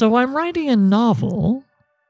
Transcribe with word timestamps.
So 0.00 0.14
I'm 0.14 0.34
writing 0.34 0.70
a 0.70 0.76
novel 0.76 1.62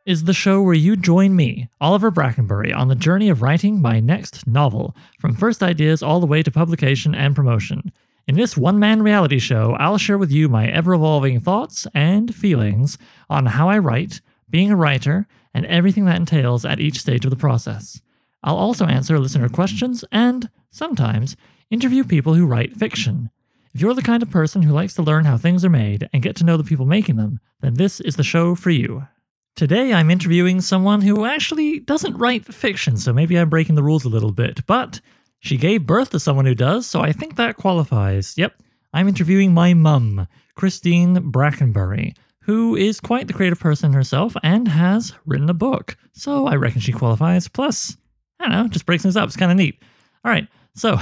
is 0.07 0.23
the 0.23 0.33
show 0.33 0.63
where 0.63 0.75
you 0.75 0.95
join 0.95 1.35
me, 1.35 1.69
Oliver 1.81 2.13
Brackenbury, 2.13 2.73
on 2.73 2.87
the 2.87 2.95
journey 2.95 3.29
of 3.29 3.43
writing 3.43 3.83
my 3.83 3.99
next 3.99 4.47
novel, 4.47 4.95
from 5.19 5.35
first 5.35 5.61
ideas 5.61 6.01
all 6.01 6.21
the 6.21 6.27
way 6.29 6.41
to 6.45 6.53
publication 6.53 7.17
and 7.17 7.35
promotion. 7.35 7.91
In 8.29 8.37
this 8.37 8.57
one 8.57 8.79
man 8.79 9.03
reality 9.03 9.41
show, 9.41 9.73
I'll 9.81 9.99
share 9.99 10.19
with 10.19 10.31
you 10.31 10.49
my 10.49 10.69
ever 10.69 10.95
evolving 10.95 11.41
thoughts 11.41 11.85
and 11.93 12.33
feelings 12.33 12.97
on 13.29 13.47
how 13.47 13.69
I 13.69 13.79
write, 13.79 14.21
being 14.49 14.71
a 14.71 14.77
writer, 14.77 15.27
and 15.53 15.67
everything 15.67 16.05
that 16.05 16.15
entails 16.15 16.65
at 16.65 16.79
each 16.79 17.01
stage 17.01 17.25
of 17.25 17.33
the 17.33 17.37
process. 17.37 18.01
I'll 18.45 18.57
also 18.57 18.87
answer 18.87 19.19
listener 19.19 19.49
questions 19.49 20.05
and, 20.13 20.49
sometimes, 20.71 21.37
interview 21.73 22.05
people 22.05 22.35
who 22.35 22.47
write 22.47 22.77
fiction. 22.77 23.31
If 23.73 23.81
you're 23.81 23.95
the 23.95 24.03
kind 24.03 24.21
of 24.21 24.31
person 24.31 24.63
who 24.63 24.73
likes 24.73 24.95
to 24.95 25.03
learn 25.03 25.25
how 25.25 25.37
things 25.37 25.65
are 25.65 25.71
made 25.71 26.09
and 26.13 26.23
get 26.23 26.35
to 26.37 26.45
know 26.45 26.57
the 26.57 26.65
people 26.65 26.87
making 26.87 27.15
them, 27.17 27.39
then 27.61 27.75
this 27.75 28.01
is 28.01 28.17
the 28.17 28.25
show 28.25 28.57
for 28.57 28.71
you. 28.71 29.07
Today, 29.55 29.93
I'm 29.93 30.11
interviewing 30.11 30.61
someone 30.61 31.01
who 31.01 31.25
actually 31.25 31.79
doesn't 31.79 32.17
write 32.17 32.53
fiction, 32.53 32.97
so 32.97 33.13
maybe 33.13 33.39
I'm 33.39 33.49
breaking 33.49 33.77
the 33.77 33.83
rules 33.83 34.05
a 34.05 34.09
little 34.09 34.33
bit, 34.33 34.67
but 34.67 35.01
she 35.39 35.57
gave 35.57 35.87
birth 35.87 36.11
to 36.11 36.19
someone 36.19 36.47
who 36.47 36.55
does, 36.55 36.85
so 36.85 37.01
I 37.01 37.13
think 37.13 37.37
that 37.37 37.59
qualifies. 37.59 38.37
Yep, 38.37 38.61
I'm 38.93 39.07
interviewing 39.07 39.55
my 39.55 39.73
mum, 39.73 40.27
Christine 40.57 41.31
Brackenbury, 41.31 42.17
who 42.41 42.75
is 42.75 42.99
quite 42.99 43.29
the 43.29 43.35
creative 43.35 43.61
person 43.61 43.93
herself 43.93 44.35
and 44.43 44.67
has 44.67 45.13
written 45.27 45.49
a 45.49 45.55
book, 45.55 45.97
so 46.13 46.47
I 46.49 46.57
reckon 46.57 46.81
she 46.81 46.93
qualifies. 46.93 47.47
Plus, 47.47 47.97
I 48.41 48.49
don't 48.49 48.53
know, 48.53 48.69
just 48.69 48.87
breaks 48.87 49.05
things 49.05 49.17
up. 49.17 49.29
It's 49.29 49.37
kind 49.37 49.53
of 49.53 49.59
neat. 49.59 49.81
All 50.25 50.33
right, 50.33 50.49
so 50.75 50.99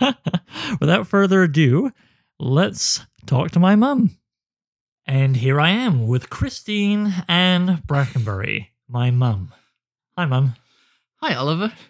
without 0.80 1.08
further 1.08 1.42
ado, 1.42 1.90
let's 2.38 3.00
talk 3.26 3.50
to 3.52 3.60
my 3.60 3.76
mum. 3.76 4.16
And 5.06 5.36
here 5.36 5.60
I 5.60 5.70
am 5.70 6.06
with 6.06 6.30
Christine 6.30 7.12
Ann 7.28 7.82
Brackenbury, 7.86 8.68
my 8.88 9.10
mum. 9.10 9.52
Hi, 10.16 10.24
mum. 10.24 10.54
Hi, 11.16 11.34
Oliver. 11.34 11.72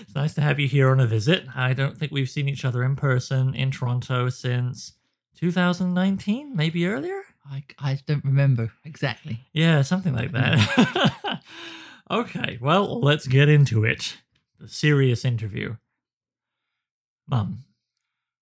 It's 0.00 0.14
nice 0.14 0.32
to 0.34 0.40
have 0.40 0.58
you 0.58 0.66
here 0.66 0.88
on 0.88 1.00
a 1.00 1.06
visit. 1.06 1.44
I 1.54 1.74
don't 1.74 1.98
think 1.98 2.10
we've 2.10 2.30
seen 2.30 2.48
each 2.48 2.64
other 2.64 2.82
in 2.82 2.96
person 2.96 3.54
in 3.54 3.70
Toronto 3.70 4.30
since 4.30 4.94
2019, 5.36 6.56
maybe 6.56 6.86
earlier? 6.86 7.20
I, 7.44 7.62
I 7.78 7.98
don't 8.06 8.24
remember 8.24 8.72
exactly. 8.84 9.46
Yeah, 9.52 9.82
something 9.82 10.14
like 10.14 10.32
that. 10.32 11.42
okay, 12.10 12.58
well, 12.58 13.00
let's 13.00 13.26
get 13.26 13.50
into 13.50 13.84
it. 13.84 14.16
The 14.58 14.68
serious 14.68 15.26
interview. 15.26 15.76
Mum, 17.28 17.64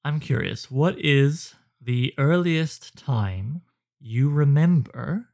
I'm 0.07 0.21
curious, 0.21 0.71
what 0.71 0.99
is 0.99 1.55
the 1.81 2.13
earliest 2.19 2.95
time 2.95 3.63
you 3.99 4.29
remember 4.29 5.29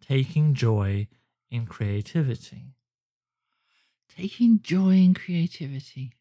taking 0.00 0.54
joy 0.54 1.08
in 1.50 1.66
creativity? 1.66 2.72
Taking 4.08 4.60
joy 4.62 4.92
in 4.92 5.12
creativity. 5.12 6.14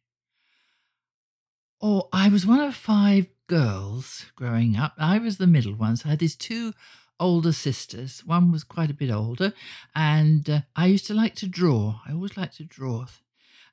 Oh, 1.81 2.09
I 2.11 2.27
was 2.27 2.45
one 2.45 2.59
of 2.59 2.75
five 2.75 3.27
girls 3.47 4.25
growing 4.35 4.75
up. 4.75 4.93
I 4.97 5.17
was 5.17 5.37
the 5.37 5.47
middle 5.47 5.73
one. 5.73 5.95
So 5.95 6.07
I 6.07 6.11
had 6.11 6.19
these 6.19 6.35
two 6.35 6.73
older 7.21 7.53
sisters. 7.53 8.25
One 8.25 8.51
was 8.51 8.65
quite 8.65 8.89
a 8.91 8.95
bit 8.95 9.11
older. 9.11 9.53
And 9.95 10.49
uh, 10.49 10.61
I 10.75 10.87
used 10.87 11.07
to 11.07 11.13
like 11.13 11.35
to 11.35 11.47
draw. 11.47 12.01
I 12.05 12.11
always 12.11 12.35
liked 12.35 12.57
to 12.57 12.65
draw. 12.65 13.05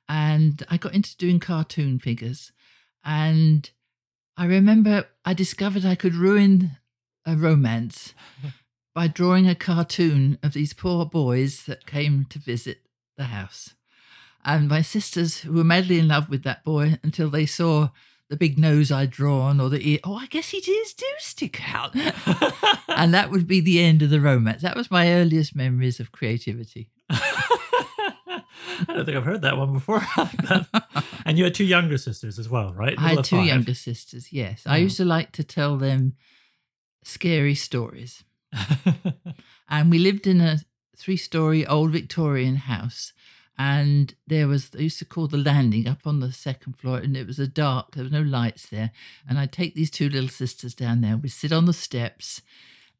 And 0.07 0.65
I 0.69 0.77
got 0.77 0.93
into 0.93 1.17
doing 1.17 1.41
cartoon 1.41 1.99
figures. 1.99 2.53
And 3.03 3.69
I 4.37 4.45
remember 4.45 5.05
I 5.23 5.33
discovered 5.33 5.85
I 5.85 5.95
could 5.95 6.15
ruin 6.15 6.71
a 7.25 7.35
romance 7.35 8.13
by 8.95 9.07
drawing 9.07 9.47
a 9.47 9.55
cartoon 9.55 10.37
of 10.43 10.53
these 10.53 10.73
poor 10.73 11.05
boys 11.05 11.65
that 11.65 11.85
came 11.85 12.25
to 12.29 12.39
visit 12.39 12.79
the 13.17 13.25
house. 13.25 13.75
And 14.43 14.67
my 14.67 14.81
sisters 14.81 15.39
who 15.39 15.53
were 15.53 15.63
madly 15.63 15.99
in 15.99 16.07
love 16.07 16.29
with 16.29 16.43
that 16.43 16.63
boy 16.63 16.99
until 17.01 17.29
they 17.29 17.45
saw 17.45 17.89
the 18.29 18.35
big 18.35 18.59
nose 18.59 18.91
I'd 18.91 19.11
drawn 19.11 19.59
or 19.59 19.69
the 19.69 19.87
ear. 19.87 19.99
Oh, 20.03 20.15
I 20.15 20.27
guess 20.27 20.49
his 20.49 20.67
ears 20.67 20.93
do 20.93 21.05
stick 21.19 21.61
out. 21.73 21.95
and 22.87 23.13
that 23.13 23.31
would 23.31 23.47
be 23.47 23.61
the 23.61 23.79
end 23.79 24.01
of 24.01 24.09
the 24.09 24.21
romance. 24.21 24.61
That 24.61 24.75
was 24.75 24.91
my 24.91 25.13
earliest 25.13 25.55
memories 25.55 25.99
of 25.99 26.11
creativity. 26.11 26.89
I 28.87 28.93
don't 28.93 29.05
think 29.05 29.17
I've 29.17 29.23
heard 29.25 29.41
that 29.41 29.57
one 29.57 29.73
before. 29.73 30.01
and 31.25 31.37
you 31.37 31.43
had 31.43 31.53
two 31.55 31.65
younger 31.65 31.97
sisters 31.97 32.37
as 32.39 32.49
well, 32.49 32.73
right? 32.73 32.95
I 32.97 33.09
had 33.15 33.23
two 33.23 33.37
five. 33.37 33.45
younger 33.47 33.73
sisters, 33.73 34.31
yes. 34.33 34.63
I 34.65 34.77
Oh. 34.77 34.81
used 34.83 34.97
to 34.97 35.05
like 35.05 35.31
to 35.33 35.43
tell 35.43 35.77
them 35.77 36.13
scary 37.03 37.55
stories. 37.55 38.23
and 39.69 39.91
we 39.91 39.97
lived 39.99 40.27
in 40.27 40.41
a 40.41 40.59
three 40.97 41.17
story 41.17 41.65
old 41.65 41.91
Victorian 41.91 42.55
house. 42.57 43.13
And 43.57 44.13
there 44.27 44.49
was, 44.49 44.69
they 44.69 44.83
used 44.83 44.99
to 44.99 45.05
call 45.05 45.27
the 45.27 45.37
landing 45.37 45.87
up 45.87 45.99
on 46.05 46.19
the 46.19 46.33
second 46.33 46.73
floor, 46.73 46.97
and 46.97 47.15
it 47.15 47.25
was 47.25 47.39
a 47.39 47.47
dark, 47.47 47.95
there 47.95 48.03
was 48.03 48.11
no 48.11 48.21
lights 48.21 48.67
there. 48.67 48.91
And 49.29 49.39
I'd 49.39 49.53
take 49.53 49.75
these 49.75 49.89
two 49.89 50.09
little 50.09 50.27
sisters 50.27 50.75
down 50.75 50.99
there, 50.99 51.15
we'd 51.15 51.29
sit 51.29 51.53
on 51.53 51.63
the 51.63 51.71
steps, 51.71 52.41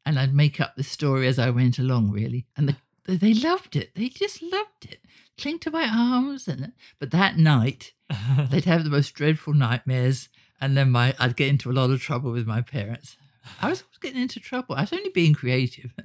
and 0.06 0.18
I'd 0.18 0.32
make 0.34 0.58
up 0.58 0.74
the 0.74 0.82
story 0.82 1.26
as 1.28 1.38
I 1.38 1.50
went 1.50 1.78
along, 1.78 2.10
really. 2.10 2.46
And 2.56 2.70
the, 2.70 2.76
they 3.06 3.34
loved 3.34 3.76
it. 3.76 3.94
They 3.94 4.08
just 4.08 4.42
loved 4.42 4.86
it. 4.88 5.00
Cling 5.38 5.58
to 5.60 5.70
my 5.70 5.88
arms. 5.88 6.48
and 6.48 6.72
But 6.98 7.10
that 7.10 7.36
night, 7.36 7.92
they'd 8.50 8.64
have 8.64 8.84
the 8.84 8.90
most 8.90 9.14
dreadful 9.14 9.54
nightmares. 9.54 10.28
And 10.60 10.76
then 10.76 10.90
my 10.90 11.14
I'd 11.18 11.36
get 11.36 11.48
into 11.48 11.70
a 11.70 11.72
lot 11.72 11.90
of 11.90 12.00
trouble 12.00 12.32
with 12.32 12.46
my 12.46 12.62
parents. 12.62 13.16
I 13.60 13.68
was 13.68 13.82
always 13.82 13.98
getting 13.98 14.22
into 14.22 14.40
trouble. 14.40 14.74
I 14.74 14.82
was 14.82 14.92
only 14.92 15.10
being 15.10 15.34
creative. 15.34 15.92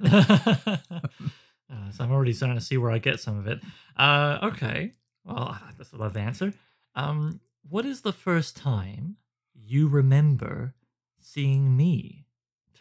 Uh, 1.72 1.90
so 1.90 2.04
I'm 2.04 2.12
already 2.12 2.34
starting 2.34 2.58
to 2.58 2.64
see 2.64 2.76
where 2.76 2.90
I 2.90 2.98
get 2.98 3.18
some 3.18 3.38
of 3.38 3.46
it. 3.46 3.60
Uh, 3.96 4.38
okay, 4.42 4.92
well, 5.24 5.58
that's 5.78 5.92
a 5.92 5.96
lovely 5.96 6.20
answer. 6.20 6.52
Um, 6.94 7.40
what 7.66 7.86
is 7.86 8.02
the 8.02 8.12
first 8.12 8.56
time 8.56 9.16
you 9.54 9.88
remember 9.88 10.74
seeing 11.18 11.74
me 11.74 12.26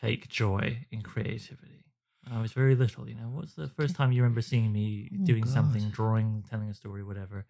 take 0.02 0.28
joy 0.28 0.86
in 0.92 1.04
creativity? 1.04 1.81
I 2.30 2.42
was 2.42 2.52
very 2.54 2.76
little, 2.76 3.08
you 3.10 3.16
know. 3.16 3.30
What's 3.30 3.54
the 3.56 3.68
first 3.68 3.96
time 3.96 4.12
you 4.12 4.22
remember 4.22 4.42
seeing 4.42 4.72
me 4.72 5.10
Oh, 5.14 5.26
doing 5.26 5.46
something, 5.46 5.90
drawing, 5.90 6.44
telling 6.50 6.70
a 6.70 6.74
story, 6.74 7.04
whatever? 7.04 7.46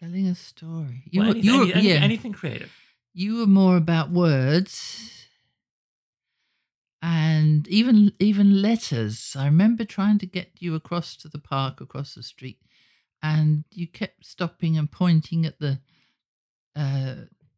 Telling 0.00 0.26
a 0.26 0.34
story. 0.34 1.02
You, 1.10 1.20
Well, 1.20 1.28
were, 1.30 1.36
any- 1.36 1.46
you, 1.46 1.58
were, 1.58 1.72
any- 1.74 1.88
yeah, 1.88 1.94
anything 1.94 2.32
creative. 2.32 2.72
you 3.14 3.36
were 3.38 3.46
more 3.46 3.76
about 3.76 4.10
words 4.10 5.26
and 7.00 7.66
even 7.68 8.12
even 8.18 8.60
letters. 8.62 9.34
I 9.36 9.46
remember 9.46 9.84
trying 9.84 10.18
to 10.18 10.26
get 10.26 10.50
you 10.58 10.74
across 10.74 11.16
to 11.18 11.28
the 11.28 11.38
park 11.38 11.80
across 11.80 12.14
the 12.14 12.22
street, 12.22 12.58
and 13.22 13.64
you 13.72 13.86
kept 13.86 14.24
stopping 14.26 14.76
and 14.76 14.90
pointing 14.90 15.46
at 15.46 15.58
the 15.58 15.80
uh, 16.76 17.14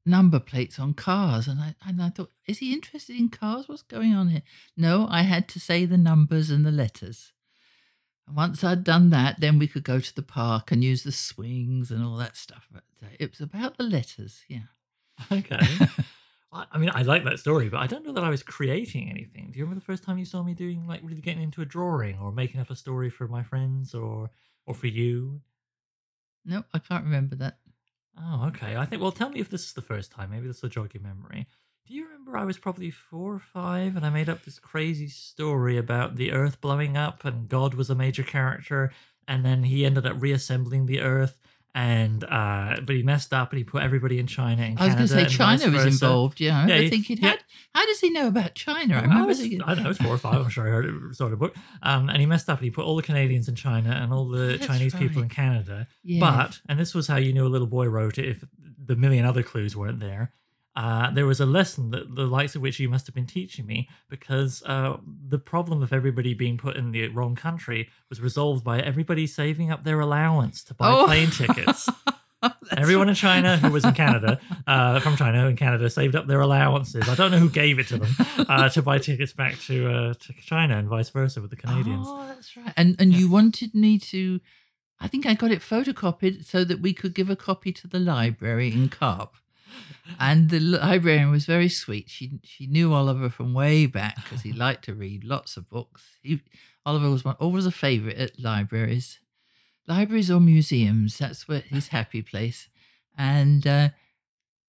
number 0.07 0.41
plates 0.41 0.79
on 0.79 0.95
cars, 0.95 1.49
and 1.49 1.61
I 1.61 1.75
and 1.87 2.03
I 2.03 2.11
thought, 2.11 2.31
is 2.47 2.59
he 2.59 2.73
interested 2.73 3.17
in 3.17 3.29
cars? 3.29 3.69
What's 3.69 3.83
going 3.83 4.15
on 4.15 4.29
here? 4.29 4.43
No, 4.77 5.07
I 5.11 5.23
had 5.23 5.49
to 5.49 5.61
say 5.61 5.85
the 5.85 5.99
numbers 5.99 6.51
and 6.51 6.65
the 6.65 6.71
letters. 6.71 7.33
And 8.27 8.37
once 8.37 8.65
I'd 8.65 8.85
done 8.85 9.11
that, 9.11 9.41
then 9.41 9.59
we 9.59 9.67
could 9.67 9.85
go 9.85 10.01
to 10.01 10.15
the 10.15 10.23
park 10.23 10.73
and 10.73 10.83
use 10.83 11.03
the 11.03 11.13
swings 11.13 11.91
and 11.91 12.05
all 12.05 12.17
that 12.17 12.37
stuff. 12.37 12.69
But 12.73 12.85
uh, 13.03 13.09
it 13.19 13.31
was 13.31 13.41
about 13.41 13.77
the 13.77 13.85
letters, 13.85 14.45
yeah. 14.49 14.69
Okay. 15.31 15.59
I 16.53 16.67
I 16.73 16.79
mean, 16.79 16.91
I 16.95 17.03
like 17.03 17.25
that 17.25 17.39
story, 17.39 17.69
but 17.69 17.81
I 17.81 17.87
don't 17.87 18.05
know 18.05 18.13
that 18.13 18.25
I 18.25 18.31
was 18.31 18.43
creating 18.43 19.11
anything. 19.11 19.51
Do 19.51 19.59
you 19.59 19.65
remember 19.65 19.81
the 19.81 19.87
first 19.87 20.05
time 20.05 20.19
you 20.19 20.25
saw 20.25 20.43
me 20.43 20.55
doing 20.55 20.87
like 20.87 21.01
really 21.03 21.21
getting 21.21 21.43
into 21.43 21.63
a 21.63 21.67
drawing 21.67 22.19
or 22.19 22.33
making 22.33 22.61
up 22.61 22.71
a 22.71 22.77
story 22.77 23.11
for 23.11 23.29
my 23.29 23.43
friends 23.43 23.95
or 23.95 24.31
or 24.67 24.75
for 24.75 24.87
you? 24.87 25.41
No, 26.45 26.63
I 26.73 26.79
can't 26.79 27.05
remember 27.05 27.37
that. 27.37 27.59
Oh, 28.19 28.47
okay. 28.49 28.77
I 28.77 28.85
think. 28.85 29.03
Well, 29.03 29.13
tell 29.13 29.31
me 29.31 29.41
if 29.41 29.51
this 29.51 29.65
is 29.65 29.73
the 29.73 29.83
first 29.83 30.13
time. 30.13 30.31
Maybe 30.31 30.47
this 30.47 30.63
will 30.63 30.69
jog 30.69 30.95
your 30.95 31.03
memory. 31.03 31.47
Do 31.87 31.95
you 31.95 32.05
remember 32.05 32.37
I 32.39 32.45
was 32.45 32.59
probably 32.59 32.91
four 32.91 33.35
or 33.35 33.39
five, 33.39 33.95
and 33.97 34.07
I 34.07 34.11
made 34.11 34.29
up 34.29 34.45
this 34.45 34.59
crazy 34.59 35.09
story 35.09 35.77
about 35.77 36.17
the 36.17 36.33
Earth 36.33 36.61
blowing 36.61 36.97
up, 36.97 37.25
and 37.25 37.49
God 37.49 37.75
was 37.75 37.91
a 37.91 37.95
major 37.95 38.23
character, 38.23 38.91
and 39.29 39.45
then 39.45 39.65
he 39.65 39.85
ended 39.85 40.07
up 40.07 40.17
reassembling 40.19 40.87
the 40.87 41.01
Earth, 41.01 41.39
and 41.75 42.23
uh, 42.25 42.77
but 42.85 42.95
he 42.95 43.03
messed 43.03 43.33
up, 43.35 43.51
and 43.51 43.59
he 43.59 43.65
put 43.65 43.83
everybody 43.83 44.19
in 44.19 44.27
China 44.27 44.63
and 44.63 44.79
I 44.79 44.85
was 44.87 44.95
Canada 44.95 45.15
going 45.15 45.25
to 45.27 45.31
say 45.31 45.37
China 45.37 45.71
was 45.71 45.85
involved. 45.87 46.41
Yeah, 46.41 46.59
I 46.59 46.63
remember 46.63 46.83
Yeah, 46.85 46.89
he- 47.03 47.15
yeah. 47.15 47.29
how, 47.31 47.37
how 47.81 47.87
does 47.87 48.01
he 48.01 48.11
know 48.11 48.29
about 48.29 48.55
China? 48.55 48.95
I 49.11 49.23
I, 49.23 49.27
was, 49.27 49.41
thinking, 49.41 49.61
I 49.63 49.75
don't 49.75 49.85
know, 49.85 49.91
it's 49.91 49.99
four 50.01 50.15
or 50.15 50.19
five. 50.19 50.37
I'm 50.41 50.49
sure 50.51 50.67
I 50.67 50.71
heard 50.71 50.85
it 50.87 51.15
sort 51.17 51.33
of 51.33 51.39
book. 51.41 51.55
Um, 51.83 52.09
and 52.09 52.19
he 52.19 52.27
messed 52.27 52.49
up 52.49 52.59
and 52.59 52.65
he 52.65 52.71
put 52.71 52.85
all 52.85 52.95
the 52.97 53.03
Canadians 53.03 53.49
in 53.49 53.57
China 53.57 53.91
and 53.91 54.13
all 54.13 54.29
the 54.29 54.57
That's 54.57 54.67
Chinese 54.67 54.95
people 54.95 55.23
in. 55.23 55.29
Canada. 55.29 55.89
yeah. 56.05 56.21
But, 56.21 56.61
and 56.69 56.79
this 56.79 56.95
was 56.95 57.09
how 57.09 57.17
you 57.17 57.33
knew 57.33 57.47
a 57.47 57.49
little 57.49 57.67
boy 57.67 57.87
wrote 57.87 58.19
it 58.19 58.29
if 58.29 58.45
the 58.87 58.95
million 58.97 59.25
other 59.25 59.43
clues 59.43 59.75
weren't 59.77 59.99
there. 60.01 60.33
Uh, 60.77 61.09
there 61.13 61.25
was 61.27 61.39
a 61.41 61.47
lesson 61.47 61.91
that 61.93 62.17
the 62.17 62.27
likes 62.27 62.57
of 62.57 62.63
which 62.63 62.81
you 62.81 62.89
must 62.89 63.07
have 63.07 63.15
been 63.15 63.27
teaching 63.27 63.65
me 63.65 63.89
because 64.09 64.63
uh, 64.67 64.97
the 65.29 65.39
problem 65.39 65.83
of 65.83 65.93
everybody 65.93 66.35
being 66.35 66.59
put 66.59 66.75
in 66.77 66.91
the 66.91 67.07
wrong 67.09 67.37
country 67.37 67.89
was 68.09 68.21
resolved 68.21 68.65
by 68.65 68.81
everybody 68.81 69.25
saving 69.27 69.71
up 69.71 69.85
their 69.85 70.01
allowance 70.01 70.65
to 70.65 70.75
buy 70.75 70.91
Oh. 70.91 71.07
plane 71.07 71.31
tickets. 71.31 71.89
Everyone 72.77 73.09
in. 73.09 73.15
China 73.15 73.57
who 73.57 73.71
was 73.71 73.85
in 73.87 73.95
Canada, 74.05 74.39
uh, 74.67 75.01
from 75.01 75.17
China 75.17 75.47
in 75.47 75.57
Canada, 75.57 75.89
saved 75.89 76.15
up 76.15 76.27
their 76.27 76.41
allowances. 76.41 77.09
I 77.09 77.15
don't 77.15 77.31
know 77.31 77.39
who 77.39 77.49
gave 77.49 77.79
it 77.79 77.87
to 77.89 77.99
them 77.99 78.15
uh, 78.49 78.69
to 78.71 78.83
buy 78.83 78.99
tickets 78.99 79.33
back 79.33 79.59
to 79.61 79.89
uh, 79.91 80.15
to 80.15 80.33
China 80.43 80.77
and 80.77 80.87
vice 80.89 81.09
versa 81.09 81.41
with 81.41 81.49
the 81.51 81.57
Canadians. 81.57 82.07
Oh, 82.09 82.27
that's 82.29 82.55
right. 82.57 82.73
And 82.77 82.97
and 82.99 83.13
Yeah. 83.13 83.21
you 83.21 83.31
wanted 83.31 83.75
me 83.75 83.99
to. 83.99 84.41
I 85.01 85.09
think 85.09 85.25
I 85.25 85.35
got 85.35 85.53
it 85.53 85.61
photocopied 85.61 86.45
so 86.45 86.65
that 86.65 86.81
we 86.81 86.93
could 86.93 87.15
give 87.15 87.31
a 87.31 87.37
copy 87.37 87.73
to 87.73 87.87
the 87.89 87.99
library 87.99 88.73
in 88.73 88.89
Carp. 88.91 89.37
And 90.21 90.51
the 90.51 90.61
librarian 90.61 91.31
was 91.31 91.47
very 91.47 91.69
sweet. 91.69 92.11
She 92.11 92.39
she 92.45 92.67
knew 92.67 92.93
Oliver 92.93 93.31
from 93.31 93.55
way 93.55 93.87
back 93.87 94.17
because 94.17 94.43
he 94.43 94.53
liked 94.53 94.85
to 94.85 94.95
read 94.95 95.25
lots 95.25 95.57
of 95.57 95.69
books. 95.71 96.03
He, 96.23 96.41
Oliver 96.87 97.09
was 97.11 97.25
one, 97.25 97.37
always 97.41 97.65
a 97.67 97.71
favourite 97.71 98.19
at 98.19 98.39
libraries, 98.39 99.19
libraries 99.89 100.31
or 100.31 100.41
museums. 100.41 101.17
That's 101.19 101.49
what 101.49 101.65
his 101.65 101.89
happy 101.89 102.21
place. 102.23 102.69
And 103.17 103.67
uh, 103.67 103.89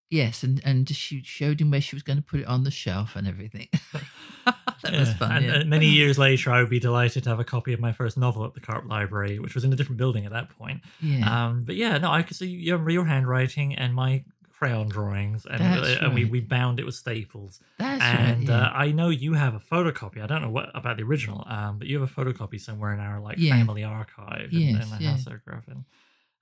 yes, 0.09 0.41
and 0.43 0.61
and 0.63 0.89
she 0.89 1.21
showed 1.23 1.59
him 1.59 1.71
where 1.71 1.81
she 1.81 1.95
was 1.95 2.03
going 2.03 2.17
to 2.17 2.23
put 2.23 2.39
it 2.39 2.47
on 2.47 2.63
the 2.63 2.71
shelf 2.71 3.15
and 3.17 3.27
everything. 3.27 3.67
that 4.45 4.93
was 4.93 5.09
Yeah, 5.09 5.15
fun. 5.17 5.31
And, 5.37 5.45
yeah. 5.45 5.53
and 5.55 5.69
many 5.69 5.87
years 5.87 6.17
later, 6.17 6.51
I 6.51 6.61
would 6.61 6.69
be 6.69 6.79
delighted 6.79 7.23
to 7.23 7.29
have 7.29 7.39
a 7.39 7.43
copy 7.43 7.73
of 7.73 7.79
my 7.79 7.91
first 7.91 8.17
novel 8.17 8.45
at 8.45 8.53
the 8.53 8.59
Carp 8.61 8.85
Library, 8.87 9.39
which 9.39 9.55
was 9.55 9.63
in 9.65 9.73
a 9.73 9.75
different 9.75 9.97
building 9.97 10.25
at 10.25 10.31
that 10.31 10.49
point. 10.49 10.81
yeah. 11.01 11.47
Um, 11.47 11.63
but 11.65 11.75
yeah, 11.75 11.97
no, 11.97 12.11
I 12.11 12.21
could 12.23 12.37
see 12.37 12.47
your, 12.47 12.89
your 12.89 13.05
handwriting 13.05 13.75
and 13.75 13.93
my 13.93 14.23
crayon 14.57 14.87
drawings, 14.87 15.45
and, 15.45 15.59
That's 15.61 15.87
uh, 16.01 16.05
and 16.05 16.13
we, 16.13 16.23
we 16.25 16.39
bound 16.39 16.79
it 16.79 16.85
with 16.85 16.95
staples. 16.95 17.59
That's 17.77 18.01
and 18.01 18.47
right. 18.47 18.55
uh, 18.55 18.69
I 18.73 18.91
know 18.91 19.09
you 19.09 19.33
have 19.33 19.53
a 19.53 19.59
photocopy. 19.59 20.21
I 20.23 20.27
don't 20.27 20.41
know 20.41 20.49
what 20.49 20.69
about 20.73 20.95
the 20.97 21.03
original, 21.03 21.43
um, 21.47 21.77
but 21.79 21.87
you 21.87 21.99
have 21.99 22.09
a 22.09 22.13
photocopy 22.13 22.59
somewhere 22.59 22.93
in 22.93 22.99
our 22.99 23.19
like 23.19 23.37
Yeah. 23.37 23.55
family 23.57 23.83
archive 23.83 24.49
in, 24.51 24.59
in 24.61 24.75
Yes, 24.77 24.89
the 24.89 25.03
yeah. 25.03 25.11
house 25.11 25.27
of 25.27 25.43
Griffin. 25.43 25.85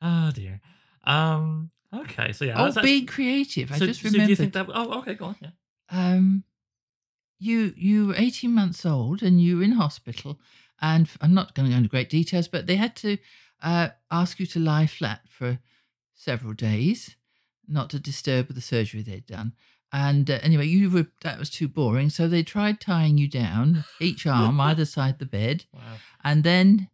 Oh 0.02 0.32
dear. 0.32 0.62
Um. 1.06 1.72
Okay. 1.94 2.32
So 2.34 2.46
yeah. 2.46 2.54
oh, 2.54 2.58
that's- 2.58 2.76
that's- 2.76 2.86
being 2.92 3.06
creative. 3.06 3.72
I 3.72 3.78
so, 3.78 3.86
just 3.88 4.02
so 4.02 4.10
do 4.10 4.14
remembered. 4.14 4.30
you 4.30 4.36
think 4.36 4.54
that? 4.54 4.68
Oh, 4.74 5.00
okay. 5.00 5.16
Go 5.16 5.26
on. 5.26 5.36
Yeah. 5.42 5.50
um, 5.90 6.44
you 7.40 7.74
you 7.76 8.08
were 8.08 8.16
eighteen 8.18 8.52
months 8.54 8.86
old 8.86 9.22
and 9.24 9.42
you 9.42 9.58
were 9.58 9.64
in 9.64 9.74
hospital, 9.74 10.40
and 10.82 11.10
I'm 11.22 11.34
not 11.34 11.56
going 11.56 11.68
to 11.68 11.72
go 11.74 11.78
into 11.78 11.90
great 11.90 12.10
details, 12.10 12.48
but 12.48 12.68
they 12.68 12.76
had 12.78 12.96
to 12.98 13.18
uh, 13.62 13.90
ask 14.12 14.40
you 14.40 14.46
to 14.48 14.60
lie 14.60 14.88
flat 14.88 15.22
for 15.30 15.60
several 16.14 16.54
days, 16.54 17.16
not 17.68 17.90
to 17.92 18.00
disturb 18.00 18.48
the 18.50 18.62
surgery 18.62 19.02
they'd 19.02 19.26
done. 19.26 19.54
And 19.92 20.30
uh, 20.30 20.40
anyway, 20.42 20.66
you 20.68 20.90
were 20.90 21.08
that 21.22 21.38
was 21.40 21.50
too 21.50 21.68
boring, 21.68 22.10
so 22.10 22.28
they 22.28 22.42
tried 22.44 22.80
tying 22.80 23.18
you 23.18 23.28
down, 23.28 23.84
each 24.02 24.26
arm 24.26 24.60
either 24.70 24.86
side 24.86 25.20
the 25.20 25.26
bed, 25.26 25.66
Wow. 25.74 25.82
and 26.24 26.44
then 26.44 26.90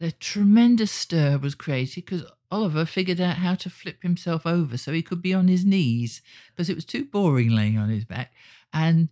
the 0.00 0.12
tremendous 0.12 0.90
stir 0.90 1.36
was 1.38 1.54
created 1.54 2.04
because 2.06 2.24
Oliver 2.50 2.84
figured 2.84 3.20
out 3.20 3.36
how 3.36 3.54
to 3.54 3.70
flip 3.70 4.02
himself 4.02 4.44
over 4.46 4.76
so 4.76 4.92
he 4.92 5.02
could 5.02 5.22
be 5.22 5.32
on 5.34 5.46
his 5.48 5.64
knees 5.64 6.22
because 6.50 6.68
it 6.68 6.74
was 6.74 6.84
too 6.84 7.04
boring 7.04 7.50
laying 7.50 7.78
on 7.78 7.88
his 7.88 8.04
back. 8.04 8.32
And 8.72 9.10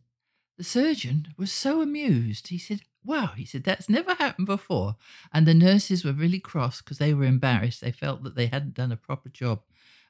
the 0.58 0.64
surgeon 0.64 1.28
was 1.38 1.52
so 1.52 1.80
amused. 1.80 2.48
He 2.48 2.58
said, 2.58 2.80
Wow, 3.04 3.32
he 3.36 3.46
said, 3.46 3.64
that's 3.64 3.88
never 3.88 4.14
happened 4.14 4.46
before. 4.46 4.96
And 5.32 5.46
the 5.46 5.54
nurses 5.54 6.04
were 6.04 6.12
really 6.12 6.38
cross 6.40 6.82
because 6.82 6.98
they 6.98 7.14
were 7.14 7.24
embarrassed. 7.24 7.80
They 7.80 7.92
felt 7.92 8.24
that 8.24 8.34
they 8.34 8.46
hadn't 8.46 8.74
done 8.74 8.92
a 8.92 8.96
proper 8.96 9.28
job. 9.30 9.62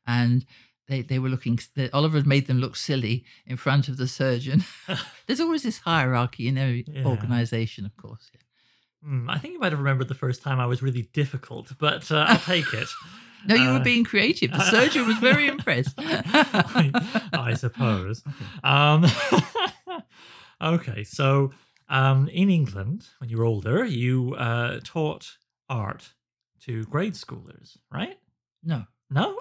And 0.06 0.44
they, 0.90 1.02
they 1.02 1.18
were 1.18 1.28
looking, 1.30 1.58
Oliver 1.92 2.18
had 2.18 2.26
made 2.26 2.46
them 2.46 2.58
look 2.58 2.76
silly 2.76 3.24
in 3.46 3.56
front 3.56 3.88
of 3.88 3.96
the 3.96 4.06
surgeon. 4.08 4.64
There's 5.26 5.40
always 5.40 5.62
this 5.62 5.78
hierarchy 5.78 6.48
in 6.48 6.58
every 6.58 6.84
Yeah. 6.86 7.06
organization, 7.06 7.86
of 7.86 7.96
course. 7.96 8.30
Hmm, 9.02 9.30
I 9.30 9.38
think 9.38 9.54
you 9.54 9.60
might 9.60 9.72
have 9.72 9.78
remembered 9.78 10.08
the 10.08 10.14
first 10.26 10.42
time 10.42 10.60
I 10.60 10.66
was 10.66 10.82
really 10.82 11.08
difficult, 11.14 11.72
but 11.78 12.10
uh, 12.12 12.26
I'll 12.28 12.38
take 12.38 12.72
it. 12.74 12.88
No, 13.46 13.54
you 13.54 13.70
Uh, 13.70 13.78
were 13.78 13.84
being 13.84 14.04
creative. 14.04 14.50
The 14.52 14.70
surgeon 14.70 15.06
was 15.06 15.16
very 15.16 15.46
impressed. 15.46 15.94
I, 15.96 16.90
I 17.32 17.54
suppose. 17.54 18.22
Um, 18.62 19.06
okay, 20.60 21.04
so 21.04 21.50
um, 21.88 22.28
in 22.28 22.50
England, 22.50 23.08
when 23.18 23.30
you 23.30 23.38
were 23.38 23.44
older, 23.46 23.84
you 23.86 24.34
uh, 24.34 24.80
taught 24.84 25.38
art 25.70 26.12
to 26.66 26.84
grade 26.84 27.14
schoolers, 27.14 27.78
right? 27.90 28.18
No, 28.62 28.84
No? 29.08 29.38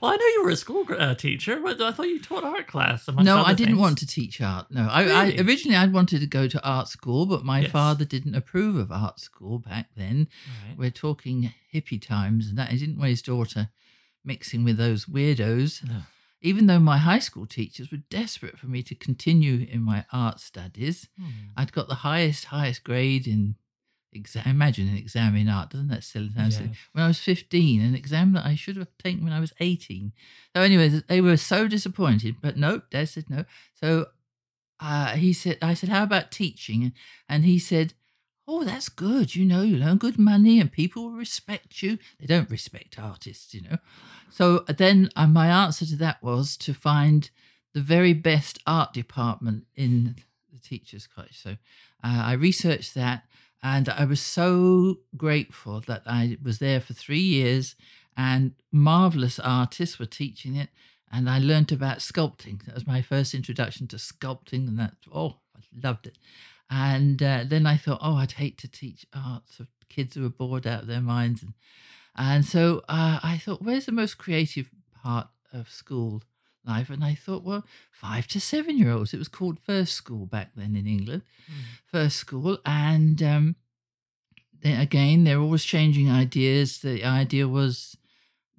Well, 0.00 0.12
I 0.12 0.16
know 0.16 0.26
you 0.26 0.42
were 0.44 0.50
a 0.50 0.56
school 0.56 0.84
uh, 0.96 1.14
teacher, 1.14 1.60
but 1.60 1.80
I 1.80 1.92
thought 1.92 2.08
you 2.08 2.20
taught 2.20 2.44
art 2.44 2.66
class. 2.66 3.08
no, 3.08 3.42
I 3.42 3.52
didn't 3.54 3.72
things. 3.74 3.78
want 3.78 3.98
to 3.98 4.06
teach 4.06 4.40
art. 4.40 4.66
No, 4.70 4.88
I, 4.90 5.04
I 5.04 5.36
originally 5.40 5.76
I 5.76 5.86
wanted 5.86 6.20
to 6.20 6.26
go 6.26 6.48
to 6.48 6.62
art 6.66 6.88
school, 6.88 7.26
but 7.26 7.44
my 7.44 7.60
Yes. 7.60 7.70
father 7.70 8.04
didn't 8.04 8.34
approve 8.34 8.76
of 8.76 8.90
art 8.92 9.20
school 9.20 9.58
back 9.58 9.90
then. 9.96 10.28
Right. 10.68 10.78
We're 10.78 10.90
talking 10.90 11.52
hippie 11.74 12.00
times, 12.00 12.48
and 12.48 12.58
that 12.58 12.68
he 12.70 12.78
didn't 12.78 12.98
want 12.98 13.10
his 13.10 13.22
daughter 13.22 13.68
mixing 14.24 14.64
with 14.64 14.76
those 14.76 15.06
weirdos. 15.06 15.86
No. 15.86 16.02
Even 16.40 16.66
though 16.66 16.78
my 16.78 16.98
high 16.98 17.18
school 17.18 17.46
teachers 17.46 17.90
were 17.90 17.98
desperate 18.10 18.58
for 18.58 18.66
me 18.68 18.82
to 18.84 18.94
continue 18.94 19.66
in 19.68 19.82
my 19.82 20.04
art 20.12 20.38
studies, 20.40 21.08
Hmm. 21.18 21.24
I'd 21.56 21.72
got 21.72 21.88
the 21.88 21.96
highest, 21.96 22.44
highest 22.46 22.84
grade 22.84 23.26
in 23.26 23.56
exam. 24.12 24.44
Imagine 24.46 24.88
an 24.88 24.96
exam 24.96 25.36
in 25.36 25.48
art, 25.48 25.70
doesn't 25.70 25.88
that 25.88 26.04
sound 26.04 26.32
silly? 26.34 26.68
Yeah. 26.68 26.74
When 26.92 27.04
I 27.04 27.08
was 27.08 27.18
15, 27.18 27.80
an 27.80 27.94
exam 27.94 28.32
that 28.32 28.44
I 28.44 28.54
should 28.54 28.76
have 28.76 28.88
taken 28.98 29.24
when 29.24 29.32
I 29.32 29.40
was 29.40 29.52
18. 29.60 30.12
So, 30.54 30.62
anyway, 30.62 30.88
they 30.88 31.20
were 31.20 31.36
so 31.36 31.68
disappointed, 31.68 32.36
but 32.40 32.56
no, 32.56 32.82
Dad 32.90 33.08
said 33.08 33.28
no. 33.28 33.44
So, 33.74 34.06
uh, 34.80 35.16
he 35.16 35.32
said, 35.32 35.58
I 35.60 35.74
said, 35.74 35.88
how 35.88 36.02
about 36.02 36.30
teaching? 36.30 36.92
And 37.28 37.44
he 37.44 37.58
said, 37.58 37.94
Oh, 38.50 38.64
that's 38.64 38.88
good. 38.88 39.36
You 39.36 39.44
know, 39.44 39.60
you 39.60 39.82
earn 39.84 39.98
good 39.98 40.18
money 40.18 40.58
and 40.58 40.72
people 40.72 41.04
will 41.04 41.18
respect 41.18 41.82
you. 41.82 41.98
They 42.18 42.24
don't 42.24 42.50
respect 42.50 42.98
artists, 42.98 43.52
you 43.52 43.60
know. 43.60 43.76
So 44.30 44.60
then 44.60 45.10
uh, 45.16 45.26
my 45.26 45.48
answer 45.48 45.84
to 45.84 45.96
that 45.96 46.22
was 46.22 46.56
to 46.58 46.72
find 46.72 47.28
the 47.74 47.82
very 47.82 48.14
best 48.14 48.58
art 48.66 48.94
department 48.94 49.66
in 49.76 50.16
the 50.50 50.58
teachers' 50.60 51.06
college. 51.06 51.38
So 51.38 51.50
uh, 51.50 52.22
I 52.24 52.32
researched 52.32 52.94
that 52.94 53.24
and 53.62 53.88
I 53.88 54.04
was 54.04 54.20
so 54.20 55.00
grateful 55.16 55.82
that 55.86 56.02
I 56.06 56.38
was 56.42 56.58
there 56.58 56.80
for 56.80 56.94
three 56.94 57.18
years 57.18 57.74
and 58.18 58.52
marvelous 58.72 59.38
artists 59.38 59.98
were 59.98 60.06
teaching 60.06 60.56
it. 60.56 60.68
And 61.10 61.30
I 61.30 61.38
learned 61.38 61.72
about 61.72 61.98
sculpting. 61.98 62.66
That 62.66 62.74
was 62.74 62.86
my 62.86 63.00
first 63.00 63.32
introduction 63.32 63.86
to 63.88 63.96
sculpting, 63.96 64.68
and 64.68 64.78
that 64.78 64.94
oh, 65.10 65.36
I 65.56 65.60
loved 65.82 66.06
it. 66.06 66.18
And 66.68 67.22
uh, 67.22 67.44
then 67.46 67.64
I 67.64 67.78
thought, 67.78 68.00
oh, 68.02 68.16
I'd 68.16 68.32
hate 68.32 68.58
to 68.58 68.68
teach 68.68 69.06
art 69.14 69.44
to 69.56 69.66
kids 69.88 70.16
who 70.16 70.26
are 70.26 70.30
bored 70.30 70.66
out 70.66 70.82
of 70.82 70.86
their 70.86 71.00
minds. 71.00 71.42
And, 71.42 71.54
and 72.14 72.44
so 72.44 72.82
uh, 72.90 73.20
I 73.22 73.38
thought, 73.38 73.62
where's 73.62 73.86
the 73.86 73.92
most 73.92 74.18
creative 74.18 74.68
part 75.02 75.28
of 75.50 75.70
school 75.70 76.22
life? 76.64 76.90
And 76.90 77.04
I 77.04 77.14
thought, 77.14 77.44
well, 77.44 77.64
five 77.90 78.26
to 78.28 78.40
seven 78.40 78.78
year 78.78 78.90
olds. 78.90 79.14
It 79.14 79.18
was 79.18 79.28
called 79.28 79.58
first 79.60 79.94
school 79.94 80.26
back 80.26 80.50
then 80.54 80.76
in 80.76 80.86
England, 80.86 81.22
first 81.86 82.16
school. 82.16 82.58
And 82.64 83.22
um, 83.22 83.56
then 84.60 84.80
again, 84.80 85.24
they're 85.24 85.40
always 85.40 85.64
changing 85.64 86.10
ideas. 86.10 86.78
The 86.80 87.04
idea 87.04 87.48
was 87.48 87.96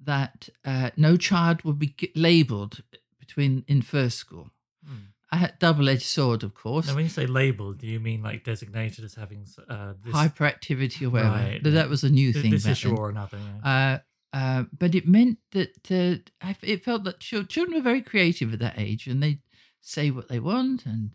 that 0.02 0.48
uh, 0.64 0.90
no 0.96 1.16
child 1.16 1.62
would 1.62 1.78
be 1.78 1.88
g- 1.88 2.12
labeled 2.14 2.82
between 3.18 3.64
in 3.68 3.82
first 3.82 4.18
school. 4.18 4.50
Hmm. 4.84 4.94
I 5.32 5.36
had 5.36 5.58
double-edged 5.60 6.02
sword, 6.02 6.42
of 6.42 6.54
course. 6.54 6.88
Now, 6.88 6.96
when 6.96 7.04
you 7.04 7.10
say 7.10 7.26
labeled, 7.26 7.78
do 7.78 7.86
you 7.86 8.00
mean 8.00 8.22
like 8.22 8.42
designated 8.42 9.04
as 9.04 9.14
having 9.14 9.46
uh, 9.68 9.92
this, 10.04 10.12
hyperactivity 10.14 11.06
or 11.06 11.10
whatever. 11.10 11.36
Right. 11.36 11.60
That 11.62 11.88
was 11.88 12.02
a 12.02 12.10
new 12.10 12.32
th- 12.32 12.42
thing 12.42 12.50
this 12.50 12.64
back 12.64 12.72
issue 12.72 12.88
then. 12.88 12.98
or 12.98 13.10
another? 13.10 13.38
Yeah. 13.64 13.92
Uh, 13.94 13.98
uh, 14.32 14.64
but 14.76 14.94
it 14.94 15.06
meant 15.08 15.38
that 15.52 15.90
uh, 15.90 16.16
I, 16.46 16.56
it 16.62 16.84
felt 16.84 17.04
that 17.04 17.20
chil- 17.20 17.44
children 17.44 17.76
were 17.76 17.82
very 17.82 18.02
creative 18.02 18.52
at 18.52 18.58
that 18.60 18.78
age, 18.78 19.06
and 19.06 19.22
they 19.22 19.38
say 19.80 20.10
what 20.10 20.28
they 20.28 20.38
want, 20.40 20.86
and 20.86 21.10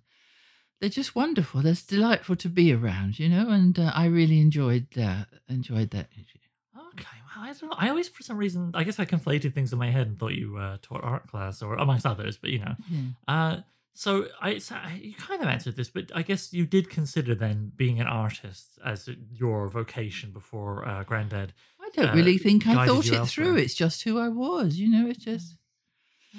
they're 0.81 0.89
just 0.89 1.15
wonderful. 1.15 1.61
They're 1.61 1.75
delightful 1.87 2.35
to 2.37 2.49
be 2.49 2.73
around, 2.73 3.17
you 3.19 3.29
know. 3.29 3.49
And 3.49 3.77
uh, 3.79 3.91
I 3.95 4.05
really 4.05 4.39
enjoyed 4.41 4.87
uh, 4.97 5.25
enjoyed 5.47 5.91
that. 5.91 6.09
Okay, 6.93 7.17
well, 7.35 7.45
I 7.45 7.53
don't 7.53 7.69
know. 7.69 7.75
I 7.77 7.89
always, 7.89 8.07
for 8.09 8.23
some 8.23 8.37
reason, 8.37 8.71
I 8.73 8.83
guess 8.83 8.99
I 8.99 9.05
conflated 9.05 9.53
things 9.53 9.71
in 9.73 9.79
my 9.79 9.89
head 9.91 10.07
and 10.07 10.19
thought 10.19 10.33
you 10.33 10.57
uh, 10.57 10.77
taught 10.81 11.03
art 11.03 11.27
class 11.27 11.61
or 11.61 11.75
amongst 11.75 12.05
others, 12.05 12.37
but 12.37 12.49
you 12.49 12.59
know. 12.59 12.75
Yeah. 12.89 12.99
Uh, 13.27 13.61
so 13.93 14.27
I, 14.41 14.57
so 14.57 14.75
I- 14.75 14.99
you 15.01 15.13
kind 15.15 15.41
of 15.41 15.47
answered 15.47 15.77
this, 15.77 15.89
but 15.89 16.11
I 16.13 16.21
guess 16.21 16.51
you 16.51 16.65
did 16.65 16.89
consider 16.89 17.33
then 17.35 17.71
being 17.77 18.01
an 18.01 18.07
artist 18.07 18.77
as 18.83 19.09
your 19.31 19.69
vocation 19.69 20.31
before 20.31 20.85
uh, 20.87 21.03
Granddad. 21.03 21.53
I 21.97 22.01
don't 22.01 22.11
Uh, 22.11 22.15
really 22.15 22.37
think 22.37 22.67
I 22.67 22.85
thought 22.85 23.05
it 23.07 23.13
elsewhere. 23.13 23.25
through. 23.25 23.55
It's 23.57 23.73
just 23.75 24.03
who 24.03 24.19
I 24.19 24.27
was, 24.29 24.77
you 24.79 24.87
know. 24.89 25.07
It's 25.09 25.23
just. 25.23 25.55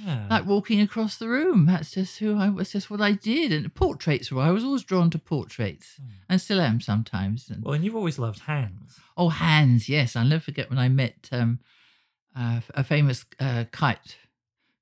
Yeah. 0.05 0.27
like 0.29 0.45
walking 0.45 0.83
across 0.83 1.17
the 1.17 1.27
room. 1.27 1.65
That's 1.65 1.91
just 1.93 2.19
who 2.19 2.37
I 2.39 2.51
was. 2.51 2.71
Just 2.73 2.91
what 2.91 3.01
I 3.01 3.13
did. 3.13 3.51
And 3.51 3.75
portraits 3.75 4.31
were. 4.31 4.43
I 4.43 4.51
was 4.51 4.63
always 4.63 4.83
drawn 4.85 5.09
to 5.09 5.19
portraits, 5.19 5.95
Hmm. 5.99 6.09
and 6.29 6.39
still 6.41 6.61
am 6.61 6.83
sometimes. 6.83 7.49
And, 7.49 7.65
well, 7.65 7.73
and 7.73 7.83
you've 7.83 7.97
always 7.97 8.19
loved 8.19 8.41
hands. 8.41 9.01
oh, 9.17 9.31
hands. 9.31 9.89
Yes, 9.89 10.15
I'll 10.15 10.27
never 10.27 10.43
forget 10.43 10.69
when 10.69 10.79
I 10.79 10.91
met 10.91 11.31
um, 11.33 11.61
uh, 12.37 12.61
a 12.75 12.85
famous 12.85 13.25
uh, 13.41 13.65
kite 13.73 14.19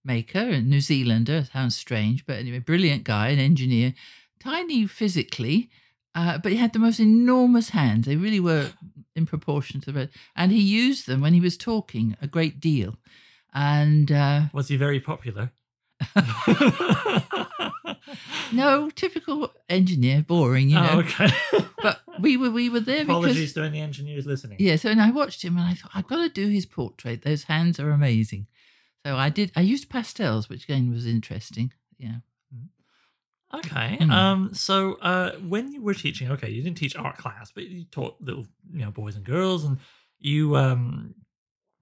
maker, 0.04 0.40
a 0.40 0.60
New 0.60 0.80
Zealander. 0.80 1.46
Sounds 1.52 1.76
strange, 1.76 2.26
but 2.26 2.36
anyway, 2.40 2.58
brilliant 2.58 3.04
guy, 3.04 3.28
an 3.28 3.38
engineer, 3.38 3.94
tiny 4.40 4.84
physically. 4.88 5.70
Uh, 6.14 6.38
but 6.38 6.52
he 6.52 6.58
had 6.58 6.72
the 6.72 6.78
most 6.78 7.00
enormous 7.00 7.70
hands. 7.70 8.06
They 8.06 8.16
really 8.16 8.40
were 8.40 8.70
in 9.16 9.26
proportion 9.26 9.80
to 9.82 9.92
the 9.92 10.10
and 10.36 10.52
he 10.52 10.60
used 10.60 11.06
them 11.06 11.20
when 11.20 11.34
he 11.34 11.40
was 11.40 11.56
talking 11.56 12.16
a 12.20 12.26
great 12.26 12.60
deal. 12.60 12.96
And 13.52 14.10
uh, 14.10 14.42
Was 14.52 14.68
he 14.68 14.76
very 14.76 15.00
popular? 15.00 15.52
no, 18.52 18.90
typical 18.90 19.52
engineer, 19.68 20.22
boring, 20.22 20.68
you 20.68 20.76
know. 20.76 20.90
Oh, 20.92 20.98
okay. 21.00 21.28
But 21.82 22.00
we 22.18 22.38
were 22.38 22.50
we 22.50 22.70
were 22.70 22.80
there 22.80 23.02
Apologies 23.02 23.36
because 23.36 23.52
to 23.54 23.62
any 23.64 23.80
engineers 23.80 24.24
listening. 24.24 24.56
yeah. 24.58 24.76
So 24.76 24.88
and 24.88 25.02
I 25.02 25.10
watched 25.10 25.44
him 25.44 25.58
and 25.58 25.66
I 25.66 25.74
thought 25.74 25.90
I've 25.94 26.06
got 26.06 26.22
to 26.22 26.30
do 26.30 26.48
his 26.48 26.64
portrait. 26.64 27.22
Those 27.22 27.44
hands 27.44 27.78
are 27.78 27.90
amazing. 27.90 28.46
So 29.04 29.16
I 29.18 29.28
did. 29.28 29.52
I 29.54 29.60
used 29.60 29.90
pastels, 29.90 30.48
which 30.48 30.64
again 30.64 30.90
was 30.90 31.04
interesting. 31.06 31.72
Yeah. 31.98 32.16
Okay. 33.58 33.98
Hmm. 34.00 34.10
Um. 34.10 34.54
So, 34.54 34.94
uh, 34.94 35.32
when 35.36 35.72
you 35.72 35.82
were 35.82 35.94
teaching, 35.94 36.30
okay, 36.32 36.50
you 36.50 36.62
didn't 36.62 36.78
teach 36.78 36.96
art 36.96 37.16
class, 37.16 37.52
but 37.52 37.64
you 37.64 37.84
taught 37.84 38.16
little, 38.20 38.46
you 38.72 38.84
know, 38.84 38.90
boys 38.90 39.16
and 39.16 39.24
girls, 39.24 39.64
and 39.64 39.78
you, 40.18 40.56
um, 40.56 41.14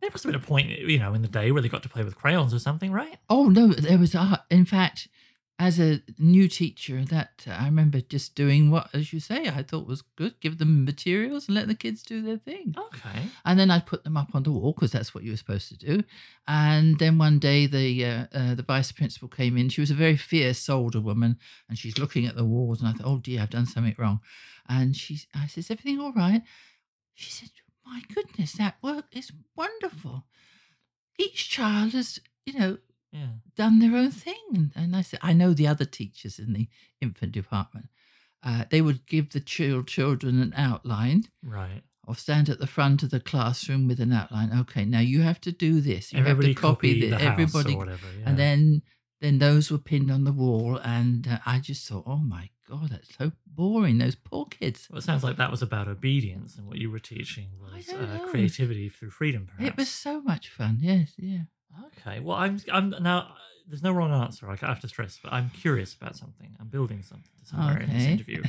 there 0.01 0.11
must 0.11 0.25
have 0.25 0.33
been 0.33 0.41
a 0.41 0.45
point, 0.45 0.69
you 0.69 0.99
know, 0.99 1.15
in 1.15 1.23
the 1.23 1.29
day 1.29 1.53
where 1.53 1.63
they 1.63 1.69
got 1.69 1.83
to 1.85 1.89
play 1.89 2.03
with 2.03 2.17
crayons 2.17 2.53
or 2.53 2.59
something, 2.59 2.93
right? 2.93 3.19
Oh 3.31 3.49
no, 3.49 3.69
there 3.69 3.99
was 3.99 4.15
art. 4.15 4.41
In 4.51 4.65
fact, 4.65 5.09
as 5.59 5.79
a 5.79 6.03
new 6.19 6.49
teacher, 6.49 7.05
that 7.05 7.45
uh, 7.47 7.53
I 7.53 7.67
remember 7.67 8.01
just 8.01 8.35
doing 8.35 8.71
what, 8.71 8.89
as 8.93 9.13
you 9.13 9.21
say, 9.21 9.49
I 9.49 9.63
thought 9.63 9.87
was 9.87 10.03
good. 10.03 10.41
Give 10.41 10.59
them 10.59 10.85
materials 10.85 11.47
and 11.47 11.55
let 11.55 11.69
the 11.69 11.75
kids 11.75 12.03
do 12.03 12.21
their 12.21 12.39
thing. 12.39 12.75
Okay. 12.77 13.29
And 13.45 13.59
then 13.59 13.71
I'd 13.71 13.87
put 13.87 14.03
them 14.03 14.17
up 14.17 14.35
on 14.35 14.43
the 14.43 14.51
wall 14.51 14.73
because 14.73 14.91
that's 14.91 15.15
what 15.15 15.23
you 15.23 15.31
were 15.31 15.37
supposed 15.37 15.69
to 15.69 15.77
do. 15.77 16.03
And 16.49 16.99
then 16.99 17.19
one 17.19 17.39
day 17.39 17.67
the 17.67 18.05
uh, 18.05 18.27
uh, 18.33 18.55
the 18.55 18.65
vice 18.65 18.91
principal 18.93 19.29
came 19.29 19.57
in. 19.57 19.69
She 19.69 19.81
was 19.81 19.91
a 19.91 19.95
very 19.95 20.17
fierce 20.17 20.69
older 20.69 21.01
woman, 21.01 21.39
and 21.69 21.79
she's 21.79 21.99
looking 21.99 22.27
at 22.27 22.35
the 22.35 22.45
walls. 22.45 22.81
And 22.81 22.89
I 22.89 22.93
thought, 22.93 23.07
oh 23.07 23.19
dear, 23.19 23.43
I've 23.43 23.51
done 23.51 23.67
something 23.67 23.95
wrong. 23.99 24.21
And 24.69 24.97
she, 24.97 25.21
I 25.35 25.47
said, 25.47 25.61
is 25.61 25.71
everything 25.71 26.01
all 26.01 26.13
right? 26.13 26.43
She 27.15 27.31
said, 27.31 27.51
my 27.85 28.03
goodness, 28.15 28.53
that 28.55 28.77
work 28.83 29.07
is 29.13 29.33
wonderful. 29.55 30.25
Each 31.19 31.49
child 31.49 31.93
has, 31.93 32.21
you 32.47 32.59
know, 32.59 32.79
Yeah. 33.13 33.27
done 33.57 33.79
their 33.79 33.95
own 33.95 34.11
thing. 34.11 34.73
And, 34.75 34.97
I 34.97 35.03
said, 35.03 35.21
I 35.23 35.33
know 35.35 35.53
the 35.53 35.67
other 35.69 35.85
teachers 35.85 36.39
in 36.39 36.53
the 36.55 36.69
infant 37.01 37.33
department. 37.33 37.87
Uh, 38.43 38.65
they 38.71 38.81
would 38.81 39.07
give 39.07 39.31
the 39.31 39.41
chil- 39.41 39.85
children 39.85 40.41
an 40.41 40.53
outline 40.57 41.25
Right. 41.43 41.83
or 42.07 42.17
stand 42.17 42.49
at 42.49 42.59
the 42.59 42.67
front 42.67 43.03
of 43.03 43.11
the 43.11 43.21
classroom 43.21 43.87
with 43.87 44.01
an 44.01 44.13
outline. 44.13 44.51
Okay, 44.61 44.85
now 44.87 45.01
you 45.01 45.21
have 45.23 45.41
to 45.43 45.53
do 45.53 45.81
this. 45.81 46.13
You 46.13 46.21
Everybody 46.21 46.49
have 46.49 46.57
to 46.57 46.61
copy 46.63 46.89
copy 46.95 47.01
this. 47.03 47.11
the 47.11 47.19
house 47.19 47.33
Everybody, 47.33 47.75
or 47.75 47.79
whatever. 47.79 48.07
Yeah. 48.19 48.29
and 48.29 48.39
then 48.39 48.83
then 49.21 49.39
those 49.39 49.71
were 49.71 49.79
pinned 49.79 50.11
on 50.11 50.25
the 50.25 50.33
wall. 50.33 50.79
And 50.83 51.29
uh, 51.29 51.39
I 51.47 51.61
just 51.61 51.87
thought, 51.87 52.03
oh 52.07 52.17
my 52.17 52.51
god, 52.69 52.91
that's 52.91 53.15
so 53.17 53.31
boring. 53.47 53.99
Those 53.99 54.17
poor 54.17 54.47
kids. 54.47 54.89
Well, 54.91 54.99
it 54.99 55.03
sounds 55.03 55.23
like 55.23 55.37
that 55.37 55.51
was 55.53 55.63
about 55.63 55.87
obedience, 55.87 56.57
and 56.57 56.67
what 56.67 56.79
you 56.79 56.91
were 56.91 56.99
teaching 56.99 57.51
was 57.61 57.89
uh, 57.91 58.19
creativity 58.31 58.89
through 58.89 59.11
freedom. 59.11 59.47
Perhaps 59.47 59.69
It 59.71 59.77
was 59.77 59.89
so 59.91 60.21
much 60.23 60.49
fun. 60.49 60.79
Yes, 60.81 61.13
yeah. 61.19 61.43
Okay. 61.87 62.21
Well, 62.21 62.37
I'm. 62.37 62.61
I'm 62.73 62.95
now. 63.01 63.35
There's 63.69 63.83
no 63.83 63.93
wrong 63.93 64.13
answer. 64.13 64.51
I 64.51 64.57
have 64.57 64.81
to 64.81 64.89
stress, 64.89 65.19
but 65.23 65.33
I'm 65.33 65.51
curious 65.51 65.95
about 65.95 66.17
something. 66.17 66.57
I'm 66.61 66.67
building 66.69 67.03
something 67.03 67.31
to 67.41 67.47
somewhere 67.47 67.81
in 67.81 67.91
this 67.91 68.05
interview. 68.13 68.43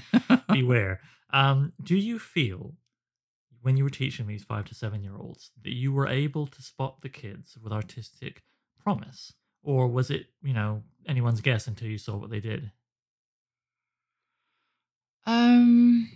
Beware. 0.49 0.99
Um, 1.35 1.73
do 1.81 1.95
you 1.97 2.19
feel 2.19 2.75
when 3.63 3.75
you 3.75 3.83
were 3.83 3.89
teaching 3.89 4.27
these 4.27 4.43
five 4.43 4.65
to 4.65 4.75
seven 4.75 5.01
year 5.01 5.15
olds 5.17 5.49
that 5.63 5.73
you 5.73 5.91
were 5.91 6.07
able 6.07 6.45
to 6.45 6.61
spot 6.61 7.01
the 7.01 7.09
kids 7.09 7.57
with 7.59 7.73
artistic 7.73 8.43
promise, 8.83 9.33
or 9.63 9.87
was 9.87 10.11
it 10.11 10.27
you 10.43 10.53
know 10.53 10.83
anyone's 11.07 11.41
guess 11.41 11.65
until 11.65 11.87
you 11.87 11.97
saw 11.97 12.17
what 12.17 12.29
they 12.29 12.39
did? 12.39 12.71
Um. 15.25 16.09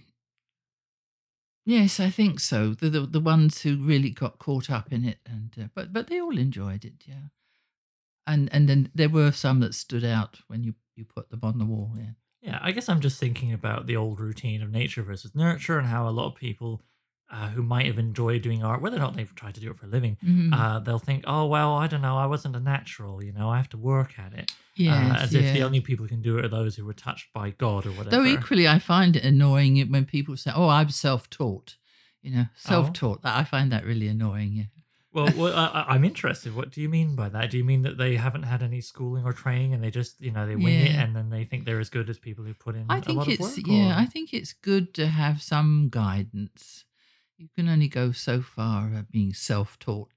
Yes, 1.67 2.00
I 2.00 2.09
think 2.09 2.39
so. 2.39 2.74
The, 2.74 2.89
the 2.89 3.01
the 3.01 3.19
ones 3.19 3.62
who 3.62 3.77
really 3.77 4.09
got 4.09 4.39
caught 4.39 4.71
up 4.71 4.91
in 4.91 5.05
it, 5.05 5.19
and 5.25 5.53
uh, 5.62 5.67
but 5.75 5.93
but 5.93 6.07
they 6.07 6.19
all 6.19 6.36
enjoyed 6.38 6.83
it, 6.83 7.03
yeah. 7.05 7.29
And 8.25 8.50
and 8.53 8.67
then 8.67 8.91
there 8.93 9.09
were 9.09 9.31
some 9.31 9.59
that 9.62 9.74
stood 9.75 10.03
out 10.03 10.41
when 10.47 10.63
you 10.63 10.75
you 10.95 11.05
put 11.05 11.29
them 11.29 11.41
on 11.43 11.57
the 11.57 11.65
wall. 11.65 11.93
Yeah. 11.97 12.12
Yeah, 12.41 12.59
I 12.62 12.71
guess 12.71 12.88
I'm 12.88 13.01
just 13.01 13.19
thinking 13.19 13.51
about 13.51 13.88
the 13.88 13.97
old 13.97 14.19
routine 14.19 14.62
of 14.62 14.69
nature 14.71 15.03
versus 15.03 15.33
nurture, 15.36 15.77
and 15.79 15.88
how 15.88 16.07
a 16.07 16.12
lot 16.12 16.27
of 16.27 16.36
people 16.36 16.81
uh, 17.29 17.50
who 17.50 17.62
might 17.62 17.86
have 17.86 18.00
enjoyed 18.00 18.41
doing 18.41 18.63
art, 18.63 18.81
whether 18.81 18.96
or 18.98 19.00
not 19.00 19.15
they've 19.15 19.36
tried 19.36 19.53
to 19.55 19.60
do 19.62 19.69
it 19.69 19.75
for 19.77 19.86
a 19.86 19.89
living, 19.89 20.17
Mhm. 20.25 20.53
uh, 20.53 20.79
they'll 20.79 20.98
think, 21.00 21.24
oh, 21.27 21.46
well, 21.46 21.74
I 21.75 21.88
don't 21.88 22.01
know, 22.01 22.17
I 22.17 22.25
wasn't 22.25 22.55
a 22.55 22.60
natural, 22.60 23.22
you 23.24 23.34
know, 23.34 23.50
I 23.50 23.57
have 23.57 23.69
to 23.69 23.77
work 23.77 24.17
at 24.17 24.34
it. 24.34 24.51
yes, 24.75 25.12
uh, 25.19 25.24
as 25.24 25.34
if 25.34 25.53
the 25.53 25.63
only 25.63 25.81
people 25.81 26.05
who 26.05 26.10
can 26.10 26.22
do 26.22 26.38
it 26.38 26.46
are 26.46 26.50
those 26.50 26.75
who 26.75 26.86
were 26.86 26.93
touched 26.93 27.34
by 27.34 27.50
God 27.50 27.86
or 27.86 27.91
whatever. 27.91 28.12
Though 28.12 28.25
equally, 28.25 28.67
I 28.67 28.79
find 28.79 29.15
it 29.15 29.24
annoying 29.25 29.77
when 29.91 30.05
people 30.05 30.38
say, 30.38 30.51
"Oh, 30.55 30.69
I'm 30.69 30.89
self-taught." 30.89 31.75
You 32.22 32.31
Oh. 32.31 32.36
know, 32.38 32.46
self-taught. 32.55 33.22
I 33.24 33.43
find 33.43 33.72
that 33.72 33.84
really 33.86 34.07
annoying. 34.07 34.53
Yeah. 34.53 34.63
well, 35.13 35.31
well 35.36 35.53
I, 35.55 35.86
I'm 35.89 36.05
interested. 36.05 36.53
What 36.55 36.69
do 36.72 36.79
you 36.81 36.89
mean 36.89 37.15
by 37.15 37.27
that? 37.29 37.50
Do 37.51 37.57
you 37.57 37.63
mean 37.63 37.81
that 37.84 37.98
they 37.98 38.17
haven't 38.17 38.43
had 38.43 38.62
any 38.62 38.81
schooling 38.81 39.24
or 39.25 39.34
training 39.34 39.74
and 39.74 39.84
they 39.84 39.89
just, 39.89 40.22
you 40.22 40.31
know, 40.31 40.46
they 40.46 40.55
wing 40.55 40.86
it 40.86 40.96
and 40.96 41.15
then 41.15 41.29
they 41.31 41.43
think 41.43 41.65
they're 41.65 41.79
as 41.79 41.89
good 41.89 42.07
as 42.10 42.19
people 42.19 42.43
who 42.46 42.53
put 42.53 42.75
in 42.75 42.86
I 42.89 42.98
a 42.98 43.01
think 43.01 43.17
lot 43.17 43.27
it's 43.27 43.39
of 43.57 43.57
work? 43.57 43.65
yeah. 43.67 43.96
or- 43.98 44.00
I 44.01 44.05
think 44.05 44.31
it's 44.34 44.53
good 44.53 44.93
to 44.96 45.07
have 45.07 45.41
some 45.41 45.89
guidance. 45.89 46.84
You 47.38 47.50
can 47.56 47.70
only 47.70 47.88
go 47.88 48.12
so 48.12 48.41
far 48.41 49.06
being 49.12 49.32
self-taught. 49.32 50.10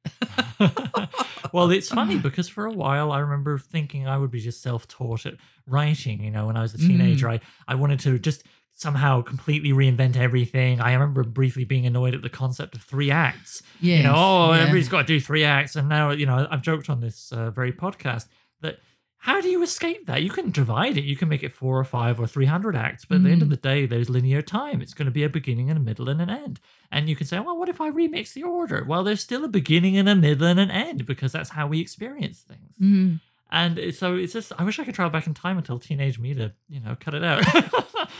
well, 1.52 1.70
it's 1.70 1.90
funny 1.90 2.18
because 2.18 2.48
for 2.48 2.64
a 2.64 2.72
while 2.72 3.12
I 3.12 3.18
remember 3.18 3.58
thinking 3.58 4.08
I 4.08 4.16
would 4.16 4.30
be 4.30 4.40
just 4.40 4.62
self-taught 4.62 5.26
at 5.26 5.34
writing. 5.66 6.22
You 6.24 6.30
know, 6.30 6.46
when 6.46 6.56
I 6.56 6.62
was 6.62 6.72
a 6.72 6.78
teenager, 6.78 7.26
Mm. 7.26 7.32
I 7.32 7.40
I 7.68 7.74
wanted 7.74 8.00
to 8.00 8.18
just 8.18 8.44
somehow 8.72 9.20
completely 9.20 9.70
reinvent 9.70 10.16
everything. 10.16 10.80
I 10.80 10.94
remember 10.94 11.22
briefly 11.22 11.64
being 11.64 11.84
annoyed 11.84 12.14
at 12.14 12.22
the 12.22 12.30
concept 12.30 12.74
of 12.74 12.82
three 12.82 13.10
acts. 13.10 13.62
Yes, 13.80 13.98
you 13.98 14.04
know, 14.04 14.14
oh, 14.16 14.52
yeah. 14.52 14.60
everybody's 14.60 14.88
got 14.88 15.02
to 15.02 15.06
do 15.06 15.20
three 15.20 15.44
acts, 15.44 15.76
and 15.76 15.90
now 15.90 16.12
you 16.12 16.24
know 16.24 16.48
I've 16.50 16.62
joked 16.62 16.88
on 16.88 17.00
this 17.00 17.32
uh, 17.32 17.50
very 17.50 17.72
podcast 17.72 18.28
that. 18.62 18.78
How 19.24 19.40
do 19.42 19.48
you 19.50 19.62
escape 19.62 20.06
that? 20.06 20.22
You 20.22 20.30
can 20.30 20.50
divide 20.50 20.96
it. 20.96 21.04
You 21.04 21.14
can 21.14 21.28
make 21.28 21.42
it 21.42 21.52
four 21.52 21.78
or 21.78 21.84
five 21.84 22.18
or 22.18 22.26
300 22.26 22.74
acts, 22.74 23.04
but 23.04 23.16
at 23.16 23.22
the 23.24 23.30
end 23.30 23.42
of 23.42 23.48
Mm. 23.48 23.50
the 23.50 23.56
day, 23.58 23.84
there's 23.86 24.08
linear 24.08 24.40
time. 24.40 24.80
It's 24.80 24.94
going 24.94 25.06
to 25.06 25.12
be 25.12 25.24
a 25.24 25.28
beginning 25.28 25.68
and 25.68 25.76
a 25.78 25.82
middle 25.82 26.08
and 26.08 26.22
an 26.22 26.30
end. 26.30 26.58
And 26.90 27.06
you 27.08 27.14
can 27.16 27.26
say, 27.26 27.38
well, 27.38 27.58
what 27.58 27.68
if 27.68 27.80
I 27.82 27.90
remix 27.90 28.32
the 28.32 28.44
order? 28.44 28.82
Well, 28.82 29.04
there's 29.04 29.20
still 29.20 29.44
a 29.44 29.48
beginning 29.48 29.98
and 29.98 30.08
a 30.08 30.14
middle 30.16 30.46
and 30.46 30.58
an 30.58 30.70
end 30.70 31.04
because 31.04 31.32
that's 31.32 31.50
how 31.50 31.66
we 31.66 31.80
experience 31.80 32.40
things. 32.40 32.72
Mhm. 32.80 33.20
And 33.52 33.92
so 33.94 34.14
it's 34.14 34.32
just, 34.32 34.52
I 34.58 34.64
wish 34.64 34.78
I 34.78 34.84
could 34.84 34.94
travel 34.94 35.10
back 35.10 35.26
in 35.26 35.34
time 35.34 35.56
and 35.56 35.66
tell 35.66 35.78
teenage 35.78 36.18
me 36.20 36.34
to, 36.34 36.52
you 36.68 36.78
know, 36.80 36.96
cut 36.98 37.14
it 37.14 37.24
out 37.24 37.44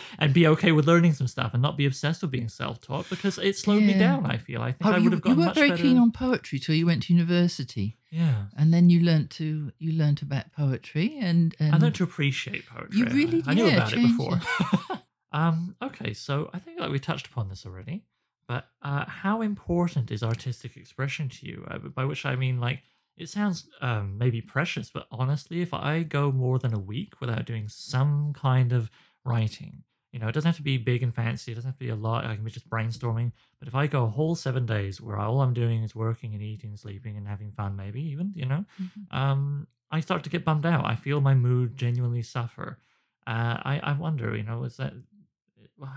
and 0.19 0.35
be 0.35 0.47
okay 0.49 0.73
with 0.73 0.87
learning 0.87 1.13
some 1.13 1.29
stuff 1.29 1.55
and 1.55 1.63
not 1.63 1.77
be 1.77 1.87
obsessed 1.87 2.23
with 2.23 2.33
being 2.33 2.49
self 2.49 2.81
taught 2.81 3.09
because 3.09 3.39
it 3.39 3.57
slowed 3.57 3.83
me 3.85 3.95
down, 3.97 4.27
I 4.27 4.39
feel. 4.39 4.61
I 4.61 4.73
think 4.73 4.91
Oh, 4.91 4.95
I 4.95 4.97
you, 4.99 5.05
would 5.05 5.13
have 5.13 5.23
you 5.25 5.35
weren't 5.37 5.55
very 5.55 5.71
better. 5.71 5.83
keen 5.83 5.99
on 5.99 6.11
poetry 6.11 6.59
till 6.59 6.75
you 6.75 6.87
went 6.87 7.05
to 7.05 7.13
university, 7.15 7.97
yeah. 8.11 8.47
and 8.57 8.75
then 8.75 8.91
you 8.91 9.01
learnt 9.05 9.31
to 9.33 9.73
you 9.79 9.93
learnt 9.93 10.21
about 10.21 10.53
poetry, 10.53 11.17
and, 11.21 11.55
and 11.61 11.75
I 11.75 11.79
learned 11.79 11.95
to 11.97 12.05
appreciate 12.05 12.67
poetry. 12.67 12.99
You 12.99 13.05
really- 13.07 13.45
I 13.47 13.55
knew 13.55 13.67
yeah, 13.67 13.77
about 13.77 13.93
it 13.93 14.03
before. 14.03 14.41
um, 15.33 15.77
okay, 15.81 16.13
so 16.13 16.51
I 16.53 16.59
think 16.59 16.81
like 16.81 16.91
we 16.91 16.99
touched 16.99 17.29
upon 17.29 17.49
this 17.49 17.65
already. 17.65 18.03
But 18.49 18.67
uh, 18.83 19.05
how 19.07 19.43
important 19.43 20.11
is 20.11 20.25
artistic 20.25 20.77
expression 20.77 21.29
to 21.29 21.47
you? 21.47 21.65
Uh, 21.71 21.79
by 21.79 22.05
which 22.05 22.27
I 22.27 22.35
mean, 22.35 22.59
like, 22.59 22.83
it 23.21 23.29
sounds 23.29 23.69
um, 23.81 24.17
maybe 24.19 24.41
precious, 24.41 24.91
but 24.91 25.07
honestly, 25.11 25.61
if 25.61 25.73
I 25.75 26.03
go 26.03 26.33
more 26.33 26.59
than 26.59 26.73
a 26.75 26.79
week 26.79 27.21
without 27.21 27.45
doing 27.45 27.69
some 27.69 28.33
kind 28.33 28.73
of 28.73 28.91
writing, 29.25 29.85
you 30.13 30.19
know, 30.19 30.27
it 30.29 30.33
doesn't 30.33 30.49
have 30.49 30.57
to 30.57 30.63
be 30.63 30.77
big 30.79 31.03
and 31.03 31.15
fancy. 31.15 31.53
It 31.53 31.55
doesn't 31.57 31.69
have 31.69 31.79
to 31.79 31.85
be 31.85 31.91
a 31.91 31.95
lot. 31.97 32.25
I 32.25 32.35
can 32.35 32.45
be 32.45 32.51
just 32.51 32.69
brainstorming. 32.69 33.33
But 33.59 33.69
if 33.69 33.75
I 33.75 33.87
go 33.87 34.05
a 34.05 34.09
whole 34.09 34.35
seven 34.35 34.67
days 34.67 35.01
where 35.01 35.19
all 35.19 35.41
I'm 35.41 35.55
doing 35.55 35.83
is 35.85 35.95
working 35.95 36.35
and 36.35 36.43
eating, 36.43 36.71
and 36.71 36.79
sleeping, 36.81 37.17
and 37.17 37.29
having 37.29 37.53
fun, 37.53 37.77
maybe 37.77 38.03
even, 38.03 38.33
you 38.35 38.47
know, 38.47 38.65
Mhm. 38.81 39.15
um, 39.17 39.69
I 39.91 40.01
start 40.01 40.25
to 40.25 40.31
get 40.31 40.45
bummed 40.45 40.67
out. 40.67 40.85
I 40.85 40.95
feel 40.97 41.21
my 41.21 41.35
mood 41.35 41.77
genuinely 41.77 42.23
suffer. 42.23 42.79
Uh, 43.27 43.59
I, 43.63 43.81
I 43.83 43.93
wonder, 43.93 44.37
you 44.37 44.43
know, 44.43 44.65
is 44.65 44.77
that 44.79 44.95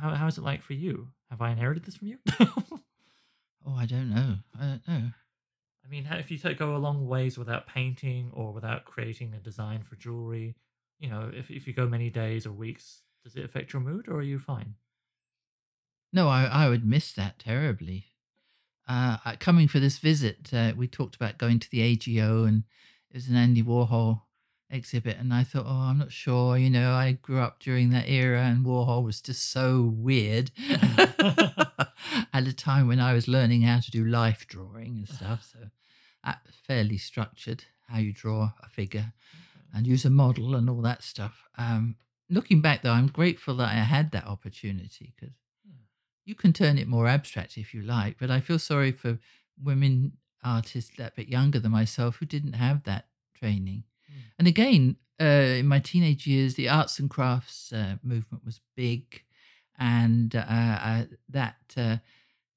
how, 0.02 0.12
how 0.12 0.28
is 0.28 0.38
it 0.38 0.44
like 0.44 0.62
for 0.62 0.74
you? 0.74 1.10
Have 1.30 1.42
I 1.42 1.52
inherited 1.52 1.84
this 1.86 1.96
from 1.96 2.08
you? 2.08 2.20
oh, 3.66 3.76
I 3.76 3.86
don't 3.86 4.10
know, 4.10 4.36
I 4.60 4.66
don't 4.66 4.88
know. 4.88 5.10
I 5.86 5.90
mean, 5.90 6.08
if 6.12 6.32
you 6.32 6.38
go 6.54 6.76
a 6.76 6.78
long 6.78 7.08
ways 7.08 7.38
without 7.38 7.68
painting 7.68 8.32
or 8.34 8.54
without 8.54 8.86
creating 8.86 9.34
a 9.34 9.40
design 9.40 9.82
for 9.82 9.96
jewelry, 9.96 10.56
you 11.00 11.10
know, 11.10 11.30
if, 11.34 11.52
if 11.52 11.68
you 11.68 11.74
go 11.74 11.88
many 11.88 12.10
days 12.10 12.46
or 12.46 12.52
weeks, 12.52 13.02
does 13.24 13.36
it 13.36 13.44
affect 13.44 13.74
your 13.74 13.82
mood 13.82 14.08
or 14.08 14.18
are 14.18 14.24
you 14.24 14.40
fine? 14.40 14.76
No, 16.14 16.30
I, 16.30 16.46
I 16.46 16.70
would 16.70 16.86
miss 16.86 17.12
that 17.14 17.40
terribly. 17.40 18.06
Uh, 18.88 19.18
coming 19.40 19.68
for 19.68 19.80
this 19.80 19.98
visit, 19.98 20.54
uh, 20.54 20.74
we 20.76 20.88
talked 20.88 21.16
about 21.16 21.38
going 21.38 21.58
to 21.60 21.70
the 21.72 21.82
AGO, 21.82 22.44
and 22.44 22.64
it 23.10 23.16
was 23.16 23.28
an 23.30 23.36
Andy 23.36 23.64
Warhol 23.64 24.22
exhibit, 24.70 25.18
and 25.18 25.34
I 25.34 25.44
thought, 25.44 25.66
oh, 25.66 25.90
I'm 25.90 25.98
not 25.98 26.12
sure. 26.12 26.58
You 26.58 26.70
know, 26.70 26.92
I 26.92 27.14
grew 27.14 27.40
up 27.40 27.60
during 27.60 27.92
that 27.92 28.10
era, 28.10 28.42
and 28.42 28.66
Warhol 28.66 29.04
was 29.04 29.22
just 29.22 29.50
so 29.52 29.82
weird. 29.82 30.52
At 32.34 32.48
a 32.48 32.54
time 32.54 32.88
when 32.88 33.00
I 33.00 33.14
was 33.14 33.28
learning 33.28 33.64
how 33.64 33.80
to 33.80 33.92
do 33.92 34.06
life 34.06 34.46
drawing 34.48 34.98
and 34.98 35.08
stuff, 35.08 35.52
so 35.52 35.70
fairly 36.66 36.98
structured 36.98 37.66
how 37.88 38.00
you 38.00 38.14
draw 38.14 38.52
a 38.62 38.70
figure 38.70 39.14
and 39.74 39.86
use 39.86 40.06
a 40.06 40.10
model 40.10 40.56
and 40.56 40.70
all 40.70 40.82
that 40.82 41.04
stuff. 41.04 41.44
Um, 41.58 41.96
looking 42.30 42.62
back, 42.62 42.82
though, 42.82 42.92
I'm 42.92 43.08
grateful 43.08 43.56
that 43.58 43.70
I 43.70 43.76
had 43.76 44.12
that 44.12 44.26
opportunity 44.26 45.14
because 45.16 45.36
you 46.26 46.36
can 46.36 46.54
turn 46.54 46.78
it 46.78 46.88
more 46.88 47.08
abstract 47.08 47.58
if 47.58 47.74
you 47.74 47.82
like, 47.82 48.18
but 48.20 48.32
I 48.32 48.40
feel 48.40 48.60
sorry 48.60 48.92
for 48.92 49.20
women 49.62 50.14
artists 50.44 50.92
that 50.98 51.16
bit 51.16 51.28
younger 51.28 51.60
than 51.60 51.72
myself 51.72 52.18
who 52.18 52.26
didn't 52.26 52.54
have 52.54 52.84
that 52.84 53.08
training. 53.38 53.84
Mm. 54.10 54.22
And 54.40 54.48
again, 54.48 54.96
uh, 55.20 55.60
in 55.60 55.68
my 55.68 55.80
teenage 55.80 56.26
years, 56.26 56.56
the 56.56 56.70
arts 56.70 57.00
and 57.00 57.10
crafts 57.10 57.72
uh, 57.74 57.96
movement 58.04 58.46
was 58.46 58.62
big, 58.76 59.24
and 59.78 60.36
uh, 60.36 60.40
uh, 60.48 61.04
that 61.30 61.58
uh, 61.78 61.98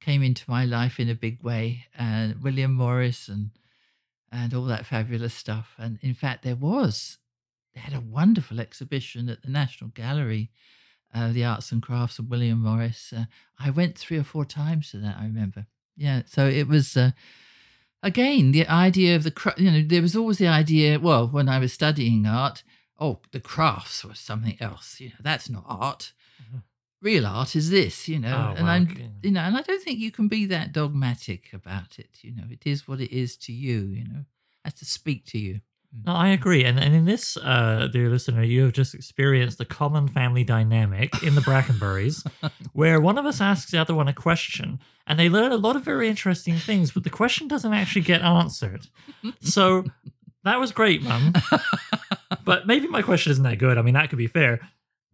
came 0.00 0.23
into 0.23 0.50
my 0.50 0.64
life 0.64 1.00
in 1.00 1.08
a 1.08 1.14
big 1.14 1.42
way. 1.42 1.87
Uh, 1.99 2.28
William 2.42 2.75
Morris 2.75 3.28
and 3.28 3.50
and 4.32 4.52
all 4.52 4.64
that 4.64 4.87
fabulous 4.87 5.35
stuff. 5.35 5.75
And 5.78 5.99
in 6.02 6.14
fact, 6.14 6.42
there 6.42 6.56
was 6.56 7.18
they 7.75 7.80
had 7.80 7.94
a 7.94 8.00
wonderful 8.00 8.61
exhibition 8.61 9.28
at 9.28 9.42
the 9.42 9.50
National 9.50 9.90
Gallery, 9.90 10.50
uh, 11.14 11.32
the 11.32 11.44
arts 11.44 11.73
and 11.73 11.82
crafts 11.82 12.18
of 12.18 12.28
William 12.30 12.61
Morris. 12.62 13.12
Uh, 13.16 13.25
I 13.58 13.70
went 13.70 13.99
three 13.99 14.18
or 14.18 14.25
four 14.25 14.44
times 14.44 14.90
to 14.90 14.99
that. 14.99 15.16
I 15.18 15.25
remember. 15.25 15.66
Yeah, 15.96 16.23
so 16.26 16.46
it 16.46 16.68
was. 16.68 16.96
Uh, 16.96 17.12
again, 18.02 18.52
the 18.52 18.66
idea 18.66 19.16
of 19.16 19.25
the 19.25 19.54
you 19.56 19.70
know 19.70 19.82
there 19.82 20.02
was 20.02 20.16
always 20.16 20.38
the 20.38 20.49
idea. 20.49 20.99
Well, 20.99 21.26
when 21.26 21.49
I 21.49 21.58
was 21.58 21.73
studying 21.73 22.26
art, 22.26 22.62
oh, 22.99 23.20
the 23.32 23.40
crafts 23.40 24.04
was 24.04 24.18
something 24.18 24.56
else. 24.61 25.00
You 25.00 25.08
know, 25.11 25.14
that's 25.20 25.49
not 25.49 25.64
art. 25.66 26.12
Mhm. 26.42 26.62
Real 27.06 27.26
art 27.26 27.54
is 27.54 27.70
this. 27.70 28.08
You 28.08 28.18
know, 28.18 28.36
Oh, 28.36 28.54
and 28.56 28.66
well, 28.66 28.75
I'm 28.75 29.12
you 29.22 29.30
know, 29.30 29.40
and 29.40 29.56
I 29.56 29.62
don't 29.62 29.82
think 29.82 30.00
you 30.00 30.10
can 30.10 30.26
be 30.26 30.46
that 30.46 30.72
dogmatic 30.72 31.52
about 31.52 31.98
it. 31.98 32.12
You 32.22 32.32
know, 32.34 32.44
it 32.50 32.66
is 32.66 32.88
what 32.88 33.00
it 33.00 33.12
is 33.12 33.36
to 33.44 33.52
you. 33.52 33.78
You 33.98 34.04
know, 34.04 34.25
has 34.64 34.75
to 34.75 34.84
speak 34.84 35.25
to 35.26 35.38
you. 35.38 35.60
No, 36.04 36.12
I 36.12 36.28
agree. 36.28 36.64
And, 36.64 36.78
and 36.78 36.94
in 36.94 37.04
this, 37.04 37.36
uh, 37.38 37.88
dear 37.90 38.10
listener, 38.10 38.42
you 38.42 38.64
have 38.64 38.72
just 38.72 38.92
experienced 38.92 39.56
the 39.58 39.64
common 39.64 40.08
family 40.08 40.44
dynamic 40.44 41.22
in 41.22 41.36
the 41.36 41.40
Brackenburys, 41.40 42.26
where 42.72 43.00
one 43.00 43.16
of 43.18 43.25
us 43.25 43.40
asks 43.40 43.70
the 43.70 43.78
other 43.78 43.94
one 43.94 44.08
a 44.08 44.12
question, 44.12 44.80
and 45.06 45.18
they 45.18 45.28
learn 45.28 45.52
a 45.52 45.56
lot 45.56 45.76
of 45.76 45.84
very 45.84 46.08
interesting 46.08 46.56
things, 46.56 46.90
but 46.90 47.04
the 47.04 47.08
question 47.10 47.48
doesn't 47.48 47.72
actually 47.72 48.02
get 48.02 48.20
answered. 48.20 48.88
So 49.40 49.84
that 50.44 50.58
was 50.60 50.72
great, 50.72 51.02
Mum. 51.02 51.32
But 52.44 52.66
maybe 52.66 52.88
my 52.88 53.02
question 53.02 53.30
isn't 53.32 53.44
that 53.44 53.58
good. 53.58 53.78
I 53.78 53.82
mean, 53.82 53.94
that 53.94 54.10
could 54.10 54.18
be 54.18 54.26
fair. 54.26 54.60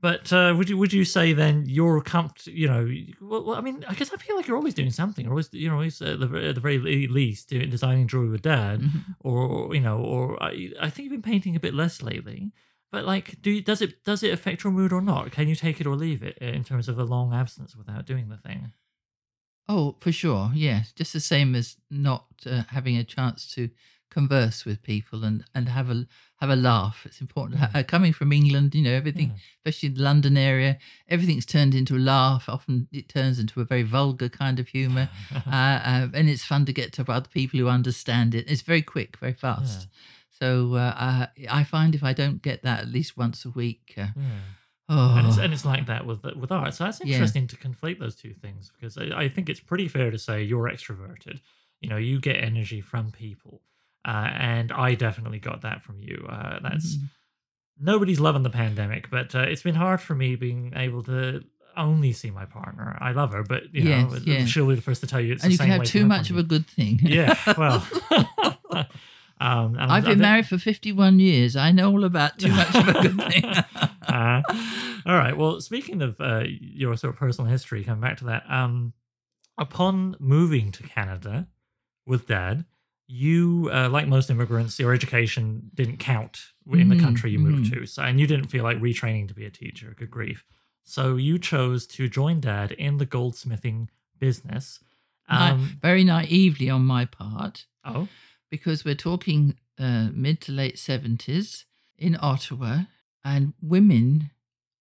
But 0.03 0.33
uh, 0.33 0.53
would 0.57 0.69
you 0.69 0.77
would 0.77 0.93
you 0.93 1.05
say 1.05 1.33
then 1.33 1.65
you're 1.67 2.01
comfort? 2.03 2.47
You 2.49 2.67
know, 2.67 2.91
well, 3.21 3.45
well, 3.45 3.57
I 3.57 3.61
mean, 3.61 3.85
I 3.89 3.95
guess 3.95 4.13
I 4.13 4.17
feel 4.17 4.35
like 4.37 4.49
you're 4.49 4.57
always 4.57 4.75
doing 4.75 4.91
something. 4.91 5.25
You're 5.25 5.33
always, 5.33 5.49
you 5.53 5.69
know, 5.69 5.75
always 5.77 6.03
at 6.03 6.19
the, 6.19 6.27
at 6.49 6.57
the 6.57 6.61
very 6.61 7.07
least 7.07 7.49
doing, 7.49 7.71
designing 7.71 8.09
jewelry 8.09 8.29
with 8.31 8.43
Dad 8.43 8.81
Mhm. 8.81 9.15
or 9.21 9.73
you 9.75 9.81
know, 9.81 9.99
or 9.99 10.43
I, 10.43 10.73
I 10.81 10.91
think 10.91 11.05
you've 11.05 11.23
been 11.23 11.31
painting 11.33 11.55
a 11.57 11.61
bit 11.61 11.73
less 11.73 12.03
lately. 12.03 12.53
But 12.91 13.05
like, 13.07 13.41
do 13.41 13.51
you, 13.53 13.63
does 13.63 13.81
it 13.81 14.03
does 14.05 14.23
it 14.25 14.33
affect 14.35 14.65
your 14.65 14.73
mood 14.73 14.93
or 14.93 15.01
not? 15.01 15.31
Can 15.31 15.47
you 15.49 15.55
take 15.55 15.81
it 15.81 15.87
or 15.87 15.95
leave 15.95 16.23
it 16.23 16.37
in 16.39 16.65
terms 16.65 16.89
of 16.89 16.99
a 16.99 17.05
long 17.05 17.33
absence 17.33 17.77
without 17.77 18.05
doing 18.05 18.29
the 18.29 18.37
thing? 18.37 18.73
Oh, 19.69 19.97
for 20.01 20.11
sure. 20.13 20.51
Yes, 20.53 20.93
just 20.93 21.13
the 21.13 21.21
same 21.21 21.55
as 21.55 21.77
not 21.91 22.27
uh, 22.45 22.65
having 22.71 22.97
a 22.97 23.05
chance 23.05 23.47
to 23.55 23.71
converse 24.19 24.65
with 24.69 24.83
people 24.83 25.25
and, 25.25 25.45
and 25.55 25.69
have 25.69 25.89
a 25.91 26.07
have 26.41 26.51
a 26.51 26.57
laugh. 26.57 26.99
It's 27.09 27.21
important. 27.21 27.61
Mm. 27.61 27.87
Coming 27.87 28.13
from 28.13 28.33
England, 28.33 28.75
you 28.75 28.83
know, 28.83 28.93
everything, 29.03 29.29
Yeah. 29.31 29.39
especially 29.59 29.91
the 29.91 30.03
London 30.03 30.37
area, 30.37 30.73
everything's 31.09 31.47
turned 31.47 31.75
into 31.75 31.95
a 31.97 32.03
laugh. 32.15 32.49
Often 32.49 32.89
it 32.93 33.09
turns 33.09 33.39
into 33.39 33.61
a 33.61 33.65
very 33.65 33.85
vulgar 33.85 34.29
kind 34.29 34.59
of 34.61 34.67
humour, 34.69 35.09
uh, 35.47 35.79
uh, 35.93 36.09
and 36.19 36.29
it's 36.29 36.45
fun 36.45 36.65
to 36.67 36.73
get 36.73 36.93
to 36.95 37.03
other 37.11 37.29
people 37.29 37.59
who 37.61 37.69
understand 37.69 38.35
it. 38.35 38.45
It's 38.51 38.63
very 38.63 38.83
quick, 38.83 39.17
very 39.19 39.35
fast. 39.47 39.89
So 40.41 40.75
uh, 40.75 40.95
uh, 41.09 41.27
I 41.61 41.63
find 41.65 41.95
if 41.95 42.03
I 42.03 42.13
don't 42.13 42.43
get 42.43 42.63
that 42.63 42.81
at 42.81 42.89
least 42.89 43.17
once 43.17 43.45
a 43.45 43.51
week, 43.51 43.95
uh, 43.97 44.09
Yeah. 44.17 44.41
oh, 44.89 45.17
And 45.19 45.27
it's 45.29 45.39
and 45.39 45.53
it's 45.53 45.65
like 45.65 45.87
that 45.87 46.03
with 46.07 46.25
with 46.43 46.51
art. 46.51 46.75
So 46.75 46.85
that's 46.85 47.01
Yeah. 47.01 47.07
interesting 47.13 47.47
to 47.53 47.57
conflate 47.57 47.99
those 48.01 48.17
two 48.17 48.35
things 48.35 48.73
because 48.75 48.99
I, 48.99 49.07
I 49.25 49.29
think 49.29 49.49
it's 49.49 49.61
pretty 49.61 49.89
fair 49.89 50.11
to 50.11 50.19
say 50.19 50.43
you're 50.43 50.69
extroverted. 50.75 51.37
You 51.83 51.89
know, 51.91 51.97
you 52.11 52.21
get 52.21 52.37
energy 52.51 52.81
from 52.81 53.05
people, 53.13 53.55
uh, 54.05 54.31
and 54.35 54.73
I 54.73 54.95
definitely 54.95 55.39
got 55.39 55.63
that 55.63 55.83
from 55.83 56.01
you. 56.01 56.27
Uh, 56.29 56.59
that's 56.63 56.97
mhm. 56.97 57.09
nobody's 57.81 58.21
loving 58.21 58.43
the 58.43 58.51
pandemic, 58.51 59.11
but 59.11 59.35
uh, 59.35 59.41
it's 59.41 59.63
been 59.63 59.75
hard 59.75 60.01
for 60.01 60.15
me 60.15 60.37
being 60.37 60.73
able 60.75 61.03
to 61.05 61.45
only 61.77 62.13
see 62.13 62.31
my 62.31 62.45
partner. 62.45 62.99
I 63.01 63.13
love 63.13 63.33
her, 63.33 63.43
but 63.43 63.75
you 63.75 63.85
know, 63.85 64.11
Yes, 64.13 64.23
yeah. 64.25 64.45
she'll 64.45 64.69
be 64.69 64.75
the 64.75 64.83
first 64.83 65.01
to 65.03 65.07
tell 65.07 65.21
you 65.21 65.33
it's 65.33 65.43
and 65.43 65.51
the 65.51 65.55
you 65.55 65.59
same 65.59 65.67
can 65.67 65.71
have 65.73 65.81
way 65.81 65.87
too 65.87 66.07
much 66.07 66.31
of 66.31 66.37
a 66.37 66.43
good 66.43 66.67
thing. 66.67 67.01
Yeah, 67.03 67.37
well. 67.57 67.87
Um, 69.41 69.77
and 69.77 69.91
I've 69.91 70.05
been 70.05 70.21
married 70.21 70.47
for 70.47 70.57
51 70.57 71.19
years. 71.19 71.57
I 71.57 71.73
know 71.73 71.91
all 71.91 72.05
about 72.05 72.39
too 72.39 72.53
much 72.53 72.73
of 72.77 72.87
a 72.87 72.93
good 72.93 73.17
thing. 73.17 73.45
Uh, 74.07 74.43
all 75.05 75.17
right. 75.17 75.37
Well, 75.37 75.61
speaking 75.61 76.01
of 76.01 76.21
uh, 76.21 76.45
your 76.47 76.97
sort 76.97 77.15
of 77.15 77.19
personal 77.19 77.51
history, 77.51 77.83
coming 77.83 78.01
back 78.01 78.19
to 78.19 78.25
that, 78.27 78.45
um, 78.49 78.93
upon 79.59 80.15
moving 80.21 80.71
to 80.73 80.85
Canada 80.85 81.49
with 82.07 82.29
dad, 82.29 82.67
you, 83.13 83.69
uh, 83.73 83.91
like 83.91 84.09
most 84.09 84.31
immigrants, 84.31 84.79
your 84.79 84.95
education 84.95 85.71
didn't 85.75 85.99
count 85.99 86.53
in 86.67 86.89
the 86.89 86.97
Mhm, 86.97 87.01
country 87.01 87.31
you 87.31 87.39
moved 87.39 87.65
mhm. 87.67 87.81
to. 87.81 87.87
So, 87.87 88.03
and 88.03 88.19
you 88.19 88.27
didn't 88.27 88.47
feel 88.47 88.65
like 88.65 88.79
retraining 88.79 89.29
to 89.29 89.35
be 89.35 89.45
a 89.45 89.51
teacher. 89.51 89.95
Good 89.95 90.11
grief. 90.11 90.45
So 90.83 91.17
you 91.17 91.39
chose 91.39 91.87
to 91.89 92.09
join 92.09 92.41
dad 92.41 92.73
in 92.73 92.97
the 92.97 93.07
goldsmithing 93.07 93.89
business. 94.19 94.81
Um, 95.29 95.79
Very 95.83 96.05
naively 96.05 96.71
on 96.71 96.85
my 96.87 97.05
part, 97.05 97.67
oh, 97.85 98.09
because 98.51 98.85
we're 98.85 98.95
talking 98.95 99.59
uh, 99.79 100.09
mid 100.13 100.41
to 100.43 100.53
late 100.53 100.77
70s 100.77 101.65
in 101.99 102.17
Ottawa, 102.21 102.85
and 103.25 103.53
women 103.61 104.31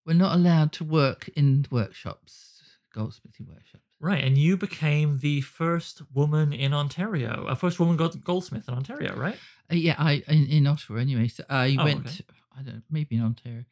were 0.05 0.13
not 0.13 0.35
allowed 0.35 0.71
to 0.73 0.83
work 0.83 1.27
in 1.35 1.65
workshops, 1.69 2.61
goldsmithing 2.95 3.47
workshops. 3.47 3.80
Right. 4.01 4.23
And 4.23 4.37
you 4.37 4.57
became 4.57 5.19
the 5.19 5.41
first 5.41 6.01
woman 6.13 6.51
in 6.51 6.73
Ontario, 6.73 7.45
a 7.47 7.55
first 7.55 7.79
woman 7.79 7.95
goldsmith 8.23 8.67
in 8.67 8.73
Ontario, 8.73 9.15
right? 9.15 9.37
Uh, 9.71 9.75
yeah, 9.75 9.95
I 9.97 10.23
in, 10.27 10.47
in 10.47 10.67
Ottawa 10.67 10.99
anyway. 10.99 11.27
So 11.29 11.43
I 11.49 11.77
Oh, 11.79 11.83
went. 11.85 11.99
okay. 12.07 12.21
I 12.57 12.61
don't 12.63 12.75
know, 12.75 12.81
maybe 12.89 13.15
in 13.15 13.23
Ontario. 13.23 13.63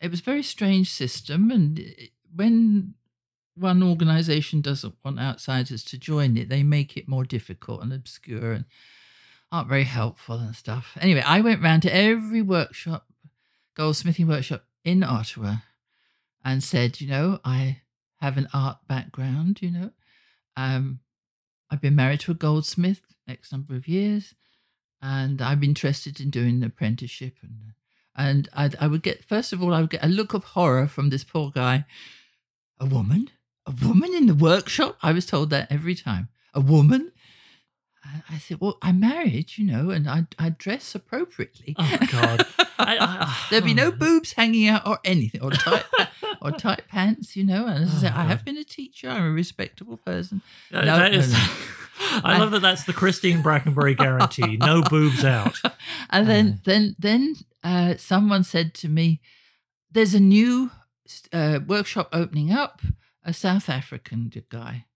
It 0.00 0.10
was 0.10 0.20
a 0.20 0.22
very 0.22 0.42
strange 0.44 0.88
system, 0.90 1.50
and 1.50 1.78
it- 1.80 2.12
when 2.32 2.94
one 3.56 3.82
organisation 3.82 4.60
doesn't 4.60 4.94
want 5.04 5.18
outsiders 5.18 5.82
to 5.84 5.98
join 5.98 6.36
it, 6.36 6.48
they 6.48 6.62
make 6.62 6.96
it 6.96 7.08
more 7.08 7.24
difficult 7.24 7.82
and 7.82 7.92
obscure 7.92 8.52
and 8.52 8.64
aren't 9.50 9.68
very 9.68 9.84
helpful 9.84 10.36
and 10.38 10.54
stuff. 10.54 10.96
Anyway, 11.00 11.22
I 11.26 11.40
went 11.40 11.60
round 11.60 11.82
to 11.82 11.94
every 11.94 12.40
workshop, 12.40 13.06
goldsmithing 13.76 14.26
workshop 14.28 14.64
in 14.84 15.02
Ottawa, 15.02 15.56
and 16.44 16.62
said, 16.62 17.00
you 17.00 17.08
know, 17.08 17.40
I 17.44 17.80
have 18.20 18.36
an 18.36 18.48
art 18.52 18.78
background. 18.88 19.60
You 19.62 19.70
know, 19.70 19.90
um, 20.56 21.00
I've 21.70 21.80
been 21.80 21.96
married 21.96 22.20
to 22.20 22.32
a 22.32 22.34
goldsmith 22.34 23.02
X 23.28 23.52
number 23.52 23.74
of 23.76 23.86
years 23.88 24.34
and 25.02 25.40
I'm 25.40 25.62
interested 25.62 26.20
in 26.20 26.30
doing 26.30 26.56
an 26.56 26.64
apprenticeship. 26.64 27.36
And 27.42 27.72
and 28.16 28.48
I'd, 28.54 28.76
I 28.80 28.86
would 28.86 29.02
get 29.02 29.24
first 29.24 29.52
of 29.52 29.62
all, 29.62 29.72
I 29.72 29.80
would 29.80 29.90
get 29.90 30.04
a 30.04 30.08
look 30.08 30.34
of 30.34 30.44
horror 30.44 30.86
from 30.86 31.10
this 31.10 31.24
poor 31.24 31.50
guy. 31.50 31.84
A 32.78 32.86
woman, 32.86 33.30
a 33.66 33.74
woman 33.86 34.14
in 34.14 34.26
the 34.26 34.34
workshop. 34.34 34.96
I 35.02 35.12
was 35.12 35.26
told 35.26 35.50
that 35.50 35.70
every 35.70 35.94
time. 35.94 36.28
A 36.54 36.60
woman. 36.60 37.12
I 38.30 38.38
said, 38.38 38.60
"Well, 38.60 38.78
I'm 38.80 38.98
married, 38.98 39.56
you 39.58 39.66
know, 39.66 39.90
and 39.90 40.08
I 40.08 40.26
I 40.38 40.48
dress 40.50 40.94
appropriately. 40.94 41.76
Oh, 41.78 41.98
God. 42.10 42.46
I- 42.78 42.96
I- 42.98 43.46
There'd 43.50 43.64
be 43.64 43.74
no 43.74 43.92
boobs 43.92 44.32
hanging 44.32 44.66
out 44.68 44.86
or 44.86 44.98
anything, 45.04 45.42
or 45.42 45.50
tight 45.50 45.84
or 46.52 46.52
tight 46.52 46.82
pants, 46.88 47.36
you 47.36 47.44
know. 47.44 47.66
And 47.66 47.84
as 47.84 47.90
I 47.92 47.96
Oh, 47.96 48.00
said, 48.00 48.12
I 48.12 48.24
have 48.24 48.44
been 48.44 48.56
a 48.56 48.64
teacher. 48.64 49.08
I'm 49.08 49.24
a 49.26 49.30
respectable 49.30 49.96
person. 49.98 50.42
Uh, 50.72 50.82
No, 50.84 50.98
that 50.98 51.12
no, 51.12 51.18
is. 51.18 51.32
no. 51.32 51.38
I 52.24 52.38
love 52.38 52.50
that. 52.52 52.62
That's 52.62 52.84
the 52.84 52.92
Christine 52.94 53.42
Brackenbury 53.42 53.96
guarantee. 53.96 54.56
No 54.56 54.82
boobs 54.90 55.24
out. 55.24 55.56
and 56.08 56.28
then 56.28 56.60
then 56.64 56.96
then 56.98 57.34
uh, 57.62 57.94
someone 57.98 58.42
said 58.42 58.72
to 58.74 58.88
me, 58.88 59.20
"There's 59.90 60.14
a 60.14 60.20
new 60.20 60.70
uh, 61.32 61.60
workshop 61.66 62.08
opening 62.12 62.52
up. 62.52 62.80
A 63.22 63.34
South 63.34 63.68
African 63.68 64.32
guy. 64.48 64.86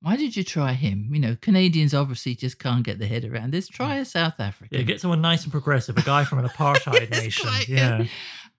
Why 0.00 0.16
did 0.16 0.36
you 0.36 0.42
try 0.42 0.72
him? 0.72 1.10
You 1.12 1.20
know, 1.20 1.36
Canadians 1.38 1.92
obviously 1.92 2.34
just 2.34 2.58
can't 2.58 2.82
get 2.82 2.98
their 2.98 3.08
head 3.08 3.26
around 3.26 3.50
this. 3.52 3.68
Try 3.68 3.96
a 3.96 4.06
South 4.06 4.40
African. 4.40 4.78
Yeah, 4.78 4.84
get 4.84 5.02
someone 5.02 5.20
nice 5.20 5.42
and 5.42 5.52
progressive. 5.52 5.98
A 5.98 6.02
guy 6.02 6.24
from 6.24 6.38
an 6.38 6.46
apartheid 6.48 7.10
nation. 7.10 7.50
yeah. 7.68 8.04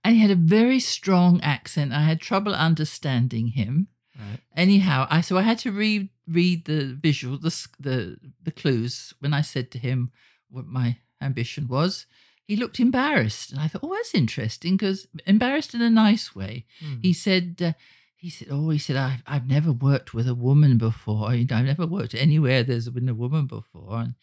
And 0.05 0.15
he 0.15 0.21
had 0.21 0.29
a 0.29 0.35
very 0.35 0.79
strong 0.79 1.41
accent. 1.41 1.91
I 1.91 2.01
had 2.01 2.21
trouble 2.21 2.53
understanding 2.53 3.47
him. 3.47 3.87
Right. 4.15 4.39
Anyhow, 4.55 5.07
I 5.09 5.21
so 5.21 5.35
I 5.37 5.41
had 5.41 5.57
to 5.59 5.71
read 5.71 6.09
read 6.27 6.65
the 6.65 6.93
visual, 6.93 7.39
the 7.39 7.53
the 7.79 8.17
the 8.41 8.51
clues 8.51 9.15
when 9.19 9.33
I 9.33 9.41
said 9.41 9.71
to 9.71 9.79
him 9.79 10.11
what 10.47 10.67
my 10.67 10.99
ambition 11.19 11.67
was. 11.67 12.05
He 12.47 12.55
looked 12.55 12.79
embarrassed, 12.79 13.51
and 13.51 13.59
I 13.59 13.67
thought, 13.67 13.81
"Oh, 13.83 13.95
that's 13.95 14.13
interesting," 14.13 14.77
because 14.77 15.07
embarrassed 15.25 15.73
in 15.73 15.81
a 15.81 15.89
nice 15.89 16.35
way. 16.35 16.65
Hmm. 16.79 17.01
He 17.01 17.11
said, 17.11 17.55
uh, 17.59 17.73
"He 18.15 18.29
said, 18.29 18.49
oh, 18.51 18.69
he 18.69 18.77
said, 18.77 18.95
I've 18.95 19.23
I've 19.25 19.47
never 19.47 19.71
worked 19.71 20.13
with 20.13 20.27
a 20.27 20.35
woman 20.35 20.77
before. 20.77 21.33
You 21.33 21.45
know, 21.49 21.57
I've 21.57 21.65
never 21.65 21.87
worked 21.87 22.13
anywhere 22.13 22.61
there's 22.61 22.89
been 22.89 23.09
a 23.09 23.21
woman 23.25 23.47
before." 23.47 23.97
And 24.01 24.13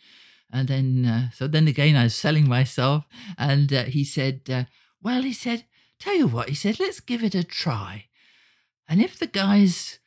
and 0.52 0.68
then 0.68 1.04
uh, 1.04 1.30
so 1.32 1.48
then 1.48 1.66
again, 1.66 1.96
I 1.96 2.04
was 2.04 2.14
selling 2.14 2.48
myself, 2.48 3.04
and 3.36 3.72
uh, 3.72 3.84
he 3.96 4.04
said, 4.04 4.42
uh, 4.48 4.64
"Well," 5.02 5.22
he 5.22 5.32
said, 5.32 5.64
"Tell 5.98 6.16
you 6.16 6.26
what," 6.26 6.48
he 6.48 6.54
said, 6.54 6.80
"Let's 6.80 7.00
give 7.00 7.22
it 7.22 7.34
a 7.34 7.44
try, 7.44 8.06
and 8.88 9.00
if 9.00 9.18
the 9.18 9.26
guys 9.26 9.98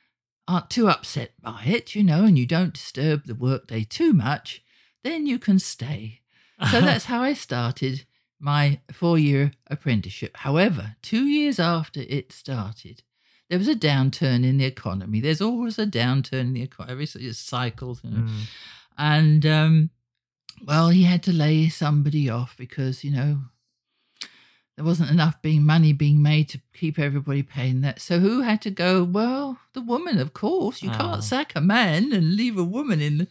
aren't 0.47 0.69
too 0.69 0.89
upset 0.89 1.33
by 1.41 1.63
it, 1.65 1.95
you 1.95 2.03
know, 2.03 2.25
and 2.25 2.37
you 2.37 2.45
don't 2.45 2.73
disturb 2.73 3.25
the 3.25 3.35
workday 3.35 3.83
too 3.83 4.13
much." 4.13 4.61
then 5.05 5.27
you 5.27 5.39
can 5.39 5.59
stay. 5.59 6.19
So 6.71 6.81
that's 6.87 7.05
how 7.05 7.21
I 7.21 7.33
started 7.33 8.05
my 8.39 8.79
four 8.91 9.17
year 9.17 9.51
apprenticeship. 9.67 10.35
However, 10.37 10.97
two 11.01 11.25
years 11.25 11.59
after 11.59 12.01
it 12.01 12.33
started, 12.33 13.03
there 13.49 13.59
was 13.59 13.67
a 13.67 13.75
downturn 13.75 14.43
in 14.43 14.57
the 14.57 14.65
economy. 14.65 15.21
There's 15.21 15.41
always 15.41 15.77
a 15.79 15.85
downturn 15.85 16.41
in 16.41 16.53
the 16.53 16.63
economy. 16.63 17.03
It 17.03 17.35
cycles. 17.35 18.03
You 18.03 18.09
know. 18.09 18.23
Mm. 18.23 18.41
And, 18.97 19.45
um, 19.45 19.89
well, 20.65 20.89
he 20.89 21.03
had 21.03 21.21
to 21.23 21.33
lay 21.33 21.69
somebody 21.69 22.29
off 22.29 22.57
because, 22.57 23.03
you 23.03 23.11
know, 23.11 23.41
there 24.75 24.85
wasn't 24.85 25.09
enough 25.09 25.41
being 25.41 25.63
money 25.63 25.93
being 25.93 26.21
made 26.21 26.49
to 26.49 26.59
keep 26.73 26.99
everybody 26.99 27.41
paying 27.43 27.81
that. 27.81 28.01
So 28.01 28.19
who 28.19 28.41
had 28.41 28.61
to 28.63 28.71
go? 28.71 29.03
Well, 29.03 29.59
the 29.73 29.81
woman, 29.81 30.19
of 30.19 30.33
course. 30.33 30.83
You 30.83 30.91
Oh. 30.91 30.97
can't 30.97 31.23
sack 31.23 31.53
a 31.55 31.61
man 31.61 32.11
and 32.11 32.35
leave 32.35 32.57
a 32.57 32.63
woman 32.63 33.01
in. 33.01 33.17
The... 33.19 33.27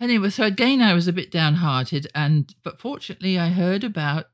Anyway, 0.00 0.30
so 0.30 0.44
again, 0.44 0.80
I 0.80 0.94
was 0.94 1.06
a 1.06 1.12
bit 1.12 1.30
downhearted, 1.30 2.06
and 2.14 2.54
but 2.62 2.80
fortunately, 2.80 3.38
I 3.38 3.50
heard 3.50 3.84
about 3.84 4.30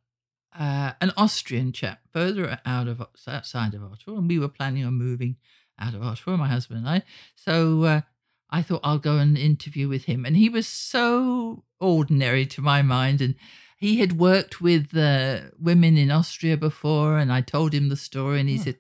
uh, 0.59 0.93
an 1.01 1.13
Austrian 1.17 1.73
chap 1.73 2.01
further 2.13 2.59
out 2.65 2.89
of 2.89 3.03
outside 3.27 3.75
of 3.75 3.83
Ottawa, 3.83 4.19
and 4.19 4.29
we 4.29 4.39
were 4.39 4.49
planning 4.49 4.85
on 4.85 4.95
moving 4.95 5.37
out 5.79 5.95
of 5.95 6.03
Ottawa, 6.03 6.37
my 6.37 6.49
husband 6.49 6.79
and 6.81 6.89
I. 6.89 7.03
So 7.35 7.83
uh, 7.85 8.01
I 8.49 8.63
thought 8.63 8.81
I'll 8.83 8.99
go 8.99 9.19
and 9.19 9.37
interview 9.37 9.89
with 9.89 10.05
him, 10.05 10.25
and 10.25 10.37
he 10.37 10.49
was 10.49 10.67
so 10.67 11.65
ordinary 11.81 12.47
to 12.47 12.63
my 12.63 12.81
mind, 12.83 13.21
and 13.21 13.35
he 13.79 13.99
had 14.01 14.19
worked 14.19 14.61
with 14.61 14.95
uh, 14.97 15.41
women 15.59 15.97
in 15.97 16.11
Austria 16.11 16.57
before, 16.57 17.17
and 17.17 17.33
I 17.33 17.41
told 17.41 17.73
him 17.73 17.89
the 17.89 17.97
story, 17.97 18.41
and 18.41 18.49
he 18.49 18.57
Hmm. 18.57 18.63
said, 18.65 18.77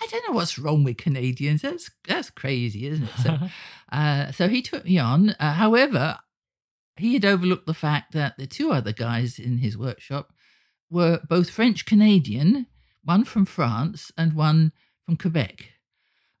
"I 0.00 0.06
don't 0.10 0.24
know 0.28 0.34
what's 0.34 0.58
wrong 0.58 0.82
with 0.84 0.96
Canadians. 0.98 1.62
That's 1.62 1.90
that's 2.06 2.28
crazy, 2.30 2.86
isn't 2.88 3.04
it?" 3.08 3.18
So, 3.22 3.38
uh, 3.92 4.32
so 4.32 4.48
he 4.48 4.60
took 4.60 4.84
me 4.84 4.98
on. 4.98 5.30
Uh, 5.38 5.54
however, 5.54 6.18
he 6.96 7.14
had 7.14 7.24
overlooked 7.24 7.66
the 7.66 7.72
fact 7.86 8.12
that 8.12 8.36
the 8.36 8.46
two 8.46 8.72
other 8.72 8.92
guys 8.92 9.38
in 9.38 9.58
his 9.58 9.78
workshop 9.78 10.32
were 10.90 11.20
both 11.28 11.48
French 11.48 11.86
Canadian, 11.86 12.66
one 13.04 13.24
from 13.24 13.44
France 13.46 14.10
and 14.18 14.34
one 14.34 14.72
from 15.06 15.16
Quebec, 15.16 15.70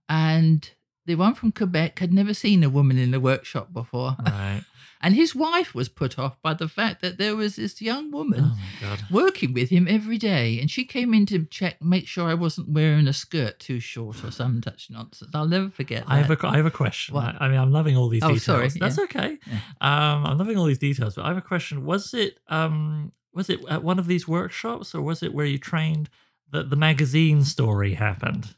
and 0.08 0.70
the 1.06 1.14
one 1.16 1.34
from 1.34 1.52
Quebec 1.52 1.98
had 1.98 2.12
never 2.12 2.32
seen 2.34 2.62
a 2.62 2.68
woman 2.70 2.98
in 2.98 3.10
the 3.10 3.20
workshop 3.20 3.72
before. 3.72 4.16
right. 4.24 4.62
And 5.04 5.16
his 5.16 5.34
wife 5.34 5.74
was 5.74 5.88
put 5.88 6.16
off 6.16 6.40
by 6.42 6.54
the 6.54 6.68
fact 6.68 7.02
that 7.02 7.18
there 7.18 7.34
was 7.34 7.56
this 7.56 7.82
young 7.82 8.12
woman 8.12 8.52
Oh 8.84 8.96
working 9.10 9.52
with 9.52 9.68
him 9.68 9.88
every 9.90 10.16
day. 10.16 10.60
And 10.60 10.70
she 10.70 10.84
came 10.84 11.12
in 11.12 11.26
to 11.26 11.44
check, 11.46 11.82
make 11.82 12.06
sure 12.06 12.28
I 12.28 12.34
wasn't 12.34 12.68
wearing 12.68 13.08
a 13.08 13.12
skirt 13.12 13.58
too 13.58 13.80
short 13.80 14.22
or 14.22 14.30
some 14.30 14.62
such 14.62 14.90
nonsense. 14.90 15.32
I'll 15.34 15.48
never 15.48 15.70
forget 15.70 16.04
I 16.06 16.18
have 16.18 16.30
a, 16.30 16.46
I 16.46 16.56
have 16.56 16.66
a 16.66 16.70
question. 16.70 17.16
What? 17.16 17.34
I, 17.40 17.46
I 17.46 17.48
mean, 17.48 17.58
I'm 17.58 17.72
loving 17.72 17.96
all 17.96 18.08
these 18.08 18.22
Oh, 18.22 18.28
details. 18.28 18.44
sorry, 18.44 18.68
That's 18.68 18.96
yeah. 18.96 19.04
okay. 19.04 19.38
Yeah. 19.44 19.58
Um, 19.80 20.24
I'm 20.24 20.38
loving 20.38 20.56
all 20.56 20.66
these 20.66 20.78
details, 20.78 21.16
but 21.16 21.24
I 21.24 21.28
have 21.28 21.36
a 21.36 21.40
question. 21.42 21.84
Was 21.84 22.14
it 22.14 22.38
um, 22.46 23.10
was 23.34 23.50
it 23.50 23.58
at 23.68 23.82
one 23.82 23.98
of 23.98 24.06
these 24.06 24.28
workshops, 24.28 24.94
or 24.94 25.02
was 25.02 25.20
it 25.20 25.34
where 25.34 25.46
you 25.46 25.58
trained 25.58 26.10
that 26.52 26.70
the 26.70 26.76
magazine 26.76 27.42
story 27.42 27.94
happened? 27.94 28.54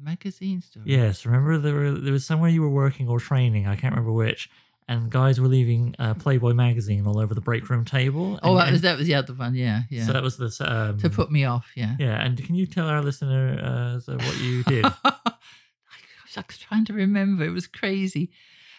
Magazine 0.00 0.60
story. 0.62 0.84
Yes, 0.86 1.26
remember 1.26 1.58
there 1.58 1.74
were, 1.74 1.90
there 1.92 2.12
was 2.12 2.24
somewhere 2.24 2.50
you 2.50 2.62
were 2.62 2.68
working 2.70 3.08
or 3.08 3.18
training. 3.20 3.66
I 3.66 3.76
can't 3.76 3.92
remember 3.94 4.12
which. 4.12 4.48
And 4.90 5.10
guys 5.10 5.38
were 5.38 5.48
leaving 5.48 5.94
uh, 5.98 6.14
Playboy 6.14 6.54
magazine 6.54 7.06
all 7.06 7.18
over 7.18 7.34
the 7.34 7.42
break 7.42 7.68
room 7.68 7.84
table. 7.84 8.38
Oh, 8.42 8.56
and- 8.56 8.60
that 8.68 8.72
was 8.72 8.80
that 8.82 8.96
was 8.98 9.06
the 9.06 9.14
other 9.16 9.34
one. 9.34 9.54
Yeah, 9.54 9.82
yeah. 9.90 10.06
So 10.06 10.12
that 10.14 10.22
was 10.22 10.38
this. 10.38 10.62
Um, 10.62 10.96
to 11.00 11.10
put 11.10 11.30
me 11.30 11.44
off. 11.44 11.70
Yeah. 11.74 11.96
Yeah, 11.98 12.18
and 12.24 12.42
can 12.42 12.54
you 12.54 12.64
tell 12.64 12.86
our 12.86 13.02
listener 13.02 13.58
uh, 13.62 14.00
so 14.00 14.16
what 14.16 14.40
you 14.40 14.62
did? 14.64 14.86
I 16.36 16.44
was 16.46 16.58
trying 16.58 16.84
to 16.86 16.92
remember. 16.92 17.44
It 17.44 17.50
was 17.50 17.66
crazy. 17.66 18.30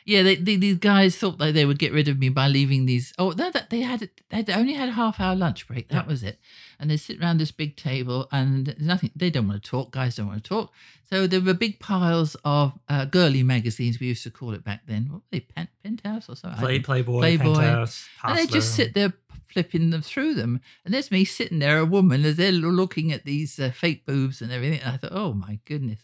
Yeah, 0.09 0.23
they, 0.23 0.35
they, 0.37 0.55
these 0.55 0.79
guys 0.79 1.15
thought 1.15 1.37
that 1.37 1.53
they 1.53 1.65
would 1.65 1.77
get 1.77 1.93
rid 1.93 2.07
of 2.07 2.17
me 2.17 2.29
by 2.29 2.47
leaving 2.47 2.87
these. 2.87 3.13
Oh, 3.19 3.29
no, 3.29 3.51
they 3.69 3.81
had 3.81 4.09
they 4.31 4.53
only 4.53 4.73
had 4.73 4.89
a 4.89 4.93
half 4.93 5.19
hour 5.19 5.35
lunch 5.35 5.67
break. 5.67 5.89
That 5.89 6.05
Yeah. 6.05 6.09
was 6.09 6.23
it. 6.23 6.39
And 6.79 6.89
they 6.89 6.97
sit 6.97 7.21
around 7.21 7.37
this 7.37 7.51
big 7.51 7.75
table, 7.75 8.27
and 8.31 8.65
there's 8.65 8.79
nothing. 8.79 9.11
They 9.15 9.29
don't 9.29 9.47
want 9.47 9.61
to 9.63 9.69
talk. 9.69 9.91
Guys 9.91 10.15
don't 10.15 10.25
want 10.27 10.43
to 10.43 10.49
talk. 10.49 10.73
So 11.07 11.27
there 11.27 11.41
were 11.41 11.53
big 11.53 11.79
piles 11.79 12.35
of 12.43 12.73
uh, 12.87 13.05
girly 13.05 13.43
magazines. 13.43 13.99
We 13.99 14.07
used 14.07 14.23
to 14.23 14.31
call 14.31 14.53
it 14.55 14.63
back 14.63 14.81
then. 14.87 15.09
What 15.11 15.17
were 15.17 15.27
they? 15.29 15.41
Pen, 15.41 15.67
Penthouse 15.83 16.27
or 16.27 16.35
something? 16.35 16.59
Play, 16.59 16.79
Playboy, 16.79 17.19
Playboy. 17.19 17.53
Penthouse, 17.53 18.09
and 18.23 18.35
they 18.35 18.47
just 18.47 18.73
sit 18.73 18.95
there 18.95 19.13
flipping 19.47 19.91
them 19.91 20.01
through 20.01 20.33
them. 20.33 20.59
And 20.85 20.91
there's 20.93 21.11
me 21.11 21.23
sitting 21.23 21.59
there, 21.59 21.77
a 21.77 21.85
woman, 21.85 22.25
as 22.25 22.35
they're 22.37 22.51
looking 22.51 23.11
at 23.11 23.25
these 23.25 23.59
uh, 23.59 23.69
fake 23.69 24.07
boobs 24.07 24.41
and 24.41 24.51
everything. 24.51 24.79
And 24.81 24.93
I 24.95 24.97
thought, 24.97 25.11
oh 25.13 25.33
my 25.33 25.59
goodness. 25.65 25.99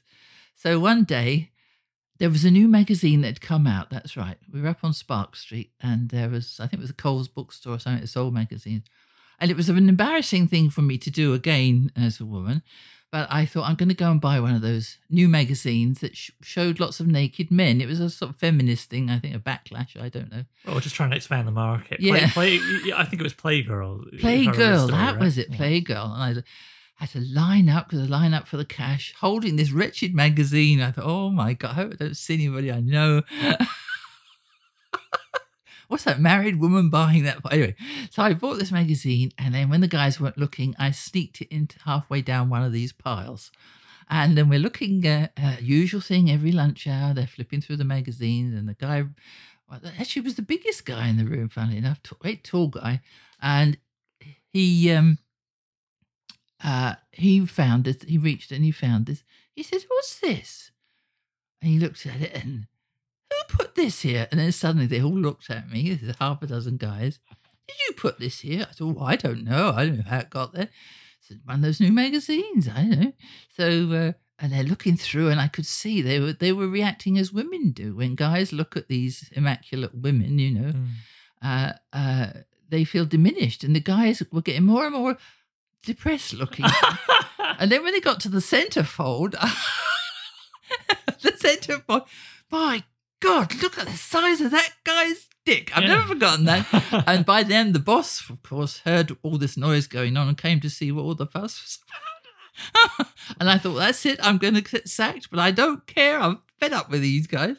So 0.55 0.79
one 0.79 1.05
day, 1.05 1.51
there 2.17 2.29
was 2.29 2.45
a 2.45 2.51
new 2.51 2.67
magazine 2.67 3.21
that 3.21 3.27
had 3.27 3.41
come 3.41 3.67
out. 3.67 3.89
That's 3.89 4.15
right. 4.15 4.37
We 4.51 4.61
were 4.61 4.69
up 4.69 4.83
on 4.83 4.93
Sparks 4.93 5.41
Street, 5.41 5.71
and 5.81 6.09
there 6.09 6.29
was, 6.29 6.59
I 6.59 6.67
think 6.67 6.79
it 6.79 6.83
was 6.83 6.89
a 6.89 6.93
Coles 6.93 7.27
bookstore 7.27 7.75
or 7.75 7.79
something, 7.79 8.03
it 8.03 8.07
sold 8.07 8.33
magazines. 8.33 8.85
And 9.39 9.51
it 9.51 9.57
was 9.57 9.67
an 9.67 9.89
embarrassing 9.89 10.47
thing 10.47 10.69
for 10.69 10.81
me 10.81 10.97
to 10.97 11.11
do 11.11 11.33
again 11.33 11.91
as 11.95 12.21
a 12.21 12.25
woman. 12.25 12.61
But 13.11 13.27
I 13.31 13.45
thought, 13.45 13.69
I'm 13.69 13.75
going 13.75 13.89
to 13.89 13.95
go 13.95 14.11
and 14.11 14.19
buy 14.19 14.39
one 14.39 14.55
of 14.55 14.61
those 14.61 14.97
new 15.09 15.29
magazines 15.29 15.99
that 16.01 16.17
sh- 16.17 16.31
showed 16.41 16.79
lots 16.79 16.99
of 16.99 17.07
naked 17.07 17.51
men. 17.51 17.79
It 17.79 17.87
was 17.87 17.99
a 17.99 18.09
sort 18.09 18.31
of 18.31 18.37
feminist 18.37 18.89
thing, 18.89 19.09
I 19.09 19.19
think, 19.19 19.35
a 19.35 19.39
backlash. 19.39 19.99
I 20.01 20.09
don't 20.09 20.31
know. 20.31 20.43
Oh, 20.65 20.79
just 20.79 20.95
trying 20.95 21.11
to 21.11 21.15
expand 21.15 21.47
the 21.47 21.51
market. 21.51 21.99
Yeah. 22.01 22.29
Play, 22.31 22.59
play, 22.59 22.93
I 22.93 23.05
think 23.05 23.21
it 23.21 23.23
was 23.23 23.33
Playgirl. 23.33 24.13
if 24.13 24.25
I 24.25 24.31
remember 24.31 24.51
the 24.51 24.63
Playgirl, 24.63 24.91
that 24.91 25.11
right. 25.13 25.19
was 25.19 25.37
it. 25.37 25.51
Playgirl. 25.51 26.13
And 26.13 26.23
I 26.39 26.43
had 26.95 27.09
to 27.11 27.19
line 27.19 27.69
up 27.69 27.89
because 27.89 28.05
I 28.05 28.07
line 28.07 28.33
up 28.33 28.47
for 28.47 28.57
the 28.57 28.65
cash, 28.65 29.13
holding 29.19 29.55
this 29.55 29.71
wretched 29.71 30.15
magazine. 30.15 30.81
I 30.81 30.91
thought, 30.91 31.05
oh 31.05 31.29
my 31.29 31.53
God, 31.53 31.71
I 31.71 31.73
hope 31.73 31.93
I 31.93 32.05
don't 32.05 32.17
see 32.17 32.35
anybody 32.35 32.71
I 32.71 32.79
know. 32.79 33.21
What's 35.87 36.05
that 36.05 36.19
married 36.19 36.59
woman 36.59 36.89
buying 36.89 37.23
that? 37.23 37.41
for? 37.41 37.53
Anyway, 37.53 37.75
so 38.09 38.23
I 38.23 38.33
bought 38.33 38.57
this 38.57 38.71
magazine, 38.71 39.31
and 39.37 39.53
then 39.53 39.69
when 39.69 39.81
the 39.81 39.87
guys 39.87 40.19
weren't 40.19 40.37
looking, 40.37 40.73
I 40.79 40.89
sneaked 40.91 41.41
it 41.41 41.53
into 41.53 41.77
halfway 41.83 42.21
down 42.21 42.49
one 42.49 42.63
of 42.63 42.71
these 42.71 42.91
piles. 42.91 43.51
And 44.09 44.37
then 44.37 44.49
we're 44.49 44.59
looking 44.59 45.05
at 45.05 45.31
uh, 45.37 45.57
usual 45.59 46.01
thing 46.01 46.31
every 46.31 46.51
lunch 46.51 46.87
hour. 46.87 47.13
They're 47.13 47.27
flipping 47.27 47.61
through 47.61 47.77
the 47.77 47.83
magazines, 47.83 48.55
and 48.55 48.67
the 48.67 48.73
guy 48.73 49.03
well, 49.69 49.81
actually 49.99 50.23
was 50.23 50.35
the 50.35 50.41
biggest 50.41 50.85
guy 50.85 51.07
in 51.07 51.17
the 51.17 51.25
room, 51.25 51.49
funnily 51.49 51.77
enough, 51.77 51.99
great 52.19 52.43
tall 52.43 52.67
guy, 52.67 53.01
and 53.41 53.77
he 54.51 54.91
um 54.91 55.19
uh 56.63 56.95
he 57.11 57.45
found 57.45 57.83
this. 57.85 57.97
He 58.07 58.17
reached 58.17 58.51
and 58.51 58.63
he 58.63 58.71
found 58.71 59.05
this. 59.05 59.23
He 59.55 59.63
said, 59.63 59.81
"What's 59.87 60.19
this?" 60.19 60.71
And 61.61 61.71
he 61.71 61.79
looked 61.79 62.05
at 62.05 62.21
it 62.21 62.33
and 62.35 62.67
who 63.31 63.55
put 63.57 63.75
this 63.75 64.01
here? 64.01 64.27
And 64.31 64.39
then 64.39 64.51
suddenly 64.51 64.85
they 64.87 65.01
all 65.01 65.17
looked 65.17 65.49
at 65.49 65.69
me. 65.69 65.93
There's 65.93 66.15
half 66.19 66.41
a 66.43 66.47
dozen 66.47 66.77
guys. 66.77 67.19
Did 67.67 67.77
you 67.87 67.95
put 67.95 68.19
this 68.19 68.41
here? 68.41 68.67
I 68.69 68.73
said, 68.73 68.83
oh, 68.83 69.03
I 69.03 69.15
don't 69.15 69.43
know. 69.43 69.73
I 69.75 69.85
don't 69.85 69.97
know 69.97 70.03
how 70.07 70.19
it 70.19 70.29
got 70.29 70.53
there. 70.53 70.69
Said, 71.21 71.39
one 71.43 71.55
of 71.55 71.61
those 71.63 71.79
new 71.79 71.91
magazines. 71.91 72.69
I 72.69 72.83
don't 72.83 72.99
know. 72.99 73.13
So, 73.57 73.65
uh, 73.91 74.11
and 74.37 74.51
they're 74.53 74.63
looking 74.63 74.95
through, 74.97 75.29
and 75.29 75.39
I 75.41 75.47
could 75.47 75.65
see 75.65 76.01
they 76.01 76.19
were 76.19 76.33
they 76.33 76.51
were 76.51 76.67
reacting 76.67 77.17
as 77.17 77.33
women 77.33 77.71
do 77.71 77.95
when 77.95 78.13
guys 78.15 78.53
look 78.53 78.77
at 78.77 78.87
these 78.89 79.29
immaculate 79.31 79.95
women. 79.95 80.37
You 80.37 80.51
know, 80.51 80.71
Mm. 80.73 80.87
uh, 81.41 81.71
uh, 81.93 82.27
they 82.69 82.83
feel 82.83 83.05
diminished, 83.05 83.63
and 83.63 83.75
the 83.75 83.79
guys 83.79 84.21
were 84.31 84.41
getting 84.43 84.65
more 84.65 84.85
and 84.85 84.93
more 84.93 85.17
depressed 85.85 86.33
looking. 86.33 86.65
and 87.59 87.71
then 87.71 87.83
when 87.83 87.93
they 87.93 87.99
got 88.01 88.19
to 88.21 88.29
the 88.29 88.39
centerfold, 88.39 89.31
the 91.21 91.31
centerfold, 91.31 92.05
my 92.51 92.83
God, 93.21 93.53
look 93.61 93.77
at 93.77 93.85
the 93.87 93.93
size 93.93 94.41
of 94.41 94.51
that 94.51 94.71
guy's 94.83 95.27
dick. 95.45 95.71
I've 95.75 95.83
Yeah. 95.83 95.89
never 95.95 96.07
forgotten 96.07 96.45
that. 96.45 97.03
and 97.07 97.25
by 97.25 97.43
then, 97.43 97.71
the 97.73 97.79
boss, 97.79 98.29
of 98.29 98.41
course, 98.43 98.79
heard 98.79 99.15
all 99.23 99.37
this 99.37 99.55
noise 99.57 99.87
going 99.87 100.17
on 100.17 100.27
and 100.27 100.37
came 100.37 100.59
to 100.61 100.69
see 100.69 100.91
what 100.91 101.03
all 101.03 101.15
the 101.15 101.25
fuss 101.27 101.61
was 101.61 101.79
about. 102.97 103.07
and 103.39 103.49
I 103.49 103.57
thought, 103.57 103.75
that's 103.75 104.05
it. 104.05 104.19
I'm 104.23 104.37
going 104.37 104.53
to 104.55 104.61
get 104.61 104.87
sacked, 104.89 105.29
but 105.29 105.39
I 105.39 105.51
don't 105.51 105.85
care. 105.87 106.19
I'm 106.19 106.39
fed 106.59 106.73
up 106.73 106.89
with 106.89 107.01
these 107.01 107.27
guys. 107.27 107.57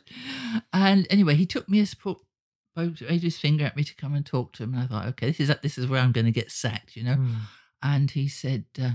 And 0.73 1.07
anyway, 1.11 1.35
he 1.35 1.47
took 1.47 1.69
me 1.69 1.81
a 1.81 1.87
support, 1.87 2.19
waved 2.77 3.01
his 3.01 3.39
finger 3.39 3.65
at 3.67 3.77
me 3.77 3.85
to 3.85 3.95
come 3.95 4.15
and 4.15 4.25
talk 4.25 4.53
to 4.55 4.63
him. 4.63 4.75
And 4.75 4.83
I 4.83 4.87
thought, 4.87 5.07
okay, 5.09 5.29
this 5.29 5.41
is 5.41 5.55
this 5.63 5.79
is 5.79 5.87
where 5.87 6.01
I'm 6.01 6.13
going 6.13 6.25
to 6.27 6.33
get 6.33 6.51
sacked, 6.51 6.97
you 6.97 7.05
know. 7.05 7.15
Hmm. 7.15 7.35
Mm. 7.85 7.95
And 7.95 8.11
he 8.11 8.29
said, 8.29 8.65
uh, 8.81 8.93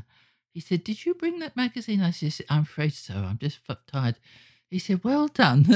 he 0.54 0.60
said, 0.60 0.84
did 0.84 1.06
you 1.06 1.14
bring 1.14 1.40
that 1.40 1.56
magazine? 1.56 2.02
I 2.02 2.12
said, 2.12 2.34
I'm 2.50 2.64
afraid 2.64 2.94
so. 2.94 3.14
I'm 3.16 3.38
just 3.38 3.60
tired. 3.88 4.18
He 4.70 4.80
said, 4.80 5.04
well 5.04 5.28
done. 5.28 5.66
so 5.66 5.76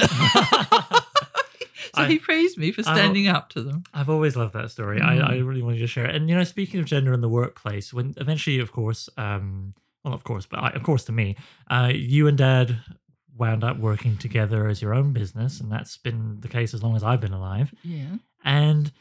I- 1.94 2.08
he 2.08 2.20
praised 2.20 2.58
me 2.58 2.72
for 2.72 2.84
standing 2.84 3.28
up 3.28 3.50
to 3.50 3.62
them. 3.62 3.84
I've 3.94 4.10
always 4.10 4.36
loved 4.36 4.54
that 4.54 4.72
story. 4.72 5.00
Mm. 5.00 5.24
I, 5.24 5.36
I 5.36 5.38
really 5.38 5.62
wanted 5.62 5.80
to 5.80 5.88
share 5.88 6.06
it. 6.06 6.16
And 6.16 6.30
you 6.30 6.36
know, 6.36 6.44
speaking 6.44 6.80
of 6.80 6.86
gender 6.86 7.14
in 7.14 7.22
the 7.22 7.30
workplace, 7.30 7.94
when 7.94 8.14
eventually, 8.18 8.60
of 8.60 8.72
course, 8.72 9.10
um, 9.18 9.74
well, 10.04 10.14
of 10.14 10.24
course, 10.24 10.46
but 10.46 10.60
I, 10.60 10.70
of 10.72 10.84
course, 10.84 11.04
to 11.06 11.12
me, 11.12 11.36
uh, 11.70 11.92
you 11.94 12.28
and 12.28 12.38
Dad 12.38 12.80
wound 13.38 13.64
up 13.64 13.78
working 13.78 14.18
together 14.18 14.68
as 14.68 14.82
your 14.82 14.94
own 14.94 15.12
business, 15.14 15.60
and 15.60 15.72
that's 15.72 15.98
been 15.98 16.38
the 16.42 16.48
case 16.48 16.74
as 16.74 16.84
long 16.84 16.96
as 16.96 17.04
I've 17.04 17.20
been 17.22 17.34
alive. 17.34 17.74
Yeah. 17.84 18.18
And 18.44 18.92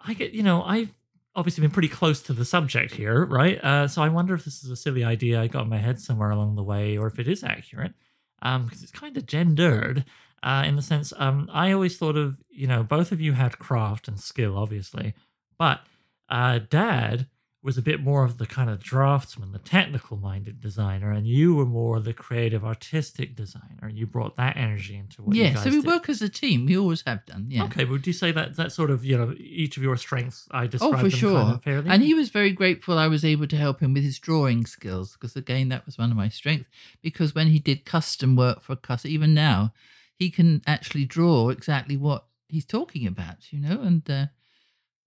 I 0.00 0.14
get, 0.14 0.32
you 0.32 0.42
know, 0.42 0.62
I've 0.62 0.92
obviously 1.34 1.62
been 1.62 1.70
pretty 1.70 1.88
close 1.88 2.22
to 2.22 2.32
the 2.32 2.44
subject 2.44 2.94
here, 2.94 3.24
right? 3.26 3.62
Uh, 3.64 3.88
so 3.88 4.02
I 4.02 4.08
wonder 4.08 4.34
if 4.34 4.44
this 4.44 4.64
is 4.64 4.70
a 4.70 4.76
silly 4.76 5.04
idea 5.04 5.40
I 5.40 5.46
got 5.48 5.62
in 5.64 5.68
my 5.68 5.78
head 5.78 6.00
somewhere 6.00 6.30
along 6.30 6.56
the 6.56 6.62
way, 6.64 6.96
or 6.98 7.06
if 7.06 7.18
it 7.18 7.28
is 7.28 7.44
accurate, 7.44 7.94
because 8.42 8.82
it's 8.82 8.92
kind 8.92 9.16
of 9.16 9.26
gendered. 9.26 10.04
uh, 10.42 10.64
in 10.66 10.76
the 10.76 10.82
sense 10.82 11.12
um, 11.18 11.48
I 11.52 11.72
always 11.72 11.96
thought 11.98 12.16
of 12.16 12.38
you 12.50 12.66
know 12.66 12.82
both 12.82 13.12
of 13.12 13.20
you 13.20 13.32
had 13.34 13.58
craft 13.58 14.08
and 14.08 14.18
skill, 14.18 14.56
obviously, 14.56 15.14
but 15.58 15.80
uh, 16.28 16.60
Dad 16.68 17.26
was 17.62 17.76
a 17.76 17.82
bit 17.82 18.00
more 18.00 18.24
of 18.24 18.38
the 18.38 18.46
kind 18.46 18.70
of 18.70 18.82
draftsman, 18.82 19.52
the 19.52 19.58
technical 19.58 20.16
minded 20.16 20.62
designer, 20.62 21.10
and 21.10 21.26
you 21.26 21.54
were 21.54 21.66
more 21.66 22.00
the 22.00 22.14
creative, 22.14 22.64
artistic 22.64 23.36
designer. 23.36 23.82
And 23.82 23.98
you 23.98 24.06
brought 24.06 24.36
that 24.38 24.56
energy 24.56 24.96
into 24.96 25.20
what 25.22 25.36
you 25.36 25.42
yeah, 25.44 25.54
so 25.56 25.68
we 25.68 25.82
did. 25.82 25.86
work 25.86 26.08
as 26.08 26.22
a 26.22 26.28
team. 26.30 26.64
We 26.64 26.78
always 26.78 27.02
have 27.06 27.26
done. 27.26 27.46
Yeah. 27.50 27.64
Okay, 27.64 27.84
would 27.84 28.06
you 28.06 28.14
say 28.14 28.32
that 28.32 28.56
that 28.56 28.72
sort 28.72 28.90
of 28.90 29.04
you 29.04 29.18
know 29.18 29.34
each 29.38 29.76
of 29.76 29.82
your 29.82 29.98
strengths 29.98 30.48
I 30.50 30.66
described 30.68 30.94
Oh, 30.94 30.96
for 30.98 31.08
them 31.10 31.18
sure. 31.18 31.40
kind 31.42 31.54
of 31.54 31.62
fairly? 31.62 31.90
And 31.90 32.02
he 32.02 32.14
was 32.14 32.30
very 32.30 32.52
grateful 32.52 32.96
I 32.98 33.08
was 33.08 33.24
able 33.26 33.46
to 33.48 33.56
help 33.56 33.80
him 33.80 33.92
with 33.92 34.04
his 34.04 34.18
drawing 34.18 34.64
skills 34.64 35.12
because, 35.12 35.36
again, 35.36 35.68
that 35.68 35.84
was 35.84 35.98
one 35.98 36.10
of 36.10 36.16
my 36.16 36.30
strengths. 36.30 36.70
Because 37.02 37.34
when 37.34 37.48
he 37.48 37.58
did 37.58 37.84
custom 37.84 38.36
work 38.36 38.62
for 38.62 38.72
a 38.72 38.76
customer, 38.76 39.12
even 39.12 39.34
now, 39.34 39.72
he 40.14 40.30
can 40.30 40.62
actually 40.66 41.04
draw 41.04 41.50
exactly 41.50 41.96
what 41.98 42.24
he's 42.48 42.64
talking 42.64 43.06
about, 43.06 43.52
you 43.52 43.60
know. 43.60 43.80
And 43.82 44.08
uh, 44.10 44.26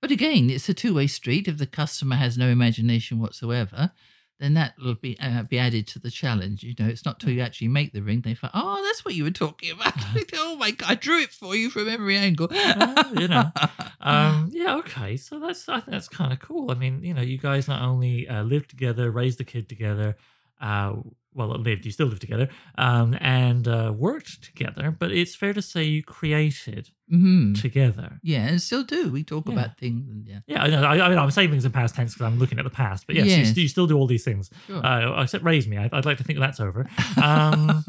but 0.04 0.12
again, 0.12 0.50
it's 0.50 0.68
a 0.68 0.74
two 0.74 0.94
way 0.94 1.08
street. 1.08 1.48
If 1.48 1.60
the 1.60 1.66
customer 1.66 2.18
has 2.18 2.38
no 2.38 2.50
imagination 2.50 3.20
whatsoever, 3.20 3.92
then 4.38 4.54
that 4.56 4.74
will 4.78 4.96
be 4.96 5.18
uh, 5.18 5.44
be 5.44 5.58
added 5.58 5.88
to 5.88 6.00
the 6.00 6.12
challenge. 6.12 6.62
You 6.62 6.74
know, 6.78 6.88
it's 6.88 7.06
not 7.06 7.22
till 7.22 7.30
you 7.30 7.40
actually 7.40 7.70
make 7.70 7.94
the 7.94 8.02
ring 8.02 8.20
they 8.20 8.34
find, 8.34 8.52
oh, 8.54 8.84
that's 8.84 9.06
what 9.06 9.16
you 9.16 9.24
were 9.24 9.32
talking 9.32 9.72
about. 9.72 9.94
oh 10.34 10.58
my 10.58 10.72
god, 10.72 10.92
I 10.92 10.96
drew 10.96 11.22
it 11.22 11.30
for 11.30 11.56
you 11.56 11.70
from 11.70 11.88
every 11.88 12.18
angle. 12.18 12.50
Well, 12.52 13.16
you 13.16 13.30
know, 13.30 13.46
um, 14.02 14.50
yeah, 14.52 14.76
okay. 14.80 15.16
So 15.16 15.40
that's 15.40 15.70
I 15.70 15.76
think 15.76 15.92
that's 15.92 16.10
kind 16.10 16.34
of 16.34 16.40
cool. 16.40 16.70
I 16.70 16.74
mean, 16.74 17.02
you 17.02 17.14
know, 17.14 17.22
you 17.22 17.38
guys 17.38 17.70
not 17.70 17.82
only 17.82 18.28
uh, 18.28 18.44
lived 18.44 18.72
together, 18.72 19.10
raised 19.10 19.38
the 19.38 19.46
kid 19.46 19.70
together, 19.70 20.18
uh, 20.60 20.96
well, 21.36 21.50
lived, 21.50 21.86
you 21.86 21.92
still 21.92 22.08
live 22.08 22.20
together, 22.20 22.48
um, 22.78 23.18
and 23.22 23.68
uh, 23.68 23.94
worked 23.96 24.44
together, 24.44 24.92
but 24.92 25.12
it's 25.12 25.36
fair 25.36 25.54
to 25.54 25.62
say 25.62 25.84
you 25.84 26.04
created 26.04 26.90
Mhm. 27.12 27.60
together. 27.62 28.20
Yeah, 28.24 28.46
and 28.48 28.62
still 28.62 28.84
do. 28.84 29.12
We 29.12 29.24
talk 29.24 29.48
Yeah. 29.48 29.54
about 29.54 29.78
things 29.78 30.08
and 30.10 30.28
yeah. 30.28 30.40
Yeah, 30.48 30.64
I, 30.64 30.68
know, 30.70 30.84
I, 30.84 31.06
I 31.06 31.10
mean, 31.10 31.18
I'm 31.20 31.30
saying 31.32 31.52
things 31.52 31.66
in 31.66 31.72
past 31.72 31.96
tense 31.96 32.14
because 32.14 32.26
I'm 32.26 32.40
looking 32.40 32.58
at 32.60 32.64
the 32.64 32.70
past, 32.72 33.06
but 33.08 33.16
yes, 33.16 33.26
You, 33.28 33.32
Yes. 33.38 33.48
st- 33.48 33.58
you 33.58 33.68
still 33.68 33.88
do 33.88 33.98
all 33.98 34.08
these 34.08 34.24
things. 34.24 34.50
Sure. 34.68 34.84
Uh, 34.86 35.22
except 35.22 35.44
raise 35.44 35.68
me. 35.68 35.78
I, 35.78 35.90
I'd 35.92 36.06
like 36.06 36.18
to 36.18 36.24
think 36.24 36.40
that's 36.40 36.60
over. 36.60 36.88
Um, 37.22 37.84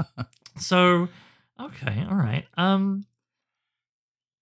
so, 0.58 1.08
okay, 1.60 2.04
all 2.08 2.16
right. 2.16 2.44
Um, 2.56 3.06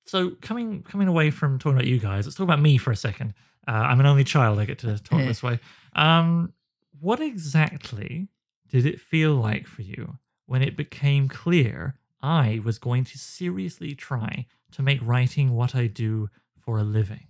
so 0.06 0.30
coming 0.40 0.82
coming 0.82 1.08
away 1.08 1.30
from 1.30 1.58
talking 1.58 1.76
about 1.76 1.86
you 1.86 1.98
guys, 1.98 2.26
let's 2.26 2.36
talk 2.36 2.44
about 2.44 2.60
me 2.60 2.76
for 2.78 2.90
a 2.90 2.96
second. 2.96 3.34
Uh, 3.66 3.70
I'm 3.72 4.00
an 4.00 4.06
only 4.06 4.24
child. 4.24 4.58
I 4.58 4.64
get 4.64 4.78
to 4.80 4.98
talk 4.98 5.20
this 5.30 5.42
way. 5.42 5.60
Um, 5.94 6.52
what 7.00 7.20
exactly 7.20 8.28
did 8.72 8.86
it 8.86 9.00
feel 9.00 9.34
like 9.34 9.66
for 9.66 9.82
you 9.82 10.18
when 10.46 10.62
it 10.62 10.78
became 10.78 11.28
clear 11.28 11.98
I 12.22 12.62
was 12.64 12.78
going 12.78 13.04
to 13.04 13.18
seriously 13.18 13.94
try 13.94 14.46
to 14.72 14.82
make 14.82 15.00
writing 15.02 15.52
what 15.52 15.74
I 15.74 15.88
do 15.88 16.30
for 16.58 16.78
a 16.78 16.82
living? 16.82 17.26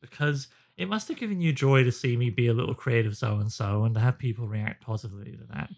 Because 0.00 0.46
it 0.76 0.88
must 0.88 1.08
have 1.08 1.18
given 1.18 1.40
you 1.40 1.52
joy 1.52 1.82
to 1.82 1.90
see 1.90 2.16
me 2.16 2.30
be 2.30 2.46
a 2.46 2.54
little 2.54 2.76
creative 2.76 3.16
so 3.16 3.38
and 3.38 3.50
so 3.50 3.82
and 3.82 3.94
to 3.96 4.00
have 4.00 4.18
people 4.18 4.46
react 4.46 4.84
positively 4.84 5.32
to 5.32 5.44
that. 5.52 5.70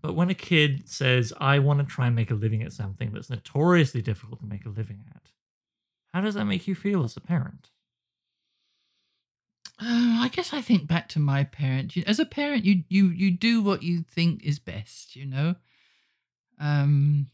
But 0.00 0.14
when 0.14 0.30
a 0.30 0.34
kid 0.34 0.88
says, 0.88 1.34
I 1.38 1.58
want 1.58 1.80
to 1.80 1.84
try 1.84 2.06
and 2.06 2.16
make 2.16 2.30
a 2.30 2.34
living 2.34 2.62
at 2.62 2.72
something 2.72 3.12
that's 3.12 3.28
notoriously 3.28 4.00
difficult 4.00 4.40
to 4.40 4.46
make 4.46 4.64
a 4.64 4.70
living 4.70 5.04
at, 5.14 5.32
how 6.14 6.22
does 6.22 6.34
that 6.34 6.46
make 6.46 6.66
you 6.66 6.74
feel 6.74 7.04
as 7.04 7.14
a 7.14 7.20
parent? 7.20 7.68
Uh, 9.78 10.20
I 10.22 10.30
guess 10.32 10.54
I 10.54 10.62
think 10.62 10.86
back 10.86 11.08
to 11.10 11.18
my 11.18 11.44
parents. 11.44 11.96
As 12.06 12.18
a 12.18 12.24
parent, 12.24 12.64
you 12.64 12.84
you 12.88 13.08
you 13.08 13.30
do 13.30 13.62
what 13.62 13.82
you 13.82 14.02
think 14.02 14.42
is 14.42 14.58
best, 14.58 15.14
you 15.14 15.26
know. 15.26 15.56
Um, 16.58 17.26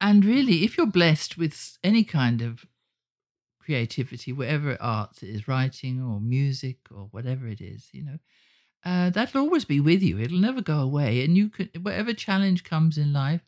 and 0.00 0.24
really, 0.24 0.64
if 0.64 0.76
you're 0.76 0.86
blessed 0.86 1.36
with 1.36 1.76
any 1.84 2.02
kind 2.02 2.40
of 2.40 2.64
creativity, 3.60 4.32
whatever 4.32 4.78
arts 4.80 5.22
it 5.22 5.28
is, 5.28 5.46
writing 5.46 6.02
or 6.02 6.18
music 6.18 6.78
or 6.90 7.08
whatever 7.10 7.46
it 7.46 7.60
is, 7.60 7.88
you 7.92 8.02
know, 8.02 8.18
uh, 8.82 9.10
that'll 9.10 9.42
always 9.42 9.66
be 9.66 9.80
with 9.80 10.02
you. 10.02 10.18
It'll 10.18 10.38
never 10.38 10.62
go 10.62 10.78
away, 10.80 11.22
and 11.22 11.36
you 11.36 11.50
can 11.50 11.68
whatever 11.82 12.14
challenge 12.14 12.64
comes 12.64 12.96
in 12.96 13.12
life, 13.12 13.42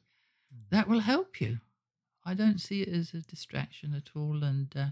that 0.70 0.86
will 0.86 1.00
help 1.00 1.40
you. 1.40 1.60
I 2.26 2.34
don't 2.34 2.60
see 2.60 2.82
it 2.82 2.88
as 2.88 3.14
a 3.14 3.22
distraction 3.22 3.94
at 3.94 4.10
all, 4.14 4.44
and. 4.44 4.70
Uh, 4.76 4.86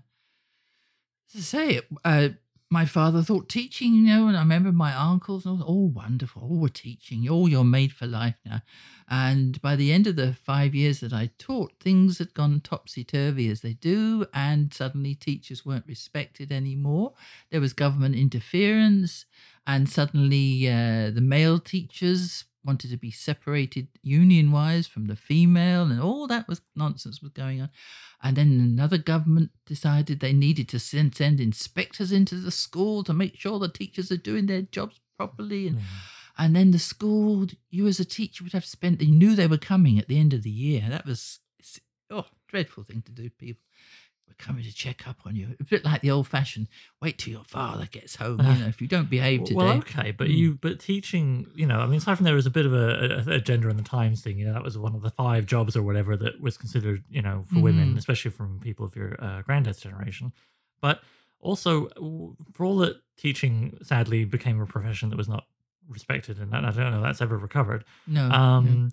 to 1.33 1.43
say 1.43 1.71
it, 1.71 1.87
uh, 2.05 2.29
my 2.69 2.85
father 2.85 3.23
thought 3.23 3.49
teaching, 3.49 3.95
you 3.95 4.03
know, 4.03 4.27
and 4.27 4.37
I 4.37 4.41
remember 4.41 4.73
my 4.73 4.93
uncles, 4.93 5.47
and 5.47 5.63
all, 5.63 5.69
oh, 5.69 5.93
wonderful, 5.95 6.43
oh, 6.51 6.57
we're 6.57 6.69
teaching, 6.69 7.27
oh, 7.31 7.47
you're 7.47 7.65
made 7.65 7.93
for 7.93 8.07
life 8.07 8.35
now. 8.45 8.63
And 9.09 9.61
by 9.63 9.77
the 9.77 9.93
end 9.93 10.09
of 10.09 10.17
the 10.17 10.35
five 10.35 10.75
years 10.75 10.99
that 11.01 11.13
I 11.13 11.31
taught, 11.39 11.75
things 11.79 12.19
had 12.19 12.35
gone 12.35 12.61
topsy 12.61 13.05
turvy 13.05 13.49
as 13.49 13.61
they 13.61 13.75
do, 13.75 14.27
and 14.35 14.75
suddenly 14.75 15.15
teachers 15.15 15.65
weren't 15.65 15.87
respected 15.87 16.51
anymore. 16.51 17.15
There 17.51 17.61
was 17.61 17.73
government 17.73 18.17
interference, 18.17 19.27
and 19.65 19.89
suddenly 19.89 20.69
uh, 20.69 21.11
the 21.11 21.23
male 21.23 21.61
teachers 21.61 22.47
wanted 22.67 22.91
to 22.91 22.97
be 22.97 23.11
separated 23.11 23.89
union 24.03 24.51
wise 24.51 24.87
from 24.87 25.07
the 25.07 25.17
female, 25.17 25.85
and 25.85 26.01
all 26.01 26.27
that 26.27 26.49
was 26.49 26.61
nonsense 26.75 27.23
was 27.23 27.31
going 27.31 27.61
on. 27.63 27.71
And 28.23 28.37
then 28.37 28.61
another 28.61 28.99
government 28.99 29.51
decided 29.67 30.21
they 30.21 30.33
needed 30.33 30.69
to 30.71 30.79
send, 30.79 31.15
send 31.15 31.41
inspectors 31.41 32.13
into 32.13 32.37
the 32.37 32.51
school 32.51 33.05
to 33.05 33.13
make 33.13 33.37
sure 33.37 33.59
the 33.59 33.69
teachers 33.69 34.11
are 34.11 34.17
doing 34.17 34.47
their 34.47 34.63
jobs 34.63 35.01
properly. 35.17 35.69
And, 35.69 35.79
mm. 35.79 35.83
and 36.39 36.57
then 36.57 36.71
the 36.71 36.79
school, 36.79 37.47
you 37.71 37.87
as 37.87 38.01
a 38.01 38.05
teacher 38.05 38.43
would 38.43 38.53
have 38.53 38.65
spent 38.65 38.99
they 38.99 39.07
knew 39.07 39.35
they 39.35 39.47
were 39.47 39.59
coming 39.59 39.99
at 39.99 40.09
the 40.09 40.19
end 40.19 40.33
of 40.33 40.43
the 40.43 40.51
year. 40.51 40.87
That 40.89 41.07
was, 41.07 41.41
oh, 42.11 42.27
dreadful 42.49 42.85
thing 42.85 43.03
to 43.03 43.13
do, 43.13 43.31
people. 43.31 43.66
We're 44.29 44.35
coming 44.39 44.65
to 44.65 44.75
check 44.75 45.07
up 45.07 45.19
on 45.25 45.37
you. 45.37 45.55
A 45.61 45.65
bit 45.65 45.85
like 45.85 46.01
the 46.01 46.11
old 46.11 46.27
fashioned, 46.27 46.69
wait 47.01 47.17
till 47.19 47.33
your 47.33 47.45
father 47.45 47.87
gets 47.87 48.17
home. 48.17 48.41
You 48.41 48.59
know, 48.65 48.67
if 48.67 48.81
you 48.81 48.89
don't 48.89 49.09
behave 49.09 49.45
today. 49.45 49.55
Well, 49.55 49.77
okay, 49.79 50.11
but 50.11 50.29
Mm. 50.29 50.37
you, 50.37 50.55
but 50.61 50.81
teaching, 50.81 51.47
you 51.55 51.65
know, 51.65 51.79
I 51.79 51.87
mean, 51.87 51.99
aside 51.99 52.17
from 52.17 52.25
there 52.25 52.35
was 52.35 52.47
a 52.47 52.51
bit 52.51 52.67
of 52.67 52.73
a, 52.75 53.25
a, 53.29 53.35
a 53.35 53.41
gender 53.41 53.71
in 53.71 53.77
the 53.77 53.83
times 53.85 54.23
thing. 54.23 54.39
You 54.39 54.47
know, 54.47 54.53
that 54.55 54.65
was 54.65 54.77
one 54.77 54.95
of 54.97 55.03
the 55.03 55.11
five 55.11 55.47
jobs 55.47 55.77
or 55.77 55.83
whatever 55.83 56.17
that 56.17 56.41
was 56.41 56.57
considered, 56.59 57.05
you 57.09 57.23
know, 57.23 57.45
for 57.49 57.61
women, 57.61 57.95
Mhm. 57.95 57.99
especially 57.99 58.31
from 58.33 58.59
people 58.61 58.85
of 58.85 58.97
your 58.97 59.15
uh, 59.23 59.43
granddad's 59.43 59.81
generation. 59.81 60.33
But 60.81 61.03
also, 61.41 61.89
for 62.53 62.65
all 62.67 62.79
that 62.79 62.97
teaching 63.17 63.79
sadly 63.83 64.25
became 64.25 64.61
a 64.61 64.67
profession 64.67 65.11
that 65.11 65.17
was 65.17 65.29
not 65.29 65.47
respected, 65.89 66.39
and 66.41 66.55
I 66.55 66.61
don't 66.73 66.77
know 66.91 66.97
if 66.99 67.03
that's 67.05 67.23
ever 67.23 67.39
recovered. 67.39 67.85
no. 68.09 68.29
no. 68.29 68.91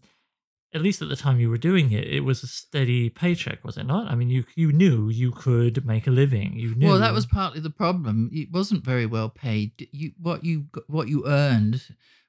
At 0.73 0.81
least 0.81 1.01
at 1.01 1.09
the 1.09 1.15
time 1.15 1.39
you 1.39 1.49
were 1.49 1.57
doing 1.57 1.91
it, 1.91 2.07
it 2.07 2.21
was 2.21 2.41
a 2.41 2.47
steady 2.47 3.09
paycheck, 3.09 3.63
was 3.63 3.77
it 3.77 3.85
not? 3.85 4.11
I 4.11 4.15
mean, 4.15 4.29
you 4.29 4.45
you 4.55 4.71
knew 4.71 5.09
you 5.09 5.31
could 5.31 5.85
make 5.85 6.07
a 6.07 6.11
living. 6.11 6.57
You 6.57 6.75
knew. 6.75 6.87
Well, 6.87 6.99
that 6.99 7.13
was 7.13 7.25
partly 7.25 7.59
the 7.59 7.69
problem. 7.69 8.29
It 8.33 8.51
wasn't 8.51 8.83
very 8.83 9.05
well 9.05 9.29
paid. 9.29 9.87
You 9.91 10.13
what 10.19 10.43
you 10.43 10.67
what 10.87 11.07
you 11.07 11.27
earned 11.27 11.83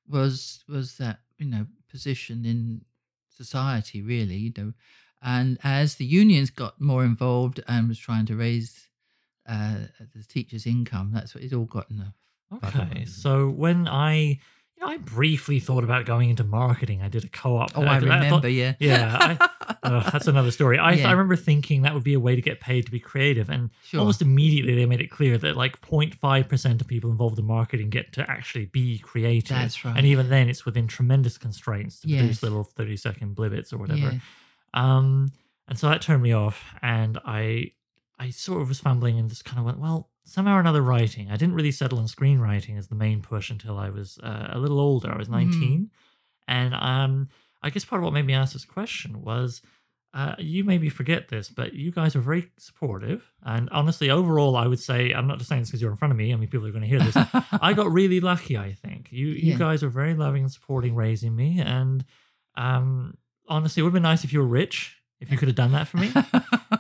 was 0.09 0.65
was 0.69 0.99
that 0.99 1.21
you 1.39 1.47
know 1.47 1.67
position 1.89 2.45
in 2.45 2.83
society, 3.29 4.03
really. 4.03 4.37
You 4.37 4.53
know, 4.57 4.73
and 5.23 5.59
as 5.65 5.95
the 5.95 6.05
unions 6.05 6.51
got 6.51 6.81
more 6.81 7.05
involved 7.05 7.61
and 7.67 7.89
was 7.89 7.99
trying 7.99 8.27
to 8.27 8.37
raise 8.37 8.89
uh, 9.49 9.87
the 10.15 10.23
teachers' 10.23 10.67
income, 10.67 11.13
that's 11.15 11.35
what 11.35 11.45
it 11.45 11.53
all 11.53 11.65
got 11.65 11.91
in 11.91 11.99
the 11.99 12.13
Okay, 12.63 13.05
so 13.07 13.49
when 13.49 13.89
I, 13.89 14.39
I 14.85 14.99
briefly 14.99 15.61
thought 15.61 15.83
about 15.85 16.05
going 16.05 16.31
into 16.31 16.45
marketing. 16.45 17.03
I 17.03 17.09
did 17.09 17.25
a 17.25 17.29
co-op. 17.29 17.73
Oh, 17.75 17.83
I 17.83 17.99
thought- 17.99 18.03
remember. 18.03 18.49
yeah, 18.49 18.75
yeah, 18.79 19.37
I, 19.41 19.77
uh, 19.83 20.11
that's 20.13 20.27
another 20.27 20.51
story. 20.51 20.79
I, 20.79 20.93
Yeah. 20.93 21.09
I 21.09 21.13
remember 21.13 21.37
thinking 21.37 21.83
that 21.83 21.95
would 21.95 22.05
be 22.05 22.15
a 22.15 22.21
way 22.21 22.37
to 22.37 22.43
get 22.43 22.61
paid 22.61 22.85
to 22.87 22.91
be 22.93 23.01
creative, 23.01 23.49
and 23.49 23.71
sure. 23.85 24.01
almost 24.01 24.21
immediately 24.23 24.75
they 24.75 24.87
made 24.87 25.01
it 25.01 25.11
clear 25.11 25.39
that 25.39 25.57
like 25.57 25.81
0.5 25.81 26.49
percent 26.49 26.81
of 26.81 26.87
people 26.87 27.11
involved 27.11 27.39
in 27.39 27.45
marketing 27.47 27.91
get 27.91 28.13
to 28.13 28.31
actually 28.31 28.67
be 28.67 28.99
creative. 28.99 29.57
That's 29.57 29.85
right. 29.85 29.97
And 29.97 30.07
even 30.07 30.29
then, 30.29 30.49
it's 30.49 30.65
within 30.67 30.87
tremendous 30.87 31.39
constraints 31.39 32.01
to 32.01 32.09
produce 32.09 32.43
little 32.43 32.65
30 32.65 32.97
second 32.97 33.37
blibbits 33.37 33.73
or 33.73 33.79
whatever. 33.79 33.99
Yeah. 34.13 34.19
Um, 34.75 35.33
and 35.69 35.79
so 35.79 35.89
that 35.89 36.03
turned 36.03 36.23
me 36.23 36.33
off, 36.33 36.75
and 36.83 37.19
I, 37.25 37.71
I 38.19 38.31
sort 38.31 38.61
of 38.61 38.69
was 38.69 38.81
fumbling 38.81 39.19
and 39.19 39.29
just 39.31 39.45
kind 39.45 39.59
of 39.59 39.65
went, 39.65 39.79
well, 39.79 40.11
somehow 40.25 40.57
or 40.57 40.61
another, 40.61 40.83
writing. 40.83 41.31
I 41.31 41.37
didn't 41.37 41.55
really 41.55 41.73
settle 41.73 41.99
on 41.99 42.07
screenwriting 42.07 42.77
as 42.79 42.89
the 42.89 42.95
main 42.95 43.23
push 43.23 43.51
until 43.51 43.77
I 43.79 43.91
was 43.91 44.19
uh, 44.23 44.49
a 44.53 44.59
little 44.59 44.81
older. 44.81 45.11
I 45.13 45.17
was 45.19 45.29
Mm-hmm. 45.29 45.51
19, 45.61 45.91
and 46.49 46.75
um, 46.75 47.29
I 47.63 47.71
guess 47.71 47.85
part 47.85 48.01
of 48.01 48.05
what 48.05 48.13
made 48.15 48.27
me 48.27 48.35
ask 48.35 48.53
this 48.53 48.65
question 48.65 49.23
was. 49.23 49.63
Uh, 50.17 50.37
you 50.39 50.63
me 50.63 50.89
forget 50.91 51.27
this, 51.27 51.49
but 51.51 51.73
you 51.75 51.91
guys 51.91 52.15
are 52.15 52.21
very 52.21 52.49
supportive. 52.57 53.33
And 53.43 53.69
honestly, 53.71 54.11
overall, 54.11 54.55
I 54.55 54.69
would 54.69 54.79
say, 54.79 55.11
I'm 55.13 55.27
not 55.27 55.39
just 55.39 55.49
saying 55.49 55.63
this 55.63 55.71
because 55.71 55.83
you're 55.83 55.91
in 55.91 55.97
front 55.97 56.13
of 56.13 56.17
me. 56.17 56.33
I 56.33 56.37
mean, 56.37 56.49
people 56.49 56.69
are 56.69 56.71
going 56.71 56.83
to 56.83 56.89
hear 56.89 57.01
this. 57.01 57.17
I 57.61 57.73
got 57.73 57.91
really 57.91 58.21
lucky, 58.21 58.57
I 58.57 58.75
think. 58.75 59.11
You 59.11 59.27
you 59.27 59.55
Yeah. 59.55 59.59
guys 59.59 59.83
were 59.83 59.89
very 59.89 60.15
loving 60.15 60.43
and 60.45 60.53
supporting 60.53 60.95
raising 60.95 61.35
me. 61.35 61.61
And 61.61 62.05
um, 62.55 63.17
honestly, 63.49 63.81
it 63.81 63.83
would 63.83 63.89
have 63.89 63.95
been 63.95 64.05
nice 64.05 64.23
if 64.23 64.33
you 64.33 64.39
were 64.39 64.47
rich, 64.47 64.97
if 65.19 65.33
you 65.33 65.37
could 65.37 65.49
have 65.49 65.57
done 65.57 65.73
that 65.73 65.89
for 65.89 65.97
me. 65.97 66.13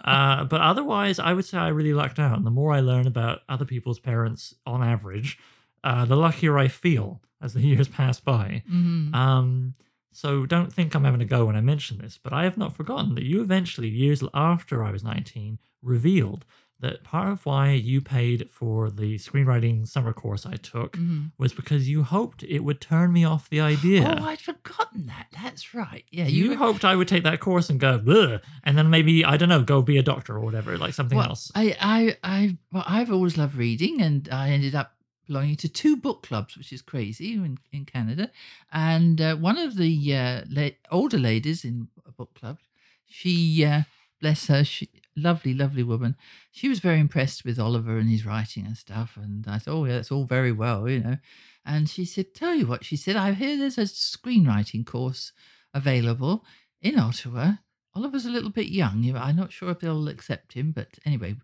Uh, 0.04 0.44
but 0.44 0.60
otherwise, 0.60 1.18
I 1.18 1.32
would 1.32 1.44
say 1.44 1.58
I 1.58 1.68
really 1.68 1.94
lucked 1.94 2.18
out. 2.18 2.36
And 2.36 2.46
the 2.46 2.50
more 2.50 2.72
I 2.72 2.80
learn 2.80 3.06
about 3.06 3.40
other 3.48 3.64
people's 3.64 3.98
parents 3.98 4.54
on 4.66 4.82
average, 4.82 5.38
uh, 5.82 6.04
the 6.04 6.16
luckier 6.16 6.58
I 6.58 6.68
feel 6.68 7.20
as 7.40 7.54
the 7.54 7.60
years 7.70 7.88
pass 7.88 8.20
by. 8.20 8.62
Mhm. 8.70 9.14
Um, 9.14 9.74
So 10.12 10.46
don't 10.46 10.72
think 10.72 10.94
I'm 10.94 11.04
having 11.04 11.20
a 11.22 11.24
go 11.24 11.46
when 11.46 11.56
I 11.56 11.60
mention 11.60 11.98
this, 11.98 12.18
but 12.22 12.32
I 12.32 12.44
have 12.44 12.56
not 12.56 12.76
forgotten 12.76 13.14
that 13.16 13.24
you 13.24 13.40
eventually, 13.42 13.88
years 13.88 14.22
after 14.32 14.84
I 14.84 14.92
was 14.92 15.02
19, 15.02 15.58
revealed 15.82 16.44
that 16.84 17.02
part 17.02 17.28
of 17.32 17.44
why 17.44 17.72
you 17.72 18.00
paid 18.00 18.48
for 18.50 18.90
the 18.90 19.16
screenwriting 19.16 19.86
summer 19.88 20.12
course 20.12 20.44
I 20.46 20.54
took 20.54 20.96
Mhm. 20.96 21.32
was 21.38 21.52
because 21.52 21.88
you 21.88 22.02
hoped 22.04 22.42
it 22.44 22.60
would 22.60 22.80
turn 22.80 23.12
me 23.12 23.24
off 23.24 23.48
the 23.50 23.60
idea. 23.60 24.02
Oh, 24.20 24.24
I'd 24.24 24.40
forgotten 24.40 25.06
that. 25.06 25.26
That's 25.32 25.74
right. 25.74 26.04
Yeah, 26.10 26.26
you 26.28 26.50
were- 26.50 26.56
hoped 26.56 26.84
I 26.84 26.94
would 26.96 27.08
take 27.08 27.24
that 27.24 27.40
course 27.40 27.68
and 27.70 27.80
go, 27.80 27.92
Ugh, 28.06 28.40
and 28.62 28.78
then 28.78 28.88
maybe 28.90 29.24
I 29.24 29.36
don't 29.36 29.48
know, 29.48 29.62
go 29.62 29.82
be 29.82 29.98
a 29.98 30.02
doctor 30.02 30.32
or 30.36 30.40
whatever, 30.40 30.78
like 30.78 30.94
something 30.94 31.18
Well, 31.18 31.30
else. 31.30 31.50
I, 31.54 31.76
I, 31.80 32.16
I, 32.22 32.58
well, 32.72 32.84
I've 32.86 33.10
always 33.12 33.36
loved 33.36 33.56
reading, 33.56 34.00
and 34.00 34.28
I 34.30 34.50
ended 34.50 34.74
up 34.74 34.92
belonging 35.26 35.56
to 35.56 35.68
two 35.70 35.96
book 35.96 36.22
clubs, 36.22 36.56
which 36.56 36.70
is 36.72 36.82
crazy 36.82 37.32
in, 37.32 37.58
in 37.72 37.84
Canada. 37.86 38.30
And 38.70 39.20
uh, 39.20 39.36
one 39.36 39.56
of 39.58 39.76
the 39.76 40.14
uh, 40.14 40.42
la- 40.50 40.76
older 40.90 41.18
ladies 41.18 41.64
in 41.64 41.88
a 42.06 42.12
book 42.12 42.34
club, 42.34 42.58
she, 43.06 43.64
uh, 43.64 43.82
bless 44.20 44.46
her, 44.48 44.64
she, 44.64 44.88
lovely, 45.16 45.54
lovely 45.54 45.82
woman. 45.82 46.16
She 46.50 46.68
was 46.68 46.80
very 46.80 47.00
impressed 47.00 47.44
with 47.44 47.58
Oliver 47.58 47.98
and 47.98 48.08
his 48.08 48.26
writing 48.26 48.66
and 48.66 48.76
stuff. 48.76 49.16
And 49.20 49.46
I 49.48 49.58
said, 49.58 49.72
oh, 49.72 49.84
yeah, 49.84 49.94
that's 49.94 50.12
all 50.12 50.24
very 50.24 50.52
well, 50.52 50.88
you 50.88 51.00
know. 51.00 51.16
And 51.64 51.88
she 51.88 52.04
said, 52.04 52.34
tell 52.34 52.54
you 52.54 52.66
what, 52.66 52.84
she 52.84 52.96
said, 52.96 53.16
I 53.16 53.32
hear 53.32 53.56
there's 53.56 53.78
a 53.78 53.82
screenwriting 53.82 54.84
course 54.84 55.32
available 55.72 56.44
in 56.82 56.98
Ottawa. 56.98 57.54
Oliver's 57.94 58.26
a 58.26 58.30
little 58.30 58.50
bit 58.50 58.68
young. 58.68 59.16
I'm 59.16 59.36
not 59.36 59.52
sure 59.52 59.70
if 59.70 59.80
they'll 59.80 60.08
accept 60.08 60.54
him, 60.54 60.72
but 60.72 60.98
anyway, 61.06 61.36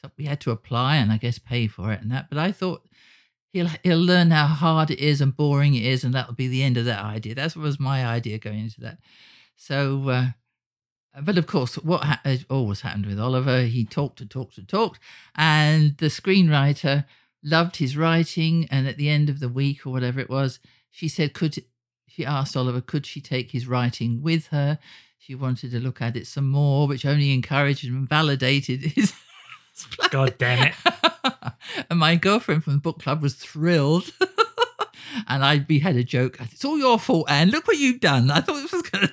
so 0.00 0.10
we 0.16 0.26
had 0.26 0.40
to 0.42 0.50
apply 0.50 0.96
and 0.96 1.10
I 1.10 1.16
guess 1.16 1.38
pay 1.38 1.66
for 1.66 1.92
it 1.92 2.02
and 2.02 2.12
that. 2.12 2.28
But 2.28 2.38
I 2.38 2.52
thought 2.52 2.86
he'll 3.52 3.70
he'll 3.82 3.98
learn 3.98 4.30
how 4.30 4.46
hard 4.46 4.90
it 4.90 4.98
is 4.98 5.20
and 5.20 5.34
boring 5.34 5.74
it 5.74 5.84
is, 5.84 6.04
and 6.04 6.12
that'll 6.14 6.34
be 6.34 6.48
the 6.48 6.62
end 6.62 6.76
of 6.76 6.84
that 6.84 7.02
idea. 7.02 7.34
That 7.34 7.56
was 7.56 7.80
my 7.80 8.06
idea 8.06 8.38
going 8.38 8.60
into 8.60 8.80
that. 8.82 8.98
So, 9.56 10.08
uh, 10.08 10.26
but 11.22 11.38
of 11.38 11.46
course, 11.46 11.76
what 11.76 12.04
ha- 12.04 12.20
has 12.24 12.44
always 12.50 12.80
happened 12.80 13.06
with 13.06 13.20
Oliver, 13.20 13.62
he 13.62 13.84
talked 13.84 14.20
and 14.20 14.30
talked 14.30 14.58
and 14.58 14.68
talked, 14.68 14.98
and 15.34 15.96
the 15.98 16.06
screenwriter 16.06 17.04
loved 17.42 17.76
his 17.76 17.96
writing. 17.96 18.66
And 18.70 18.88
at 18.88 18.96
the 18.96 19.08
end 19.08 19.28
of 19.28 19.40
the 19.40 19.48
week 19.48 19.86
or 19.86 19.90
whatever 19.90 20.18
it 20.18 20.30
was, 20.30 20.58
she 20.90 21.08
said, 21.08 21.34
could 21.34 21.62
she 22.08 22.24
asked 22.24 22.56
Oliver, 22.56 22.80
could 22.80 23.06
she 23.06 23.20
take 23.20 23.50
his 23.50 23.66
writing 23.66 24.22
with 24.22 24.48
her? 24.48 24.78
She 25.18 25.34
wanted 25.34 25.70
to 25.72 25.80
look 25.80 26.00
at 26.02 26.16
it 26.16 26.26
some 26.26 26.48
more, 26.48 26.86
which 26.86 27.06
only 27.06 27.32
encouraged 27.32 27.84
and 27.84 28.08
validated 28.08 28.80
his. 28.94 29.12
God 30.10 30.36
damn 30.38 30.68
it. 30.68 30.74
and 31.90 31.98
my 31.98 32.14
girlfriend 32.14 32.62
from 32.62 32.74
the 32.74 32.78
book 32.78 33.00
club 33.00 33.22
was 33.22 33.34
thrilled. 33.34 34.12
and 35.28 35.44
I 35.44 35.64
we 35.68 35.80
had 35.80 35.96
a 35.96 36.04
joke. 36.04 36.38
It's 36.40 36.64
all 36.64 36.78
your 36.78 36.98
fault, 36.98 37.28
Anne. 37.28 37.50
Look 37.50 37.66
what 37.66 37.78
you've 37.78 38.00
done. 38.00 38.30
I 38.30 38.40
thought 38.40 38.62
this 38.62 38.72
was 38.72 38.82
going 38.82 39.08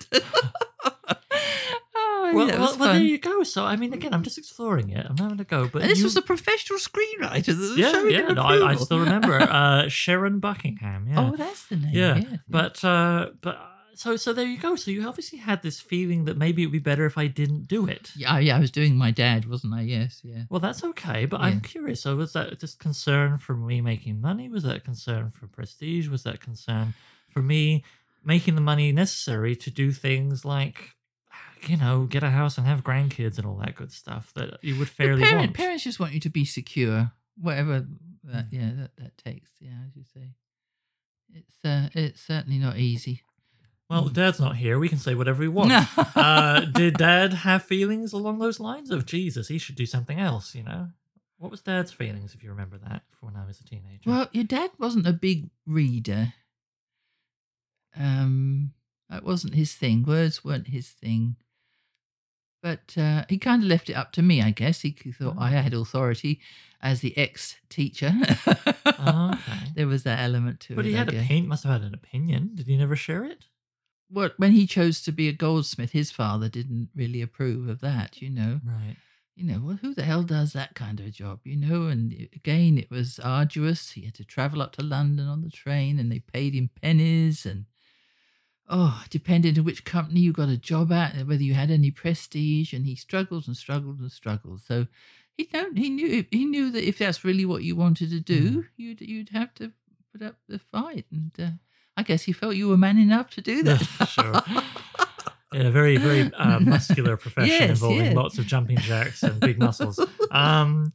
Well, 2.34 2.48
yeah, 2.48 2.60
well, 2.60 2.78
well, 2.78 2.94
there 2.94 3.02
you 3.02 3.18
go. 3.18 3.44
So, 3.44 3.66
I 3.66 3.76
mean, 3.76 3.94
again, 3.94 4.14
I'm 4.14 4.24
just 4.24 4.38
exploring 4.38 4.90
it. 4.90 5.06
I'm 5.10 5.18
having 5.18 5.40
a 5.40 5.44
go. 5.44 5.68
But 5.68 5.82
and 5.84 5.92
this 5.92 6.00
you- 6.00 6.06
was 6.06 6.16
a 6.18 6.22
professional 6.22 6.80
screenwriter 6.80 7.46
that 7.46 7.58
was 7.58 7.78
yeah, 7.78 8.04
yeah. 8.06 8.28
No, 8.34 8.42
I, 8.44 8.72
I 8.72 8.76
still 8.76 9.00
remember 9.00 9.40
uh, 9.42 9.88
Sharon 9.90 10.40
Buckingham. 10.40 11.08
Yeah, 11.10 11.20
Oh, 11.32 11.36
that's 11.36 11.66
the 11.68 11.76
name. 11.78 11.92
yeah. 11.94 12.18
Yeah, 12.18 12.38
But 12.50 12.84
uh, 12.84 13.30
but 13.42 13.60
so 13.94 14.16
so 14.16 14.34
there 14.34 14.46
you 14.46 14.58
go. 14.58 14.76
So 14.76 14.90
you 14.90 15.08
obviously 15.08 15.40
had 15.40 15.62
this 15.62 15.80
feeling 15.80 16.26
that 16.26 16.38
maybe 16.38 16.64
it'd 16.64 16.72
be 16.72 16.80
better 16.80 17.06
if 17.06 17.18
I 17.18 17.28
didn't 17.28 17.68
do 17.68 17.86
it. 17.88 18.12
yeah, 18.16 18.40
yeah. 18.40 18.56
I 18.58 18.60
was 18.60 18.72
doing 18.72 18.96
my 18.96 19.12
dad, 19.12 19.46
wasn't 19.48 19.74
I? 19.74 19.82
Yes, 19.82 20.22
yeah. 20.24 20.44
Well, 20.50 20.60
that's 20.62 20.84
okay, 20.84 21.26
but 21.26 21.40
Yeah. 21.40 21.48
I'm 21.48 21.62
curious. 21.62 22.02
So, 22.02 22.16
was 22.16 22.34
that 22.34 22.60
just 22.60 22.80
concern 22.80 23.38
for 23.38 23.54
me 23.56 23.82
making 23.82 24.20
money? 24.22 24.50
Was 24.50 24.64
that 24.64 24.84
concern 24.84 25.30
for 25.30 25.48
prestige? 25.48 26.08
Was 26.08 26.24
that 26.24 26.40
concern 26.40 26.94
for 27.30 27.42
me 27.44 27.84
making 28.24 28.56
the 28.56 28.62
money 28.62 28.92
necessary 28.92 29.56
to 29.58 29.70
do 29.72 29.92
things 29.92 30.46
like, 30.46 30.92
you 31.70 31.78
know, 31.78 32.06
get 32.06 32.24
a 32.24 32.30
house 32.30 32.58
and 32.58 32.66
have 32.68 32.84
grandkids 32.84 33.38
and 33.38 33.46
all 33.46 33.56
that 33.58 33.76
good 33.76 33.92
stuff 33.92 34.32
that 34.36 34.64
you 34.64 34.78
would 34.80 34.90
fairly 34.90 35.22
parent, 35.22 35.40
want? 35.40 35.54
Parents 35.56 35.84
just 35.84 36.00
want 36.00 36.14
you 36.14 36.20
to 36.22 36.30
be 36.30 36.46
secure, 36.46 37.12
whatever 37.40 37.86
that, 38.24 38.50
Mm. 38.50 38.54
yeah, 38.54 38.70
that, 38.76 38.96
that 38.98 39.18
takes. 39.18 39.50
Yeah, 39.60 39.70
as 39.88 39.96
you 39.96 40.04
say, 40.14 40.36
it's 41.34 41.66
uh, 41.66 41.90
it's 41.94 42.22
certainly 42.22 42.60
not 42.60 42.78
easy. 42.78 43.22
Well, 43.90 44.10
Mm. 44.10 44.14
Dad's 44.14 44.40
not 44.40 44.56
here. 44.56 44.80
We 44.80 44.88
can 44.90 44.98
say 45.00 45.16
whatever 45.16 45.40
we 45.42 45.48
want. 45.50 45.72
uh, 46.16 46.62
did 46.62 46.94
Dad 46.98 47.34
have 47.34 47.64
feelings 47.64 48.14
along 48.14 48.40
those 48.40 48.60
lines 48.60 48.90
of 48.92 49.06
Jesus? 49.06 49.48
He 49.50 49.58
should 49.58 49.76
do 49.76 49.86
something 49.86 50.18
else. 50.20 50.56
You 50.56 50.64
know, 50.64 50.90
what 51.38 51.52
was 51.52 51.62
Dad's 51.62 51.92
feelings 51.92 52.34
if 52.34 52.42
you 52.44 52.50
remember 52.52 52.78
that 52.78 53.02
for 53.12 53.26
when 53.26 53.36
I 53.36 53.46
was 53.46 53.60
a 53.60 53.66
teenager? 53.66 54.10
Well, 54.10 54.30
your 54.32 54.44
dad 54.46 54.72
wasn't 54.80 55.08
a 55.08 55.14
big 55.14 55.50
reader. 55.66 56.34
Um, 57.98 58.74
that 59.10 59.24
wasn't 59.26 59.56
his 59.56 59.74
thing. 59.74 60.04
Words 60.04 60.44
weren't 60.46 60.68
his 60.68 60.88
thing. 60.90 61.36
But 62.62 62.96
uh, 62.98 63.26
he 63.28 63.38
kind 63.38 63.64
of 63.64 63.68
left 63.70 63.90
it 63.90 63.94
up 63.94 64.12
to 64.14 64.22
me, 64.22 64.42
I 64.42 64.52
guess. 64.52 64.82
He 64.82 64.92
thought 64.92 65.36
Oh. 65.38 65.42
I 65.42 65.50
had 65.50 65.74
authority 65.74 66.40
as 66.82 67.02
the 67.02 67.18
ex-teacher. 67.18 68.14
Oh, 69.04 69.32
okay. 69.34 69.72
There 69.76 69.88
was 69.88 70.04
that 70.04 70.20
element 70.20 70.60
to 70.62 70.76
but 70.76 70.82
it. 70.82 70.84
But 70.84 70.86
he 70.86 70.94
had 70.94 71.10
a 71.14 71.28
paint. 71.28 71.48
Must 71.48 71.64
have 71.64 71.74
had 71.74 71.82
an 71.82 71.94
opinion. 71.96 72.52
Did 72.54 72.68
he 72.68 72.78
never 72.78 72.96
share 72.96 73.24
it? 73.26 73.46
What 74.10 74.34
when 74.38 74.52
he 74.52 74.68
chose 74.68 75.02
to 75.04 75.12
be 75.12 75.28
a 75.28 75.34
goldsmith, 75.34 75.92
his 75.92 76.12
father 76.12 76.50
didn't 76.50 76.90
really 76.96 77.22
approve 77.22 77.68
of 77.68 77.82
that. 77.82 78.22
You 78.22 78.30
know. 78.30 78.60
Right. 78.64 78.98
you 79.36 79.44
know, 79.46 79.60
well, 79.64 79.80
who 79.82 79.94
the 79.96 80.04
hell 80.04 80.22
does 80.24 80.54
that 80.54 80.76
kind 80.76 81.00
of 81.00 81.06
a 81.08 81.10
job, 81.10 81.40
you 81.46 81.56
know? 81.56 81.88
And 81.88 82.12
again, 82.36 82.78
it 82.78 82.92
was 82.92 83.20
arduous. 83.20 83.92
He 83.92 84.02
had 84.06 84.14
to 84.16 84.26
travel 84.26 84.62
up 84.62 84.74
to 84.74 84.84
London 84.84 85.28
on 85.28 85.42
the 85.42 85.50
train 85.50 85.98
and 85.98 86.12
they 86.12 86.20
paid 86.20 86.54
him 86.54 86.70
pennies. 86.82 87.46
And 87.46 87.66
oh, 88.72 89.04
depending 89.10 89.60
on 89.60 89.66
which 89.66 89.84
company 89.86 90.22
you 90.22 90.32
got 90.32 90.50
a 90.50 90.58
job 90.58 90.92
at, 90.92 91.14
and 91.14 91.28
whether 91.28 91.44
you 91.44 91.54
had 91.54 91.70
any 91.70 91.92
prestige. 91.92 92.74
And 92.74 92.86
he 92.86 92.96
struggled 92.96 93.46
and 93.46 93.56
struggled 93.56 94.00
and 94.00 94.12
struggled. 94.12 94.62
So 94.62 94.88
he 95.38 95.44
don't, 95.44 95.78
he 95.78 95.90
knew, 95.90 96.26
he 96.32 96.46
knew 96.46 96.72
that 96.72 96.88
if 96.88 96.98
that's 96.98 97.24
really 97.24 97.46
what 97.46 97.64
you 97.64 97.76
wanted 97.76 98.10
to 98.12 98.20
do, 98.20 98.66
you'd, 98.78 99.02
you'd 99.02 99.30
have 99.30 99.54
to 99.56 99.72
put 100.12 100.26
up 100.26 100.38
the 100.48 100.58
fight. 100.60 101.06
And 101.12 101.32
uh, 101.38 101.50
I 101.98 102.04
guess 102.04 102.24
he 102.24 102.32
felt 102.32 102.56
you 102.56 102.70
were 102.70 102.78
man 102.78 102.98
enough 102.98 103.30
to 103.32 103.42
do 103.42 103.62
that. 103.64 103.82
Sure. 104.08 104.42
a 105.54 105.70
very, 105.70 105.98
very 105.98 106.34
uh, 106.34 106.60
muscular 106.62 107.18
profession 107.26 107.50
Yes, 107.50 107.70
involving 107.72 108.06
yes. 108.06 108.16
lots 108.16 108.38
of 108.38 108.46
jumping 108.48 108.78
jacks 108.78 109.22
and 109.22 109.40
big 109.40 109.60
muscles. 109.60 110.00
Um, 110.32 110.94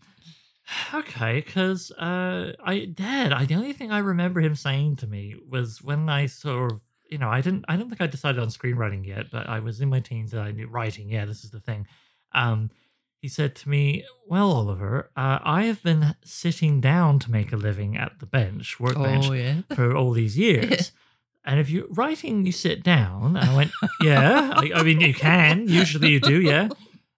okay, 0.95 1.43
because 1.45 1.91
uh, 1.93 2.53
I, 2.65 2.87
Dad, 2.87 3.35
I 3.35 3.45
the 3.45 3.55
only 3.55 3.75
thing 3.75 3.93
I 3.93 3.99
remember 3.99 4.41
him 4.41 4.55
saying 4.55 4.97
to 4.97 5.07
me 5.07 5.37
was 5.47 5.83
when 5.83 6.09
I 6.09 6.25
sort 6.25 6.73
of, 6.73 6.81
you 7.11 7.19
know, 7.19 7.29
I 7.29 7.41
didn't, 7.41 7.65
I 7.69 7.77
don't 7.77 7.89
think 7.89 8.01
I 8.01 8.07
decided 8.07 8.41
on 8.41 8.49
screenwriting 8.49 9.07
yet, 9.07 9.31
but 9.31 9.49
I 9.49 9.61
was 9.61 9.81
in 9.81 9.89
my 9.89 10.01
teens 10.01 10.33
and 10.33 10.43
I 10.43 10.53
knew 10.53 10.69
writing. 10.69 11.09
Yeah, 11.09 11.25
this 11.25 11.45
is 11.45 11.51
the 11.51 11.61
thing. 11.61 11.87
Um, 12.33 12.71
he 13.21 13.29
said 13.29 13.55
to 13.57 13.69
me, 13.69 14.05
"Well, 14.27 14.53
Oliver, 14.53 15.11
uh, 15.17 15.39
I 15.43 15.65
have 15.65 15.83
been 15.83 16.15
sitting 16.25 16.81
down 16.81 17.19
to 17.21 17.31
make 17.31 17.53
a 17.53 17.57
living 17.57 17.97
at 17.97 18.19
the 18.21 18.27
bench, 18.27 18.79
workbench, 18.79 19.27
oh, 19.29 19.33
yeah. 19.33 19.63
for 19.75 19.97
all 19.97 20.13
these 20.13 20.37
years. 20.37 20.93
And 21.45 21.61
if 21.61 21.71
you're 21.71 21.87
writing, 21.89 22.45
you 22.45 22.53
sit 22.53 22.83
down. 22.83 23.37
And 23.37 23.51
I 23.51 23.55
went, 23.55 23.71
yeah. 24.03 24.53
I, 24.57 24.73
I 24.75 24.83
mean, 24.83 25.01
you 25.01 25.15
can. 25.15 25.69
Usually 25.69 26.11
you 26.11 26.21
do, 26.21 26.41
yeah. 26.41 26.69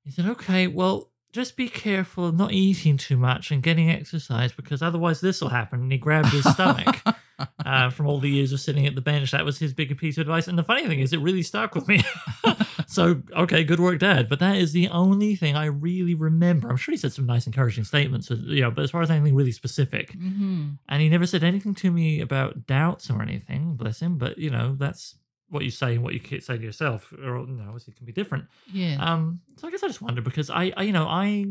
He 0.04 0.10
said, 0.10 0.26
okay, 0.26 0.66
well, 0.66 1.10
just 1.32 1.56
be 1.56 1.68
careful 1.68 2.26
of 2.26 2.36
not 2.36 2.52
eating 2.52 2.98
too 2.98 3.16
much 3.16 3.50
and 3.50 3.62
getting 3.62 3.90
exercise 3.90 4.52
because 4.52 4.82
otherwise 4.82 5.20
this 5.20 5.40
will 5.40 5.48
happen. 5.48 5.80
And 5.80 5.92
he 5.92 5.98
grabbed 5.98 6.28
his 6.28 6.44
stomach 6.44 7.02
uh, 7.64 7.90
from 7.90 8.06
all 8.06 8.18
the 8.18 8.30
years 8.30 8.52
of 8.52 8.60
sitting 8.60 8.86
at 8.86 8.94
the 8.94 9.00
bench. 9.00 9.30
That 9.30 9.44
was 9.44 9.58
his 9.58 9.72
bigger 9.72 9.94
piece 9.94 10.16
of 10.16 10.22
advice. 10.22 10.48
And 10.48 10.58
the 10.58 10.62
funny 10.62 10.86
thing 10.86 11.00
is, 11.00 11.12
it 11.12 11.20
really 11.20 11.42
stuck 11.42 11.74
with 11.74 11.88
me. 11.88 12.02
so, 12.86 13.22
okay, 13.36 13.64
good 13.64 13.80
work, 13.80 13.98
Dad. 14.00 14.28
But 14.28 14.40
that 14.40 14.56
is 14.56 14.72
the 14.72 14.88
only 14.88 15.36
thing 15.36 15.56
I 15.56 15.66
really 15.66 16.14
remember. 16.14 16.68
I'm 16.68 16.76
sure 16.76 16.92
he 16.92 16.98
said 16.98 17.12
some 17.12 17.26
nice, 17.26 17.46
encouraging 17.46 17.84
statements, 17.84 18.30
you 18.30 18.60
know, 18.60 18.70
but 18.70 18.84
as 18.84 18.90
far 18.90 19.02
as 19.02 19.10
anything 19.10 19.34
really 19.34 19.52
specific, 19.52 20.12
hmm 20.12 20.68
and 20.88 21.02
he 21.02 21.08
never 21.08 21.26
said 21.26 21.44
anything 21.44 21.74
to 21.74 21.90
me 21.90 22.20
about 22.20 22.66
doubts 22.66 23.10
or 23.10 23.22
anything, 23.22 23.74
bless 23.74 24.00
him. 24.00 24.18
But 24.18 24.38
you 24.38 24.50
know, 24.50 24.74
that's 24.78 25.16
what 25.50 25.64
you 25.64 25.70
say 25.70 25.94
and 25.94 26.02
what 26.02 26.14
you 26.14 26.40
say 26.40 26.58
to 26.58 26.62
yourself, 26.62 27.12
or 27.12 27.38
you 27.40 27.46
know, 27.46 27.64
obviously 27.66 27.92
it 27.92 27.96
can 27.96 28.06
be 28.06 28.12
different. 28.12 28.46
Yeah. 28.72 28.96
Um, 29.00 29.40
so 29.56 29.68
I 29.68 29.70
guess 29.70 29.82
I 29.82 29.86
just 29.86 30.02
wonder 30.02 30.20
because 30.20 30.50
I, 30.50 30.72
I, 30.76 30.82
you 30.82 30.92
know, 30.92 31.06
I 31.06 31.46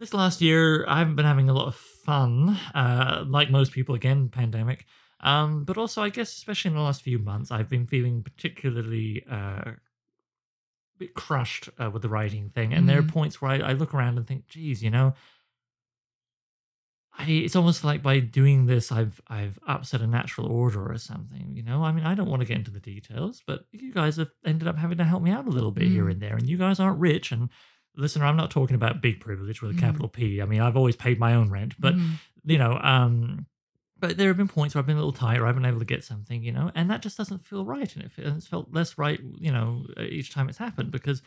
this 0.00 0.14
last 0.14 0.40
year 0.40 0.86
I 0.88 0.98
haven't 0.98 1.16
been 1.16 1.24
having 1.24 1.48
a 1.48 1.54
lot 1.54 1.68
of 1.68 1.76
fun, 1.76 2.58
uh, 2.74 3.24
like 3.26 3.50
most 3.50 3.72
people. 3.72 3.94
Again, 3.94 4.28
pandemic. 4.28 4.86
Um, 5.20 5.64
but 5.64 5.78
also 5.78 6.02
I 6.02 6.08
guess 6.10 6.34
especially 6.36 6.70
in 6.70 6.76
the 6.76 6.82
last 6.82 7.02
few 7.02 7.18
months, 7.18 7.50
I've 7.50 7.68
been 7.68 7.86
feeling 7.86 8.22
particularly 8.22 9.24
uh, 9.30 9.34
a 9.70 9.76
bit 10.98 11.14
crushed 11.14 11.68
uh, 11.80 11.90
with 11.90 12.02
the 12.02 12.08
writing 12.08 12.50
thing. 12.50 12.72
And 12.74 12.88
there 12.88 12.98
are 12.98 13.02
Mhm. 13.02 13.08
points 13.08 13.40
where 13.40 13.50
I, 13.52 13.70
I 13.70 13.72
look 13.72 13.94
around 13.94 14.18
and 14.18 14.26
think, 14.26 14.46
geez, 14.48 14.82
you 14.82 14.90
know. 14.90 15.14
I, 17.16 17.24
it's 17.30 17.54
almost 17.54 17.84
like 17.84 18.02
by 18.02 18.18
doing 18.18 18.66
this, 18.66 18.90
I've 18.90 19.20
I've 19.28 19.56
upset 19.68 20.00
a 20.00 20.06
natural 20.06 20.48
order 20.48 20.90
or 20.90 20.98
something. 20.98 21.52
You 21.54 21.62
know, 21.62 21.84
I 21.84 21.92
mean, 21.92 22.04
I 22.04 22.14
don't 22.14 22.28
want 22.28 22.40
to 22.40 22.46
get 22.46 22.56
into 22.58 22.72
the 22.72 22.80
details, 22.80 23.40
but 23.46 23.66
you 23.70 23.92
guys 23.92 24.16
have 24.16 24.30
ended 24.44 24.66
up 24.66 24.76
having 24.76 24.98
to 24.98 25.04
help 25.04 25.22
me 25.22 25.30
out 25.30 25.46
a 25.46 25.50
little 25.50 25.70
bit 25.70 25.86
here 25.86 26.06
Mm. 26.06 26.10
and 26.12 26.20
there, 26.20 26.36
and 26.36 26.48
you 26.48 26.56
guys 26.56 26.80
aren't 26.80 26.98
rich. 26.98 27.30
And 27.30 27.50
listener, 27.96 28.24
I'm 28.24 28.36
not 28.36 28.50
talking 28.50 28.74
about 28.74 29.00
big 29.00 29.20
privilege 29.20 29.62
with 29.62 29.70
a 29.70 29.74
Mm. 29.74 29.78
capital 29.78 30.08
P. 30.08 30.42
I 30.42 30.44
mean, 30.44 30.60
I've 30.60 30.76
always 30.76 30.96
paid 30.96 31.20
my 31.20 31.34
own 31.34 31.50
rent, 31.50 31.76
but 31.78 31.94
Mhm. 31.94 32.18
you 32.46 32.58
know, 32.58 32.78
um, 32.82 33.46
but 33.98 34.16
there 34.16 34.28
have 34.28 34.36
been 34.36 34.48
points 34.48 34.74
where 34.74 34.80
I've 34.80 34.86
been 34.86 34.96
a 34.96 35.00
little 35.00 35.12
tight 35.12 35.38
or 35.38 35.46
I've 35.46 35.54
been 35.54 35.64
able 35.64 35.78
to 35.78 35.84
get 35.84 36.04
something, 36.04 36.42
you 36.42 36.52
know, 36.52 36.70
and 36.74 36.90
that 36.90 37.02
just 37.02 37.16
doesn't 37.16 37.38
feel 37.38 37.64
right. 37.64 37.94
And 37.94 38.04
it, 38.04 38.12
fe- 38.12 38.24
and 38.24 38.36
it's 38.36 38.46
felt 38.46 38.72
less 38.72 38.98
right, 38.98 39.20
you 39.38 39.52
know, 39.52 39.86
uh, 39.96 40.02
each 40.02 40.32
time 40.32 40.48
it's 40.48 40.58
happened 40.58 40.90
because 40.90 41.22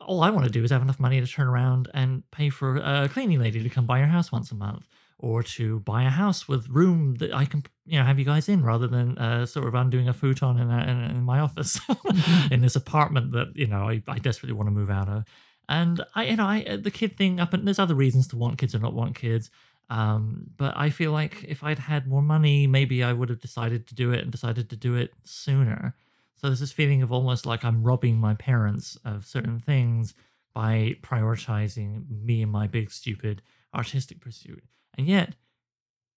all 0.00 0.22
I 0.22 0.30
want 0.30 0.44
to 0.46 0.52
do 0.52 0.62
is 0.64 0.70
have 0.70 0.82
enough 0.82 1.00
money 1.00 1.20
to 1.20 1.26
turn 1.26 1.46
around 1.46 1.88
and 1.94 2.28
pay 2.30 2.50
for 2.50 2.76
a 2.76 3.08
cleaning 3.08 3.40
lady 3.40 3.62
to 3.62 3.68
come 3.68 3.86
by 3.86 3.98
your 3.98 4.08
house 4.08 4.32
once 4.32 4.50
a 4.50 4.54
month 4.54 4.86
or 5.18 5.42
to 5.42 5.80
buy 5.80 6.02
a 6.02 6.10
house 6.10 6.48
with 6.48 6.68
room 6.68 7.14
that 7.16 7.32
I 7.32 7.44
can, 7.44 7.64
you 7.86 7.98
know, 7.98 8.04
have 8.04 8.18
you 8.18 8.24
guys 8.24 8.48
in 8.48 8.62
rather 8.62 8.86
than 8.86 9.16
uh, 9.16 9.46
sort 9.46 9.66
of 9.66 9.74
undoing 9.74 10.08
a 10.08 10.12
futon 10.12 10.58
in, 10.58 10.70
a, 10.70 10.82
in, 10.82 11.16
in 11.16 11.22
my 11.22 11.38
office 11.38 11.80
in 12.50 12.60
this 12.60 12.76
apartment 12.76 13.32
that, 13.32 13.52
you 13.54 13.66
know, 13.66 13.88
I, 13.88 14.02
I 14.08 14.18
desperately 14.18 14.54
want 14.54 14.66
to 14.66 14.72
move 14.72 14.90
out 14.90 15.08
of. 15.08 15.24
And 15.68 16.04
I, 16.14 16.24
you 16.24 16.36
know, 16.36 16.46
I 16.46 16.62
uh, 16.64 16.76
the 16.76 16.90
kid 16.90 17.16
thing 17.16 17.40
up 17.40 17.54
and 17.54 17.66
there's 17.66 17.78
other 17.78 17.94
reasons 17.94 18.26
to 18.28 18.36
want 18.36 18.58
kids 18.58 18.74
or 18.74 18.80
not 18.80 18.92
want 18.92 19.14
kids. 19.14 19.50
Um, 19.90 20.50
but 20.56 20.74
I 20.76 20.90
feel 20.90 21.12
like 21.12 21.44
if 21.46 21.62
I'd 21.62 21.78
had 21.78 22.06
more 22.06 22.22
money, 22.22 22.66
maybe 22.66 23.02
I 23.04 23.12
would 23.12 23.28
have 23.28 23.40
decided 23.40 23.86
to 23.88 23.94
do 23.94 24.12
it 24.12 24.20
and 24.20 24.30
decided 24.32 24.70
to 24.70 24.76
do 24.76 24.94
it 24.94 25.12
sooner. 25.24 25.94
So 26.36 26.48
there's 26.48 26.60
this 26.60 26.72
feeling 26.72 27.02
of 27.02 27.12
almost 27.12 27.46
like 27.46 27.64
I'm 27.64 27.82
robbing 27.82 28.16
my 28.18 28.34
parents 28.34 28.96
of 29.04 29.26
certain 29.26 29.58
things 29.60 30.14
by 30.54 30.96
prioritizing 31.02 32.08
me 32.08 32.42
and 32.42 32.50
my 32.50 32.66
big 32.66 32.90
stupid 32.90 33.42
artistic 33.74 34.20
pursuit. 34.20 34.62
And 34.96 35.06
yet, 35.06 35.34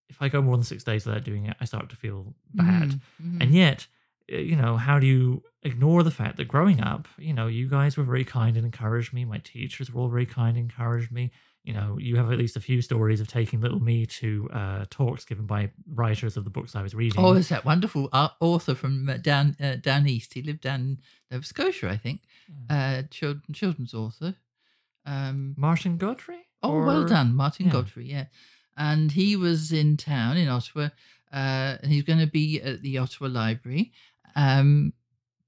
if 0.10 0.22
I 0.22 0.30
go 0.30 0.42
more 0.42 0.56
than 0.56 0.64
six 0.64 0.84
days 0.84 1.06
without 1.06 1.24
doing 1.24 1.46
it, 1.46 1.58
I 1.60 1.66
start 1.66 1.90
to 1.90 1.96
feel 1.96 2.34
bad. 2.54 2.90
Mhm, 2.90 3.02
mhm. 3.22 3.42
And 3.42 3.54
yet, 3.54 3.88
uh, 4.32 4.38
you 4.38 4.56
know, 4.56 4.78
how 4.78 5.00
do 5.00 5.08
you 5.08 5.44
ignore 5.64 6.04
the 6.04 6.12
fact 6.12 6.38
that 6.38 6.46
growing 6.48 6.82
up, 6.82 7.08
you 7.18 7.34
know, 7.34 7.48
you 7.48 7.68
guys 7.68 7.98
were 7.98 8.04
very 8.04 8.24
kind 8.24 8.56
and 8.56 8.66
encouraged 8.66 9.14
me. 9.14 9.26
My 9.26 9.40
teachers 9.40 9.92
were 9.92 10.02
all 10.02 10.10
very 10.10 10.26
kind 10.26 10.56
and 10.58 10.70
encouraged 10.72 11.12
me. 11.12 11.32
You 11.68 11.74
know, 11.74 11.98
you 12.00 12.16
have 12.16 12.32
at 12.32 12.38
least 12.38 12.56
a 12.56 12.62
few 12.62 12.82
stories 12.82 13.20
of 13.20 13.28
taking 13.28 13.60
little 13.60 13.82
me 13.82 14.06
to 14.06 14.50
uh, 14.54 14.86
talks 14.90 15.26
given 15.26 15.46
by 15.46 15.70
writers 15.94 16.38
of 16.38 16.46
the 16.46 16.50
books 16.50 16.78
I 16.78 16.82
was 16.82 16.96
reading. 16.96 17.22
Oh, 17.22 17.34
there's 17.34 17.50
that 17.50 17.66
wonderful 17.66 18.08
uh, 18.14 18.30
author 18.40 18.74
from 18.74 19.10
uh, 19.10 19.18
down 19.18 19.58
uh, 19.60 19.76
down 19.76 20.08
east. 20.08 20.34
He 20.34 20.42
lived 20.42 20.62
down 20.62 20.80
in 20.80 20.98
Nova 21.30 21.44
Scotia, 21.44 21.90
I 21.90 21.98
think. 21.98 22.22
Uh, 22.70 23.02
children, 23.12 23.44
children's 23.52 23.94
author. 23.94 24.36
Um, 25.06 25.56
Martin 25.58 25.98
Godfrey? 25.98 26.48
oh, 26.64 26.86
well 26.86 27.04
done, 27.04 27.36
Martin 27.36 27.66
yeah. 27.66 27.74
Godfrey. 27.74 28.10
Yeah, 28.10 28.26
and 28.78 29.12
he 29.12 29.36
was 29.36 29.74
in 29.74 29.98
town 29.98 30.38
in 30.38 30.48
Ottawa, 30.48 30.92
uh, 31.34 31.76
and 31.84 31.92
he's 31.92 32.04
going 32.04 32.20
to 32.20 32.28
be 32.28 32.62
at 32.62 32.82
the 32.82 32.98
Ottawa 32.98 33.28
Library, 33.28 33.92
um, 34.38 34.94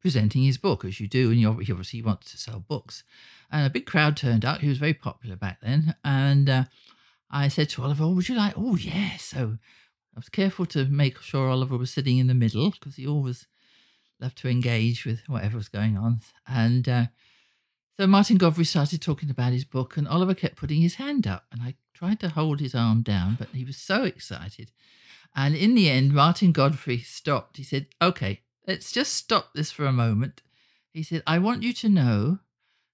presenting 0.01 0.43
his 0.43 0.57
book 0.57 0.85
as 0.85 0.99
you 0.99 1.07
do, 1.07 1.31
and 1.31 1.39
you 1.39 1.49
obviously, 1.49 2.01
wants 2.01 2.31
to 2.31 2.37
sell 2.37 2.59
books. 2.59 3.03
And 3.51 3.65
a 3.65 3.69
big 3.69 3.85
crowd 3.85 4.15
turned 4.15 4.45
out. 4.45 4.61
He 4.61 4.69
was 4.69 4.77
very 4.77 4.93
popular 4.93 5.35
back 5.35 5.59
then, 5.61 5.95
and 6.03 6.49
uh, 6.49 6.63
I 7.29 7.47
said 7.47 7.69
to 7.69 7.83
Oliver, 7.83 8.03
oh, 8.03 8.11
"Would 8.11 8.29
you 8.29 8.35
like?" 8.35 8.53
Oh, 8.55 8.75
yes. 8.75 9.23
So 9.23 9.57
I 10.15 10.19
was 10.19 10.29
careful 10.29 10.65
to 10.67 10.85
make 10.85 11.19
sure 11.21 11.49
Oliver 11.49 11.77
was 11.77 11.91
sitting 11.91 12.17
in 12.17 12.27
the 12.27 12.33
middle 12.33 12.71
because 12.71 12.95
he 12.95 13.07
always 13.07 13.47
loved 14.19 14.37
to 14.39 14.49
engage 14.49 15.05
with 15.05 15.21
whatever 15.27 15.57
was 15.57 15.69
going 15.69 15.97
on. 15.97 16.21
And 16.47 16.87
uh, 16.87 17.05
so 17.97 18.07
Martin 18.07 18.37
Godfrey 18.37 18.65
started 18.65 19.01
talking 19.01 19.29
about 19.29 19.53
his 19.53 19.65
book, 19.65 19.97
and 19.97 20.07
Oliver 20.07 20.33
kept 20.33 20.55
putting 20.55 20.81
his 20.81 20.95
hand 20.95 21.27
up, 21.27 21.45
and 21.51 21.61
I 21.61 21.75
tried 21.93 22.19
to 22.21 22.29
hold 22.29 22.59
his 22.59 22.75
arm 22.75 23.01
down, 23.01 23.35
but 23.37 23.49
he 23.53 23.65
was 23.65 23.77
so 23.77 24.03
excited. 24.03 24.71
And 25.35 25.55
in 25.55 25.75
the 25.75 25.89
end, 25.89 26.13
Martin 26.13 26.51
Godfrey 26.51 26.99
stopped. 26.99 27.57
He 27.57 27.63
said, 27.63 27.87
"Okay, 28.01 28.41
let's 28.69 28.91
just 28.91 29.13
stop 29.13 29.53
this 29.53 29.71
for 29.71 29.85
a 29.85 29.91
moment." 29.91 30.41
He 30.93 31.03
said, 31.03 31.23
"I 31.25 31.39
want 31.39 31.63
you 31.63 31.73
to 31.73 31.89
know." 31.89 32.39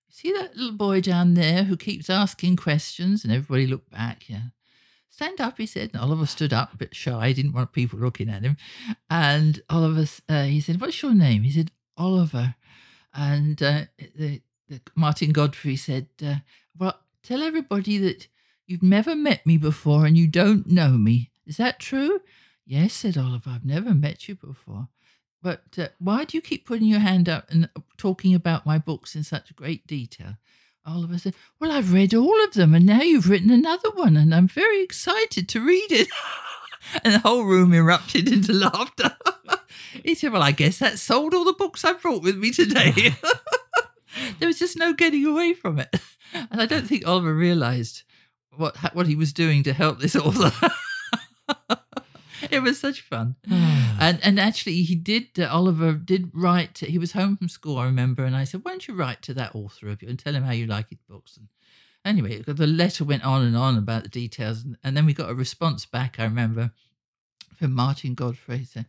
See 0.10 0.32
that 0.32 0.56
little 0.56 0.78
boy 0.78 1.02
down 1.02 1.34
there 1.34 1.66
who 1.66 1.76
keeps 1.76 2.10
asking 2.10 2.56
questions, 2.56 3.24
and 3.24 3.34
everybody 3.34 3.68
looked 3.68 3.92
back. 3.92 4.30
Yeah, 4.30 4.48
stand 5.10 5.42
up, 5.42 5.58
he 5.58 5.66
said. 5.66 5.90
And 5.92 6.02
Oliver 6.02 6.26
stood 6.26 6.54
up, 6.54 6.74
a 6.74 6.78
bit 6.78 6.96
shy, 6.96 7.34
didn't 7.34 7.52
want 7.54 7.74
people 7.74 8.00
looking 8.00 8.30
at 8.30 8.44
him. 8.44 8.56
And 9.10 9.62
Oliver, 9.70 10.06
uh, 10.30 10.46
he 10.46 10.62
said, 10.62 10.80
"What's 10.80 11.02
your 11.02 11.14
name?" 11.14 11.44
He 11.44 11.52
said, 11.52 11.72
"Oliver." 11.98 12.56
And 13.14 13.62
uh, 13.62 13.84
the, 14.16 14.42
the 14.70 14.82
Martin 14.96 15.32
Godfrey 15.32 15.76
said, 15.76 16.08
uh, 16.26 16.38
"Well, 16.78 16.98
tell 17.22 17.44
everybody 17.44 17.98
that 17.98 18.28
you've 18.68 18.84
never 18.84 19.16
met 19.16 19.46
me 19.46 19.58
before 19.58 20.06
and 20.06 20.18
you 20.18 20.28
don't 20.28 20.68
know 20.68 20.92
me. 20.92 21.32
Is 21.46 21.58
that 21.58 21.80
true?" 21.80 22.22
Yes, 22.66 22.94
said 22.94 23.18
Oliver. 23.18 23.52
I've 23.52 23.66
never 23.66 23.94
met 23.94 24.28
you 24.28 24.36
before. 24.36 24.88
But 25.46 25.78
uh, 25.78 25.90
why 26.00 26.24
do 26.24 26.36
you 26.36 26.42
keep 26.42 26.66
putting 26.66 26.88
your 26.88 27.02
hand 27.02 27.30
up 27.30 27.52
and 27.52 27.70
talking 27.98 28.34
about 28.34 28.66
my 28.66 28.80
books 28.80 29.16
in 29.16 29.24
such 29.24 29.56
great 29.56 29.86
detail? 29.86 30.38
Oliver 30.88 31.20
said, 31.20 31.36
Well, 31.60 31.72
I've 31.72 31.94
read 31.94 32.16
all 32.16 32.44
of 32.46 32.56
them, 32.56 32.74
and 32.74 32.84
now 32.84 33.04
you've 33.04 33.30
written 33.30 33.52
another 33.52 33.92
one, 33.92 34.18
and 34.18 34.34
I'm 34.34 34.48
very 34.48 34.82
excited 34.82 35.48
to 35.50 35.64
read 35.64 35.92
it. 35.92 36.08
and 37.04 37.14
the 37.14 37.20
whole 37.20 37.44
room 37.44 37.76
erupted 37.76 38.28
into 38.28 38.54
laughter. 38.54 39.16
he 40.04 40.16
said, 40.16 40.32
Well, 40.32 40.42
I 40.42 40.50
guess 40.50 40.80
that 40.80 40.98
sold 40.98 41.36
all 41.36 41.46
the 41.46 41.54
books 41.54 41.86
I 41.86 41.94
brought 41.94 42.24
with 42.24 42.38
me 42.38 42.50
today. 42.50 43.16
there 44.40 44.48
was 44.48 44.58
just 44.58 44.76
no 44.76 44.94
getting 44.94 45.28
away 45.28 45.54
from 45.54 45.78
it. 45.78 45.96
And 46.34 46.60
I 46.60 46.66
don't 46.66 46.88
think 46.88 47.06
Oliver 47.06 47.36
realized 47.36 48.02
what, 48.50 48.78
what 48.96 49.06
he 49.06 49.16
was 49.16 49.32
doing 49.32 49.62
to 49.62 49.74
help 49.74 50.00
this 50.00 50.16
author. 50.16 50.72
it 52.50 52.64
was 52.64 52.80
such 52.80 53.02
fun 53.02 53.36
and 54.00 54.20
and 54.24 54.40
actually 54.40 54.82
he 54.82 54.96
did 54.96 55.28
uh, 55.40 55.48
oliver 55.52 55.94
did 55.94 56.30
write 56.34 56.78
he 56.80 56.98
was 56.98 57.14
home 57.14 57.36
from 57.36 57.50
school 57.50 57.78
i 57.78 57.86
remember 57.86 58.24
and 58.24 58.36
i 58.36 58.44
said 58.44 58.64
why 58.64 58.72
don't 58.72 58.88
you 58.88 58.94
write 58.94 59.22
to 59.22 59.34
that 59.34 59.56
author 59.56 59.88
of 59.90 60.02
you 60.02 60.10
and 60.10 60.20
tell 60.20 60.36
him 60.36 60.44
how 60.44 60.52
you 60.52 60.66
like 60.66 60.90
his 60.90 61.00
books? 61.10 61.38
And 61.38 61.48
anyway 62.04 62.42
the 62.42 62.68
letter 62.68 63.04
went 63.04 63.26
on 63.26 63.44
and 63.44 63.58
on 63.58 63.78
about 63.78 64.04
the 64.04 64.10
details 64.10 64.64
and, 64.64 64.78
and 64.84 64.96
then 64.96 65.06
we 65.06 65.14
got 65.14 65.30
a 65.30 65.36
response 65.36 65.86
back 65.86 66.20
i 66.20 66.24
remember 66.24 66.72
from 67.58 67.74
martin 67.74 68.14
godfrey 68.14 68.64
saying 68.64 68.86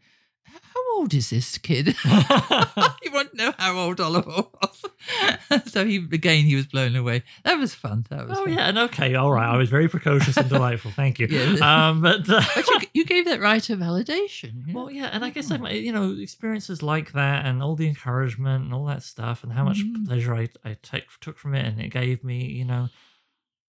old 0.96 1.14
is 1.14 1.30
this 1.30 1.58
kid 1.58 1.88
you 2.04 3.10
want 3.12 3.30
to 3.30 3.36
know 3.36 3.52
how 3.58 3.76
old 3.76 4.00
oliver 4.00 4.30
was 4.60 4.84
so 5.72 5.84
he 5.86 5.96
again 6.12 6.44
he 6.44 6.54
was 6.56 6.66
blown 6.66 6.96
away 6.96 7.22
that 7.44 7.54
was 7.58 7.74
fun 7.74 8.04
that 8.10 8.26
was 8.28 8.38
Oh 8.38 8.44
fun. 8.44 8.52
yeah, 8.54 8.68
and 8.68 8.78
okay, 8.78 9.14
all 9.14 9.30
right. 9.32 9.48
I 9.48 9.56
was 9.56 9.68
very 9.70 9.88
precocious 9.88 10.36
and 10.36 10.48
delightful. 10.48 10.90
Thank 10.90 11.18
you. 11.20 11.26
Yeah. 11.28 11.88
Um, 11.88 12.00
but 12.00 12.28
uh, 12.28 12.42
but 12.54 12.66
you, 12.68 12.80
you 12.94 13.04
gave 13.04 13.24
that 13.26 13.40
writer 13.40 13.76
validation 13.76 14.66
you 14.66 14.72
know? 14.72 14.80
well, 14.84 14.90
yeah, 14.90 15.10
and 15.12 15.24
I 15.24 15.30
guess 15.30 15.50
I, 15.50 15.56
you 15.70 15.92
know 15.92 16.10
experiences 16.18 16.82
like 16.82 17.12
that, 17.12 17.46
and 17.46 17.62
all 17.62 17.76
the 17.76 17.86
encouragement 17.86 18.64
and 18.64 18.74
all 18.74 18.84
that 18.86 19.02
stuff, 19.04 19.44
and 19.44 19.52
how 19.52 19.64
much 19.64 19.78
Mhm. 19.78 20.06
pleasure 20.06 20.34
I 20.34 20.48
I 20.64 20.76
take, 20.82 21.04
took 21.20 21.38
from 21.38 21.54
it, 21.54 21.64
and 21.66 21.80
it 21.80 21.88
gave 21.88 22.24
me. 22.24 22.46
You 22.46 22.64
know, 22.64 22.88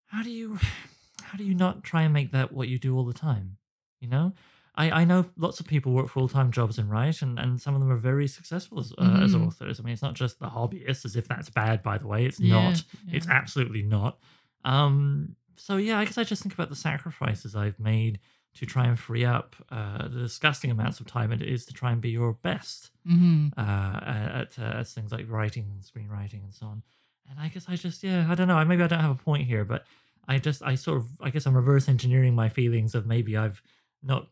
how 0.08 0.24
do 0.24 0.32
you 0.32 0.60
how 1.22 1.38
do 1.38 1.44
you 1.44 1.54
not 1.54 1.84
try 1.84 2.02
and 2.04 2.14
make 2.14 2.32
that 2.32 2.52
what 2.52 2.68
you 2.68 2.80
do 2.80 2.96
all 2.98 3.06
the 3.06 3.14
time? 3.14 3.58
You 4.00 4.08
know. 4.10 4.34
I, 4.78 5.02
I 5.02 5.06
know 5.06 5.26
lots 5.38 5.60
of 5.60 5.68
people 5.68 5.92
work 5.92 6.08
full 6.08 6.30
time 6.30 6.52
jobs 6.52 6.78
and 6.78 6.90
write, 6.90 7.22
and, 7.24 7.40
and 7.40 7.60
some 7.60 7.74
of 7.76 7.82
them 7.82 7.92
are 7.92 7.96
very 7.98 8.28
successful 8.28 8.80
as, 8.80 8.94
uh, 8.98 9.20
as 9.24 9.34
Mhm. 9.34 9.48
authors. 9.48 9.80
I 9.80 9.84
mean, 9.84 9.94
it's 9.94 10.02
not 10.04 10.14
just 10.14 10.40
the 10.40 10.48
hobbyists, 10.48 11.04
as 11.06 11.16
if 11.16 11.28
that's 11.28 11.50
bad, 11.50 11.82
by 11.84 11.98
the 11.98 12.08
way. 12.08 12.26
It's 12.26 12.40
Yeah, 12.40 12.50
not. 12.50 12.84
It's 13.12 13.28
absolutely 13.28 13.82
not. 13.82 14.20
Um, 14.64 15.36
so 15.56 15.78
yeah, 15.78 15.98
I 16.00 16.06
guess 16.06 16.18
I 16.18 16.24
just 16.24 16.44
think 16.44 16.54
about 16.54 16.70
the 16.70 16.76
sacrifices 16.76 17.56
I've 17.56 17.80
made 17.80 18.20
to 18.56 18.66
try 18.66 18.86
and 18.88 18.98
free 19.00 19.26
up 19.26 19.56
uh, 19.70 20.08
the 20.08 20.20
disgusting 20.20 20.72
amounts 20.72 21.00
of 21.00 21.08
time 21.08 21.32
it 21.32 21.42
is 21.42 21.66
to 21.66 21.74
try 21.74 21.92
and 21.92 22.02
be 22.02 22.10
your 22.10 22.34
best 22.34 22.92
Mhm. 23.08 23.54
uh, 23.58 23.62
at, 24.42 24.60
uh, 24.60 24.80
at 24.80 24.88
things 24.88 25.12
like 25.12 25.30
writing 25.30 25.70
and 25.72 25.82
screenwriting 25.82 26.44
and 26.44 26.54
so 26.54 26.68
on. 26.68 26.84
And 27.30 27.40
I 27.40 27.48
guess 27.50 27.66
I 27.68 27.76
just 27.76 28.04
yeah, 28.04 28.28
I 28.30 28.36
don't 28.36 28.48
know. 28.48 28.64
Maybe 28.66 28.84
I 28.84 28.88
don't 28.88 29.00
have 29.00 29.20
a 29.20 29.24
point 29.24 29.48
here, 29.48 29.66
but 29.66 29.86
I 30.28 30.38
just 30.40 30.62
I 30.64 30.76
sort 30.76 30.98
of 30.98 31.08
I 31.22 31.30
guess 31.30 31.46
I'm 31.46 31.56
reverse 31.56 31.90
engineering 31.90 32.36
my 32.36 32.50
feelings 32.50 32.96
of 32.96 33.06
maybe 33.06 33.36
I've 33.38 33.62
not 34.04 34.30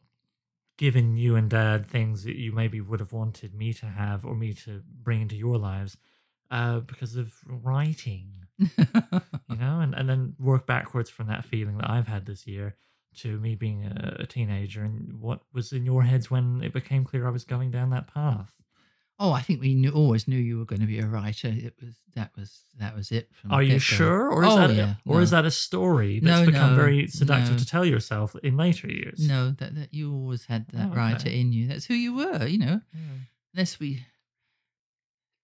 given 0.77 1.17
you 1.17 1.35
and 1.35 1.49
dad 1.49 1.85
things 1.85 2.23
that 2.23 2.35
you 2.35 2.51
maybe 2.51 2.81
would 2.81 2.99
have 2.99 3.13
wanted 3.13 3.53
me 3.53 3.73
to 3.73 3.85
have 3.85 4.25
or 4.25 4.35
me 4.35 4.53
to 4.53 4.81
bring 5.01 5.21
into 5.21 5.35
your 5.35 5.57
lives 5.57 5.97
uh, 6.51 6.79
because 6.79 7.15
of 7.15 7.33
writing 7.47 8.45
you 8.57 9.57
know, 9.57 9.79
and, 9.81 9.93
and 9.93 10.09
then 10.09 10.33
work 10.39 10.65
backwards 10.65 11.09
from 11.09 11.27
that 11.27 11.43
feeling 11.43 11.77
that 11.77 11.89
I've 11.89 12.07
had 12.07 12.25
this 12.25 12.47
year 12.47 12.75
to 13.17 13.37
me 13.39 13.55
being 13.55 13.85
a, 13.85 14.17
a 14.21 14.25
teenager 14.25 14.83
and 14.83 15.19
what 15.19 15.41
was 15.53 15.71
in 15.71 15.85
your 15.85 16.03
heads 16.03 16.31
when 16.31 16.61
it 16.63 16.73
became 16.73 17.03
clear 17.03 17.27
I 17.27 17.31
was 17.31 17.43
going 17.43 17.71
down 17.71 17.89
that 17.89 18.07
path. 18.07 18.53
Oh, 19.17 19.31
I 19.31 19.41
think 19.41 19.61
we 19.61 19.75
knew, 19.75 19.91
always 19.91 20.27
knew 20.27 20.37
you 20.37 20.57
were 20.57 20.65
going 20.65 20.81
to 20.81 20.87
be 20.87 20.99
a 20.99 21.05
writer. 21.05 21.47
It 21.47 21.73
was 21.81 21.93
that 22.15 22.31
was 22.35 22.63
that 22.79 22.93
was 22.95 23.11
it. 23.11 23.29
From 23.33 23.51
Are 23.53 23.63
you 23.63 23.79
sure, 23.79 24.29
or 24.29 24.43
is 24.43 24.51
Oh, 24.53 24.57
that, 24.67 24.75
yeah, 24.75 24.95
or 25.05 25.21
is 25.21 25.29
that 25.31 25.45
a 25.45 25.51
story 25.51 26.19
that's 26.19 26.41
No, 26.41 26.45
become 26.45 26.71
no, 26.71 26.75
very 26.75 27.07
seductive 27.07 27.53
no. 27.53 27.57
to 27.59 27.65
tell 27.65 27.85
yourself 27.85 28.35
in 28.43 28.57
later 28.57 28.87
years? 28.89 29.25
No, 29.25 29.51
that, 29.51 29.75
that 29.75 29.93
you 29.93 30.13
always 30.13 30.45
had 30.45 30.67
that 30.73 30.89
Oh, 30.91 30.95
writer 30.95 31.29
in 31.29 31.53
you. 31.53 31.67
That's 31.67 31.85
who 31.85 31.93
you 31.93 32.13
were. 32.13 32.45
You 32.45 32.57
know, 32.57 32.81
Yeah. 32.93 32.99
unless 33.53 33.79
we 33.79 34.05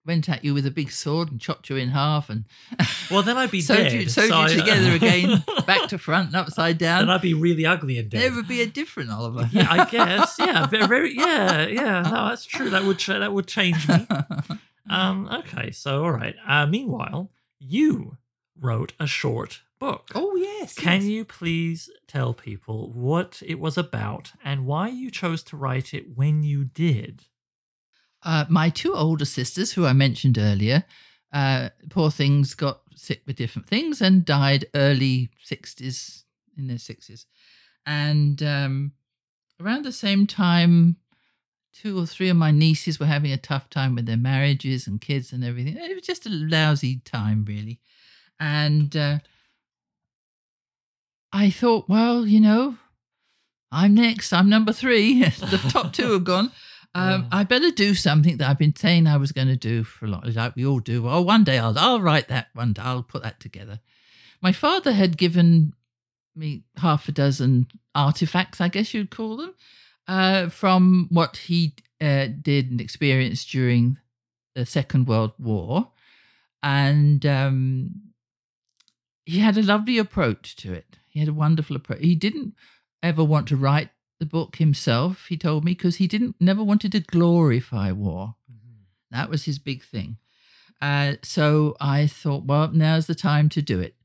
went 0.05 0.27
at 0.29 0.43
you 0.43 0.53
with 0.53 0.65
a 0.65 0.71
big 0.71 0.91
sword 0.91 1.31
and 1.31 1.39
chopped 1.39 1.69
you 1.69 1.75
in 1.75 1.89
half 1.89 2.29
and 2.29 2.45
Well, 3.11 3.21
then 3.23 3.37
I'd 3.37 3.51
be 3.51 3.61
sewed 3.61 3.77
dead. 3.77 3.93
you, 3.93 4.09
sewed 4.09 4.29
so 4.29 4.41
you 4.47 4.59
together 4.59 4.91
again, 4.95 5.43
back 5.67 5.89
to 5.89 5.97
front 5.97 6.27
and 6.27 6.35
upside 6.35 6.77
down. 6.77 7.03
and. 7.03 7.11
I'd 7.11 7.21
be 7.21 7.33
really 7.33 7.65
ugly 7.65 7.97
and 7.97 8.09
dead. 8.09 8.21
There 8.21 8.33
would 8.33 8.47
be 8.47 8.61
a 8.61 8.65
different 8.65 9.11
Oliver. 9.11 9.49
yeah, 9.51 9.67
I 9.69 9.85
guess. 9.89 10.35
Yeah, 10.39 10.65
very, 10.65 10.87
very. 10.87 11.15
Yeah, 11.15 11.67
yeah. 11.67 12.01
No, 12.01 12.29
that's 12.29 12.45
true. 12.45 12.69
That 12.71 12.83
would 12.83 12.99
that 12.99 13.31
would 13.33 13.47
change 13.47 13.87
me. 13.87 14.07
Um, 14.89 15.27
okay, 15.31 15.71
so 15.71 16.03
all 16.03 16.11
right. 16.11 16.35
Uh, 16.47 16.65
meanwhile, 16.65 17.31
you 17.59 18.17
wrote 18.59 18.93
a 18.99 19.07
short 19.07 19.61
book. 19.79 20.09
Oh 20.15 20.35
yes. 20.35 20.73
Can 20.73 21.01
yes. 21.01 21.03
you 21.05 21.25
please 21.25 21.89
tell 22.07 22.33
people 22.33 22.91
what 22.91 23.41
it 23.45 23.59
was 23.59 23.77
about 23.77 24.33
and 24.43 24.65
why 24.65 24.87
you 24.89 25.11
chose 25.11 25.43
to 25.43 25.57
write 25.57 25.93
it 25.93 26.15
when 26.15 26.43
you 26.43 26.65
did? 26.65 27.25
Uh, 28.23 28.45
my 28.49 28.69
two 28.69 28.93
older 28.93 29.25
sisters, 29.25 29.73
who 29.73 29.85
I 29.85 29.93
mentioned 29.93 30.37
earlier, 30.37 30.83
uh, 31.33 31.69
poor 31.89 32.11
things 32.11 32.53
got 32.53 32.81
sick 32.95 33.21
with 33.25 33.35
different 33.35 33.67
things 33.67 34.01
and 34.01 34.25
died 34.25 34.65
early 34.75 35.31
60s, 35.45 36.23
in 36.57 36.67
their 36.67 36.77
60s. 36.77 37.25
And 37.85 38.43
um, 38.43 38.91
around 39.59 39.85
the 39.85 39.91
same 39.91 40.27
time, 40.27 40.97
two 41.73 41.97
or 41.97 42.05
three 42.05 42.29
of 42.29 42.37
my 42.37 42.51
nieces 42.51 42.99
were 42.99 43.05
having 43.05 43.31
a 43.31 43.37
tough 43.37 43.69
time 43.69 43.95
with 43.95 44.05
their 44.05 44.17
marriages 44.17 44.87
and 44.87 45.01
kids 45.01 45.31
and 45.31 45.43
everything. 45.43 45.77
It 45.77 45.95
was 45.95 46.05
just 46.05 46.25
a 46.25 46.29
lousy 46.29 46.99
time, 46.99 47.45
really. 47.47 47.79
And 48.39 48.95
uh, 48.95 49.19
I 51.31 51.49
thought, 51.49 51.87
well, 51.87 52.25
you 52.27 52.39
know, 52.39 52.77
I'm 53.71 53.95
next. 53.95 54.33
I'm 54.33 54.49
number 54.49 54.73
three. 54.73 55.23
the 55.23 55.69
top 55.69 55.93
two 55.93 56.11
have 56.11 56.23
gone. 56.23 56.51
Um. 56.93 57.27
I 57.31 57.45
better 57.45 57.71
do 57.71 57.95
something 57.95 58.37
that 58.37 58.49
I've 58.49 58.57
been 58.57 58.75
saying 58.75 59.07
I 59.07 59.15
was 59.15 59.31
going 59.31 59.47
to 59.47 59.55
do 59.55 59.83
for 59.83 60.05
a 60.05 60.09
lot, 60.09 60.27
like 60.35 60.55
we 60.55 60.65
all 60.65 60.79
do. 60.79 61.07
Oh, 61.07 61.21
one 61.21 61.45
day 61.45 61.57
I'll 61.57 61.77
I'll 61.77 62.01
write 62.01 62.27
that 62.27 62.47
one. 62.53 62.73
Day, 62.73 62.81
I'll 62.81 63.03
put 63.03 63.23
that 63.23 63.39
together. 63.39 63.79
My 64.41 64.51
father 64.51 64.91
had 64.91 65.17
given 65.17 65.73
me 66.35 66.63
half 66.77 67.07
a 67.07 67.11
dozen 67.11 67.67
artifacts, 67.95 68.59
I 68.59 68.67
guess 68.67 68.93
you'd 68.93 69.11
call 69.11 69.37
them, 69.37 69.53
uh, 70.07 70.49
from 70.49 71.07
what 71.09 71.37
he 71.37 71.75
uh, 72.01 72.27
did 72.41 72.71
and 72.71 72.81
experienced 72.81 73.49
during 73.49 73.97
the 74.55 74.65
Second 74.65 75.07
World 75.07 75.31
War, 75.39 75.91
and 76.61 77.25
um, 77.25 77.91
he 79.25 79.39
had 79.39 79.57
a 79.57 79.63
lovely 79.63 79.97
approach 79.97 80.55
to 80.57 80.73
it. 80.73 80.97
He 81.07 81.19
had 81.19 81.29
a 81.29 81.33
wonderful 81.33 81.75
approach. 81.75 82.01
He 82.01 82.15
didn't 82.15 82.53
ever 83.01 83.23
want 83.23 83.47
to 83.47 83.55
write 83.55 83.89
the 84.21 84.25
book 84.27 84.57
himself. 84.57 85.25
He 85.27 85.35
told 85.35 85.65
me 85.65 85.71
because 85.71 85.97
he 85.97 86.07
didn't 86.07 86.35
never 86.39 86.63
wanted 86.63 86.91
to 86.93 86.99
glorify 86.99 87.91
war. 87.91 88.35
That 89.09 89.29
was 89.29 89.43
his 89.43 89.59
big 89.59 89.83
thing. 89.83 90.17
Uh, 90.79 91.15
so 91.23 91.75
I 91.81 92.07
thought, 92.07 92.45
well, 92.45 92.69
now's 92.71 93.07
the 93.07 93.15
time 93.15 93.49
to 93.49 93.61
do 93.61 93.79
it. 93.79 93.95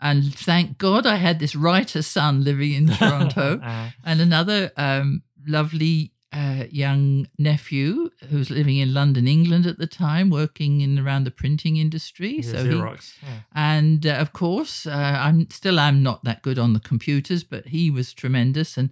And 0.00 0.34
thank 0.34 0.78
God 0.78 1.06
I 1.06 1.16
had 1.16 1.38
this 1.38 1.54
writer 1.54 2.02
son 2.02 2.42
living 2.42 2.72
in 2.72 2.88
Toronto 2.88 3.60
Uh, 3.62 3.90
and 4.04 4.20
another 4.20 4.72
um, 4.76 5.22
lovely 5.46 6.12
uh, 6.32 6.64
young 6.70 7.28
nephew 7.38 8.10
who 8.28 8.38
was 8.38 8.50
living 8.50 8.78
in 8.78 8.92
London, 8.92 9.28
England 9.28 9.66
at 9.66 9.78
the 9.78 9.86
time, 9.86 10.30
working 10.30 10.80
in 10.80 10.98
around 10.98 11.24
the 11.24 11.30
printing 11.30 11.76
industry. 11.76 12.40
yeah, 12.40 12.50
so 12.50 12.64
he, 12.64 12.76
yeah. 12.76 13.38
and 13.54 14.06
uh, 14.06 14.14
of 14.14 14.32
course, 14.32 14.86
uh, 14.86 15.18
I'm 15.20 15.48
still 15.50 15.78
I'm 15.78 16.02
not 16.02 16.24
that 16.24 16.42
good 16.42 16.58
on 16.58 16.72
the 16.72 16.80
computers, 16.80 17.44
but 17.44 17.68
he 17.68 17.90
was 17.90 18.12
tremendous. 18.12 18.76
And 18.76 18.90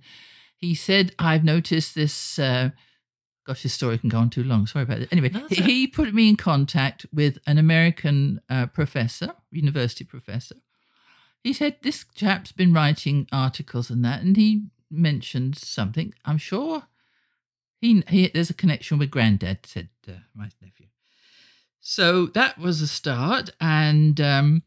he 0.56 0.74
said, 0.74 1.14
"I've 1.18 1.44
noticed 1.44 1.94
this." 1.94 2.38
Uh, 2.38 2.70
gosh, 3.46 3.62
this 3.62 3.74
story 3.74 3.98
can 3.98 4.08
go 4.08 4.18
on 4.18 4.30
too 4.30 4.44
long. 4.44 4.66
Sorry 4.66 4.84
about 4.84 5.00
it. 5.00 5.08
Anyway, 5.12 5.30
No, 5.30 5.46
he 5.48 5.86
put 5.86 6.14
me 6.14 6.28
in 6.28 6.36
contact 6.36 7.06
with 7.12 7.38
an 7.46 7.58
American 7.58 8.40
uh, 8.48 8.66
professor, 8.66 9.34
university 9.50 10.04
professor. 10.04 10.56
He 11.42 11.52
said 11.52 11.76
this 11.82 12.06
chap's 12.14 12.52
been 12.52 12.72
writing 12.72 13.28
articles 13.30 13.90
and 13.90 14.04
that, 14.04 14.22
and 14.22 14.36
he 14.36 14.64
mentioned 14.90 15.56
something. 15.58 16.14
I'm 16.24 16.38
sure 16.38 16.84
he, 17.80 18.02
he 18.08 18.28
there's 18.28 18.50
a 18.50 18.54
connection 18.54 18.98
with 18.98 19.10
Granddad," 19.10 19.66
said 19.66 19.88
uh, 20.08 20.12
my 20.34 20.48
nephew. 20.62 20.86
So 21.80 22.26
that 22.28 22.58
was 22.58 22.80
a 22.80 22.86
start, 22.86 23.50
and 23.60 24.18
um, 24.22 24.62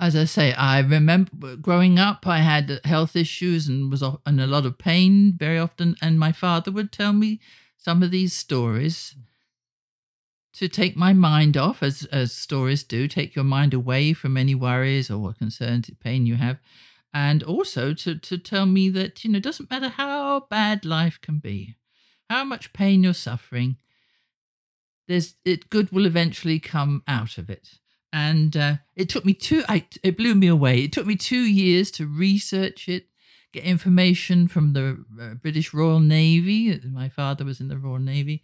as 0.00 0.16
I 0.16 0.24
say, 0.24 0.54
I 0.54 0.80
remember 0.80 1.56
growing 1.56 1.98
up, 1.98 2.26
I 2.26 2.38
had 2.38 2.80
health 2.84 3.14
issues 3.14 3.68
and 3.68 3.90
was 3.90 4.02
in 4.26 4.40
a 4.40 4.46
lot 4.46 4.64
of 4.64 4.78
pain 4.78 5.34
very 5.36 5.58
often. 5.58 5.94
And 6.00 6.18
my 6.18 6.32
father 6.32 6.70
would 6.70 6.90
tell 6.90 7.12
me 7.12 7.38
some 7.76 8.02
of 8.02 8.10
these 8.10 8.32
stories 8.32 9.14
to 10.54 10.68
take 10.68 10.96
my 10.96 11.12
mind 11.12 11.56
off, 11.56 11.82
as 11.82 12.06
as 12.06 12.32
stories 12.32 12.82
do, 12.82 13.06
take 13.06 13.36
your 13.36 13.44
mind 13.44 13.74
away 13.74 14.14
from 14.14 14.36
any 14.38 14.54
worries 14.54 15.10
or 15.10 15.34
concerns, 15.34 15.90
pain 16.00 16.24
you 16.26 16.36
have, 16.36 16.58
and 17.12 17.42
also 17.42 17.92
to 17.92 18.18
to 18.18 18.38
tell 18.38 18.64
me 18.64 18.88
that 18.88 19.22
you 19.22 19.30
know 19.30 19.36
it 19.36 19.42
doesn't 19.42 19.70
matter 19.70 19.90
how 19.90 20.46
bad 20.50 20.84
life 20.86 21.20
can 21.20 21.38
be, 21.38 21.76
how 22.30 22.42
much 22.42 22.72
pain 22.72 23.04
you're 23.04 23.14
suffering. 23.14 23.76
There's 25.08 25.34
it 25.44 25.68
good 25.68 25.92
will 25.92 26.06
eventually 26.06 26.58
come 26.58 27.02
out 27.06 27.36
of 27.36 27.50
it 27.50 27.80
and 28.12 28.56
uh, 28.56 28.76
it 28.96 29.08
took 29.08 29.24
me 29.24 29.34
two 29.34 29.62
I, 29.68 29.86
it 30.02 30.16
blew 30.16 30.34
me 30.34 30.46
away. 30.46 30.80
It 30.80 30.92
took 30.92 31.06
me 31.06 31.16
two 31.16 31.42
years 31.42 31.90
to 31.92 32.06
research 32.06 32.88
it 32.88 33.06
get 33.52 33.64
information 33.64 34.46
from 34.46 34.72
the 34.74 35.04
uh, 35.20 35.34
british 35.34 35.74
royal 35.74 36.00
navy. 36.00 36.80
My 36.84 37.08
father 37.08 37.44
was 37.44 37.60
in 37.60 37.68
the 37.68 37.78
royal 37.78 37.98
navy 37.98 38.42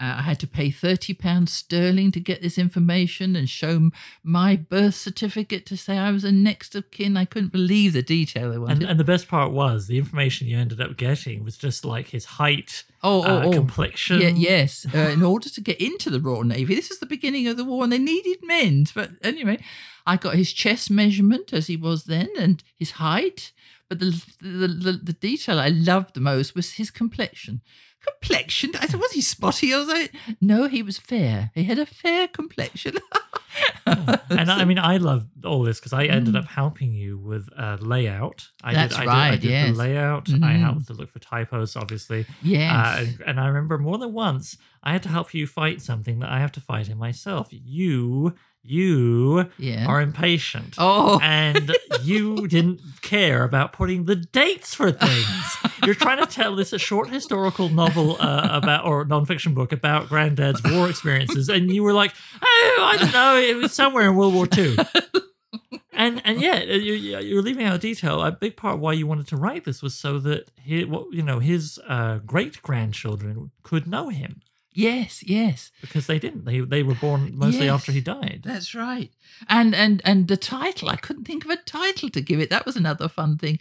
uh, 0.00 0.16
i 0.18 0.22
had 0.22 0.38
to 0.40 0.46
pay 0.46 0.70
30 0.70 1.14
pounds 1.14 1.52
sterling 1.52 2.10
to 2.12 2.20
get 2.20 2.42
this 2.42 2.58
information 2.58 3.36
and 3.36 3.48
show 3.48 3.90
my 4.22 4.56
birth 4.56 4.94
certificate 4.94 5.66
to 5.66 5.76
say 5.76 5.98
i 5.98 6.10
was 6.10 6.24
a 6.24 6.32
next 6.32 6.74
of 6.74 6.90
kin 6.90 7.16
i 7.16 7.24
couldn't 7.24 7.52
believe 7.52 7.92
the 7.92 8.02
detail 8.02 8.50
they 8.50 8.58
wanted 8.58 8.82
And, 8.82 8.90
and 8.90 9.00
the 9.00 9.04
best 9.04 9.28
part 9.28 9.52
was 9.52 9.86
the 9.86 9.98
information 9.98 10.46
you 10.46 10.58
ended 10.58 10.80
up 10.80 10.96
getting 10.96 11.44
was 11.44 11.56
just 11.56 11.84
like 11.84 12.08
his 12.08 12.24
height, 12.24 12.84
oh 13.02 13.22
uh, 13.22 13.42
oh, 13.44 13.48
oh. 13.48 13.52
complexion. 13.52 14.20
Yeah, 14.20 14.28
yes. 14.28 14.86
Uh, 14.94 14.98
in 14.98 15.22
order 15.22 15.48
to 15.48 15.60
get 15.60 15.80
into 15.80 16.10
the 16.10 16.20
Royal 16.20 16.44
Navy, 16.44 16.74
this 16.74 16.90
is 16.90 16.98
the 16.98 17.06
beginning 17.06 17.46
of 17.46 17.56
the 17.56 17.64
war, 17.64 17.84
and 17.84 17.92
they 17.92 17.98
needed 17.98 18.38
men. 18.42 18.86
But 18.94 19.10
anyway, 19.22 19.58
I 20.06 20.16
got 20.16 20.34
his 20.34 20.52
chest 20.52 20.90
measurement 20.90 21.52
as 21.52 21.66
he 21.66 21.76
was 21.76 22.04
then, 22.04 22.28
and 22.38 22.62
his 22.76 22.92
height. 22.92 23.52
But 23.88 24.00
the 24.00 24.24
the, 24.40 24.68
the, 24.68 24.92
the 24.92 25.12
detail 25.12 25.58
I 25.58 25.68
loved 25.68 26.14
the 26.14 26.20
most 26.20 26.54
was 26.54 26.72
his 26.72 26.90
complexion. 26.90 27.60
Complexion? 28.06 28.70
I 28.80 28.86
said, 28.86 29.00
was 29.00 29.12
he 29.12 29.20
spotty? 29.20 29.74
I 29.74 29.78
was 29.78 29.88
like, 29.88 30.14
no, 30.40 30.68
he 30.68 30.82
was 30.82 30.98
fair. 30.98 31.50
He 31.54 31.64
had 31.64 31.78
a 31.78 31.86
fair 31.86 32.28
complexion. 32.28 32.96
and 33.86 34.50
I 34.50 34.64
mean, 34.64 34.78
I 34.78 34.98
love 34.98 35.26
all 35.44 35.62
this 35.62 35.78
because 35.80 35.92
I 35.92 36.04
ended 36.04 36.36
up 36.36 36.46
helping 36.46 36.92
you 36.92 37.18
with 37.18 37.48
uh, 37.56 37.76
layout. 37.80 38.48
I 38.62 38.72
Mm. 38.72 38.74
That's 38.74 38.94
did, 38.96 39.00
I 39.00 39.04
did, 39.04 39.10
I 39.10 39.28
right, 39.30 39.40
did 39.40 39.50
yes. 39.50 39.70
the 39.70 39.76
layout. 39.78 40.28
I 40.28 40.32
Mhm. 40.32 40.60
helped 40.60 40.86
to 40.88 40.92
look 40.92 41.10
for 41.10 41.18
typos, 41.18 41.74
obviously. 41.76 42.26
yes. 42.42 42.72
Uh, 42.72 43.00
and, 43.00 43.20
and 43.26 43.40
I 43.40 43.46
remember 43.48 43.78
more 43.78 43.98
than 43.98 44.12
once 44.12 44.56
I 44.82 44.92
had 44.92 45.02
to 45.04 45.08
help 45.08 45.34
you 45.34 45.46
fight 45.46 45.82
something 45.82 46.20
that 46.20 46.30
I 46.30 46.38
have 46.40 46.52
to 46.52 46.60
fight 46.60 46.88
in 46.88 46.98
myself. 46.98 47.48
You, 47.50 48.34
you 48.62 49.48
yeah. 49.58 49.86
are 49.86 50.00
impatient. 50.00 50.74
oh. 50.78 51.18
and 51.22 51.74
you 52.02 52.46
didn't 52.48 52.80
care 53.02 53.44
about 53.44 53.72
putting 53.72 54.04
the 54.04 54.16
dates 54.16 54.74
for 54.74 54.92
things. 54.92 55.56
You're 55.84 55.94
trying 55.94 56.18
to 56.18 56.26
tell 56.26 56.54
this 56.56 56.72
a 56.72 56.78
short 56.78 57.08
historical 57.08 57.68
novel 57.68 58.16
uh, 58.20 58.48
about 58.50 58.84
or 58.84 59.04
nonfiction 59.04 59.54
book 59.54 59.72
about 59.72 60.08
Granddad's 60.08 60.62
war 60.64 60.90
experiences, 60.90 61.48
and 61.48 61.70
you 61.70 61.82
were 61.82 61.94
like, 61.94 62.12
"Oh, 62.42 62.90
I 62.92 62.96
don't 62.98 63.12
know, 63.12 63.36
it 63.36 63.56
was 63.56 63.72
somewhere 63.72 64.08
in 64.08 64.16
World 64.16 64.34
War 64.34 64.46
II." 64.56 64.76
And 65.98 66.22
and 66.24 66.40
yeah, 66.40 66.62
you 66.62 66.92
you're 66.94 67.42
leaving 67.42 67.66
out 67.66 67.74
a 67.74 67.78
detail. 67.78 68.22
A 68.22 68.30
big 68.30 68.56
part 68.56 68.78
why 68.78 68.92
you 68.92 69.06
wanted 69.06 69.26
to 69.28 69.36
write 69.36 69.64
this 69.64 69.82
was 69.82 69.96
so 69.96 70.20
that 70.20 70.48
his, 70.56 70.86
what 70.86 71.12
you 71.12 71.24
know 71.24 71.40
his 71.40 71.80
uh, 71.88 72.18
great 72.18 72.62
grandchildren 72.62 73.50
could 73.64 73.88
know 73.88 74.08
him 74.08 74.40
yes, 74.78 75.22
yes. 75.26 75.70
because 75.80 76.06
they 76.06 76.18
didn't. 76.18 76.44
They 76.44 76.60
they 76.60 76.82
were 76.82 76.94
born 76.94 77.20
mostly 77.36 77.66
Yes. 77.66 77.74
after 77.74 77.92
he 77.92 78.00
died. 78.00 78.42
That's 78.44 78.74
right. 78.74 79.10
And 79.48 79.74
and 79.74 80.00
and 80.04 80.28
the 80.28 80.36
title, 80.36 80.88
I 80.88 80.96
couldn't 80.96 81.24
think 81.24 81.44
of 81.44 81.50
a 81.50 81.56
title 81.56 82.08
to 82.10 82.20
give 82.20 82.40
it. 82.40 82.50
That 82.50 82.66
was 82.66 82.76
another 82.76 83.08
fun 83.08 83.38
thing. 83.38 83.58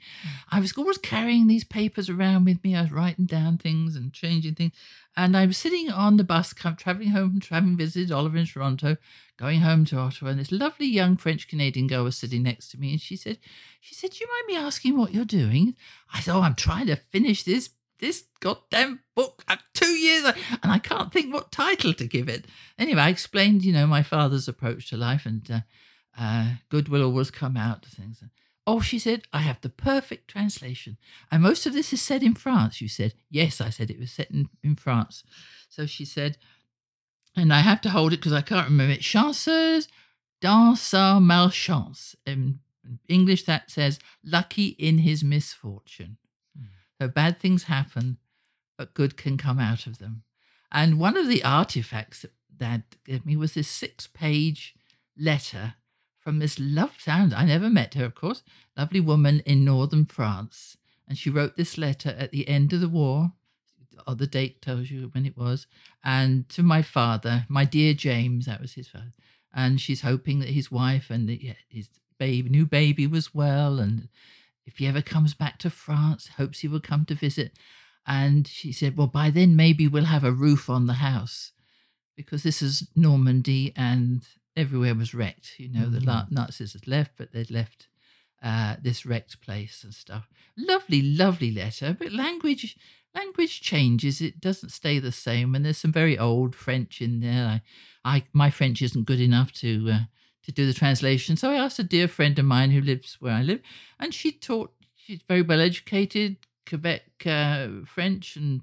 I 0.52 0.60
was 0.60 0.74
always 0.78 0.98
carrying 0.98 1.48
these 1.48 1.64
papers 1.64 2.10
around 2.10 2.46
with 2.46 2.64
me. 2.64 2.76
I 2.76 2.82
was 2.84 2.92
writing 2.92 3.26
down 3.26 3.58
things 3.58 3.96
and 3.96 4.14
changing 4.14 4.56
things. 4.56 4.74
And 5.20 5.36
I 5.36 5.48
was 5.48 5.58
sitting 5.58 5.90
on 5.90 6.18
the 6.18 6.24
bus, 6.24 6.54
traveling 6.54 7.10
home, 7.10 7.42
having 7.50 7.76
visited 7.76 8.12
Oliver 8.12 8.38
in 8.38 8.46
Toronto, 8.46 8.98
going 9.36 9.62
home 9.62 9.84
to 9.86 9.98
Ottawa, 9.98 10.30
and 10.30 10.40
this 10.40 10.52
lovely 10.52 10.86
young 10.86 11.18
French 11.18 11.48
Canadian 11.48 11.88
girl 11.88 12.04
was 12.04 12.16
sitting 12.16 12.44
next 12.44 12.68
to 12.70 12.78
me, 12.78 12.92
and 12.92 13.02
she 13.02 13.16
said, 13.16 13.40
"She 13.82 13.96
said, 13.96 14.12
do 14.12 14.18
you 14.22 14.28
mind 14.28 14.46
me 14.48 14.56
asking 14.68 14.96
what 14.96 15.14
you're 15.16 15.26
doing?" 15.26 15.76
I 16.14 16.20
said, 16.22 16.36
"Oh, 16.36 16.42
I'm 16.42 16.54
trying 16.54 16.86
to 16.88 16.98
finish 16.98 17.42
this 17.44 17.70
this 18.00 18.26
goddamn 18.40 19.02
book. 19.16 19.44
I've 19.48 19.64
two 19.74 19.92
years, 19.92 20.26
and 20.64 20.72
I 20.72 20.80
can't 20.80 21.12
think 21.12 21.34
what 21.34 21.52
title 21.52 21.94
to 21.94 22.06
give 22.06 22.30
it." 22.30 22.46
Anyway, 22.78 23.02
I 23.02 23.10
explained, 23.10 23.64
you 23.64 23.74
know, 23.74 23.88
my 23.88 24.04
father's 24.04 24.48
approach 24.48 24.90
to 24.90 24.98
life, 24.98 25.26
and 25.26 25.50
uh, 25.50 25.60
uh, 26.20 26.48
good 26.70 26.90
will 26.90 27.04
always 27.04 27.32
come 27.32 27.58
out 27.58 27.86
things. 27.86 28.24
Oh, 28.66 28.82
she 28.82 29.00
said, 29.00 29.24
I 29.32 29.40
have 29.40 29.62
the 29.62 29.70
perfect 29.70 30.28
translation. 30.28 30.98
And 31.32 31.42
most 31.42 31.66
of 31.66 31.72
this 31.72 31.94
is 31.94 32.02
said 32.02 32.22
in 32.22 32.34
France, 32.34 32.82
you 32.82 32.90
said. 32.90 33.14
Yes, 33.30 33.62
I 33.62 33.70
said 33.70 33.90
it 33.90 33.98
was 33.98 34.12
set 34.12 34.30
in, 34.30 34.50
in 34.62 34.76
France. 34.76 35.24
So 35.70 35.86
she 35.86 36.04
said, 36.04 36.38
and 37.34 37.54
I 37.54 37.62
have 37.62 37.80
to 37.82 37.90
hold 37.90 38.12
it 38.12 38.18
because 38.18 38.34
I 38.34 38.42
can't 38.42 38.68
remember 38.68 38.94
it. 38.94 39.04
Chanceuse 39.04 39.88
dans 40.42 40.82
sa 40.82 41.18
malchance. 41.18 42.18
In 42.26 42.60
English, 43.08 43.46
that 43.46 43.72
says, 43.72 44.00
lucky 44.22 44.76
in 44.78 44.98
his 44.98 45.24
misfortune. 45.24 46.18
So 47.00 47.08
bad 47.08 47.40
things 47.40 47.64
happen, 47.64 48.18
but 48.78 48.94
good 48.94 49.18
can 49.18 49.38
come 49.38 49.60
out 49.60 49.88
of 49.88 50.00
them. 50.00 50.24
And 50.72 51.00
one 51.00 51.18
of 51.18 51.28
the 51.28 51.44
artifacts 51.44 52.22
that 52.22 52.32
Dad 52.58 52.84
gave 53.06 53.26
me 53.26 53.36
was 53.36 53.54
this 53.54 53.68
six 53.68 54.08
page 54.08 54.76
letter 55.18 55.76
from 56.20 56.40
this 56.40 56.60
love 56.60 56.96
sound. 57.00 57.34
I 57.34 57.46
never 57.46 57.70
met 57.70 57.94
her, 57.94 58.06
of 58.06 58.16
course. 58.16 58.44
Lovely 58.76 59.00
woman 59.00 59.42
in 59.46 59.64
northern 59.64 60.06
France. 60.06 60.78
And 61.08 61.18
she 61.18 61.30
wrote 61.30 61.56
this 61.56 61.78
letter 61.78 62.16
at 62.18 62.32
the 62.32 62.48
end 62.48 62.74
of 62.74 62.82
the 62.82 62.90
war. 62.90 63.32
Or 64.06 64.16
the 64.16 64.28
date 64.28 64.62
tells 64.62 64.92
you 64.92 65.10
when 65.14 65.26
it 65.26 65.38
was. 65.38 65.68
And 66.04 66.48
to 66.50 66.64
my 66.64 66.82
father, 66.82 67.46
my 67.48 67.66
dear 67.66 67.94
James, 67.94 68.46
that 68.46 68.62
was 68.62 68.74
his 68.74 68.88
father. 68.88 69.14
And 69.54 69.80
she's 69.80 70.02
hoping 70.02 70.40
that 70.40 70.50
his 70.50 70.72
wife 70.72 71.10
and 71.10 71.28
the, 71.28 71.56
his 71.68 71.90
baby, 72.18 72.50
new 72.50 72.66
baby 72.66 73.08
was 73.08 73.34
well. 73.34 73.80
And 73.80 74.10
if 74.68 74.78
he 74.78 74.86
ever 74.86 75.02
comes 75.02 75.34
back 75.34 75.58
to 75.60 75.70
France, 75.72 76.28
hopes 76.38 76.60
he 76.60 76.68
will 76.68 76.82
come 76.82 77.06
to 77.06 77.16
visit. 77.16 77.54
And 78.06 78.48
she 78.48 78.72
said, 78.72 78.96
Well, 78.98 79.08
by 79.08 79.30
then 79.32 79.56
maybe 79.56 79.88
we'll 79.88 80.06
have 80.06 80.24
a 80.24 80.32
roof 80.32 80.70
on 80.70 80.86
the 80.86 80.94
house 80.96 81.54
because 82.16 82.44
this 82.44 82.62
is 82.62 82.88
Normandy 82.96 83.74
and 83.76 84.24
everywhere 84.56 84.94
was 84.94 85.14
wrecked. 85.14 85.54
You 85.58 85.70
know, 85.70 85.90
the 85.90 86.00
Mhm. 86.00 86.32
Nazis 86.32 86.74
had 86.74 86.88
left, 86.88 87.12
but 87.18 87.32
they'd 87.32 87.50
left 87.52 87.88
uh, 88.44 88.76
this 88.82 89.04
wrecked 89.06 89.42
place 89.42 89.84
and 89.84 89.94
stuff. 89.96 90.30
Lovely, 90.56 91.02
lovely 91.02 91.52
letter, 91.52 91.96
but 91.98 92.12
language 92.14 92.78
language 93.16 93.62
changes. 93.62 94.22
It 94.22 94.40
doesn't 94.40 94.70
stay 94.70 95.00
the 95.00 95.12
same, 95.12 95.56
and 95.56 95.66
there's 95.66 95.80
some 95.80 95.92
very 95.92 96.20
old 96.20 96.54
French 96.56 97.02
in 97.02 97.20
there. 97.20 97.62
I, 98.06 98.16
I 98.18 98.24
my 98.34 98.52
French 98.52 98.82
isn't 98.84 99.06
good 99.06 99.20
enough 99.20 99.52
to 99.54 99.90
uh, 99.92 100.00
to 100.48 100.54
do 100.54 100.66
the 100.66 100.74
translation, 100.74 101.36
so 101.36 101.52
I 101.52 101.56
asked 101.56 101.78
a 101.78 101.84
dear 101.84 102.08
friend 102.08 102.40
of 102.40 102.46
mine 102.46 102.72
who 102.72 102.80
lives 102.80 103.18
where 103.20 103.34
I 103.34 103.44
live, 103.44 103.62
and 104.00 104.14
she 104.14 104.32
taught. 104.32 104.72
She's 104.96 105.22
very 105.28 105.42
well 105.42 105.62
educated, 105.62 106.38
Quebec 106.68 107.04
uh, 107.26 107.68
French, 107.86 108.36
and 108.38 108.62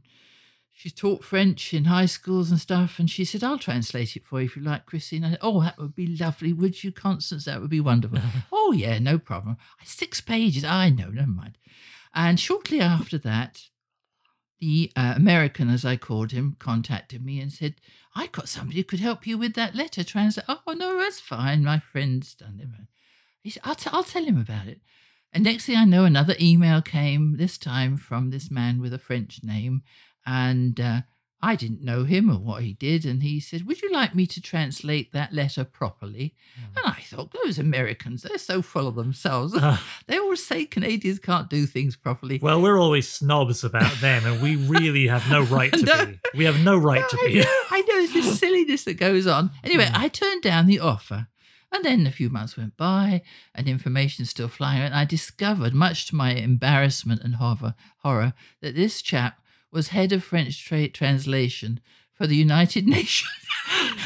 she's 0.72 0.92
taught 0.94 1.24
French 1.24 1.72
in 1.72 1.84
high 1.84 2.06
schools 2.06 2.50
and 2.50 2.58
stuff. 2.58 2.98
And 2.98 3.10
she 3.10 3.26
said, 3.26 3.44
"I'll 3.44 3.58
translate 3.58 4.16
it 4.16 4.24
for 4.24 4.40
you 4.40 4.46
if 4.46 4.56
you 4.56 4.62
like, 4.62 4.86
Christine." 4.86 5.24
I 5.24 5.30
said, 5.30 5.38
"Oh, 5.42 5.60
that 5.60 5.78
would 5.78 5.94
be 5.94 6.16
lovely. 6.16 6.54
Would 6.54 6.82
you, 6.82 6.90
Constance? 6.90 7.44
That 7.44 7.60
would 7.60 7.70
be 7.70 7.80
wonderful." 7.80 8.18
oh 8.52 8.72
yeah, 8.72 8.98
no 8.98 9.18
problem. 9.18 9.58
Six 9.84 10.22
pages. 10.22 10.64
I 10.64 10.88
know, 10.88 11.10
never 11.10 11.28
mind. 11.28 11.58
And 12.14 12.40
shortly 12.40 12.80
after 12.80 13.18
that, 13.18 13.64
the 14.58 14.90
uh, 14.96 15.12
American, 15.16 15.68
as 15.68 15.84
I 15.84 15.96
called 15.96 16.32
him, 16.32 16.56
contacted 16.58 17.22
me 17.22 17.40
and 17.40 17.52
said, 17.52 17.74
I 18.14 18.28
got 18.28 18.48
somebody 18.48 18.78
who 18.78 18.84
could 18.84 19.00
help 19.00 19.26
you 19.26 19.36
with 19.36 19.54
that 19.54 19.74
letter 19.74 20.04
translate. 20.04 20.46
Oh, 20.48 20.60
no, 20.72 20.98
that's 20.98 21.20
fine. 21.20 21.64
My 21.64 21.80
friend's 21.80 22.34
done 22.34 22.60
it. 22.62 22.68
He 23.42 23.50
said, 23.50 23.62
I'll, 23.64 23.74
t- 23.74 23.90
I'll 23.92 24.04
tell 24.04 24.24
him 24.24 24.40
about 24.40 24.68
it. 24.68 24.80
And 25.32 25.42
next 25.42 25.66
thing 25.66 25.76
I 25.76 25.84
know, 25.84 26.04
another 26.04 26.36
email 26.40 26.80
came, 26.80 27.36
this 27.36 27.58
time 27.58 27.96
from 27.96 28.30
this 28.30 28.50
man 28.50 28.80
with 28.80 28.94
a 28.94 28.98
French 28.98 29.40
name. 29.42 29.82
And 30.24 30.78
uh, 30.80 31.00
I 31.42 31.56
didn't 31.56 31.82
know 31.82 32.04
him 32.04 32.30
or 32.30 32.38
what 32.38 32.62
he 32.62 32.72
did. 32.72 33.04
And 33.04 33.22
he 33.22 33.38
said, 33.38 33.66
Would 33.66 33.82
you 33.82 33.92
like 33.92 34.14
me 34.14 34.26
to 34.28 34.40
translate 34.40 35.12
that 35.12 35.34
letter 35.34 35.62
properly? 35.64 36.34
Hmm. 36.56 36.78
And 36.78 36.86
I 36.96 37.00
thought, 37.02 37.34
those 37.44 37.58
Americans, 37.58 38.22
they're 38.22 38.38
so 38.38 38.62
full 38.62 38.86
of 38.88 38.94
themselves. 38.94 39.54
Ah. 39.60 39.82
they 40.06 40.16
always 40.18 40.44
say 40.44 40.64
Canadians 40.64 41.18
can't 41.18 41.50
do 41.50 41.66
things 41.66 41.96
properly. 41.96 42.38
well, 42.42 42.62
we're 42.62 42.78
always 42.80 43.08
snobs 43.08 43.62
about 43.62 43.94
them, 44.00 44.24
and 44.24 44.40
we 44.42 44.56
really 44.56 45.06
have 45.08 45.28
no 45.28 45.42
right 45.42 45.72
to 45.72 45.82
No. 45.84 45.92
Uh, 45.92 46.06
be. 46.06 46.20
We 46.34 46.44
have 46.46 46.64
no 46.64 46.78
right 46.78 47.02
No, 47.02 47.08
to 47.08 47.18
I 47.22 47.26
be. 47.26 47.34
know, 47.40 47.62
I 47.70 47.80
know 47.80 47.94
it's 47.98 48.12
this 48.14 48.38
silliness 48.40 48.84
that 48.84 48.94
goes 48.94 49.26
on. 49.26 49.50
Anyway, 49.62 49.84
Mm. 49.86 49.98
I 49.98 50.08
turned 50.08 50.42
down 50.42 50.66
the 50.66 50.80
offer. 50.80 51.28
And 51.72 51.84
then 51.84 52.06
a 52.06 52.10
few 52.12 52.30
months 52.30 52.56
went 52.56 52.76
by, 52.76 53.22
and 53.54 53.68
information 53.68 54.24
still 54.26 54.46
flying. 54.48 54.80
And 54.82 54.94
I 54.94 55.04
discovered, 55.04 55.74
much 55.74 56.06
to 56.06 56.14
my 56.14 56.30
embarrassment 56.30 57.22
and 57.22 57.34
horror, 57.34 57.74
horror 57.98 58.32
that 58.62 58.76
this 58.76 59.02
chap 59.02 59.40
was 59.74 59.88
head 59.88 60.12
of 60.12 60.24
French 60.24 60.64
tra- 60.64 60.88
translation 60.88 61.80
for 62.14 62.26
the 62.26 62.36
United 62.36 62.86
Nations. 62.96 63.30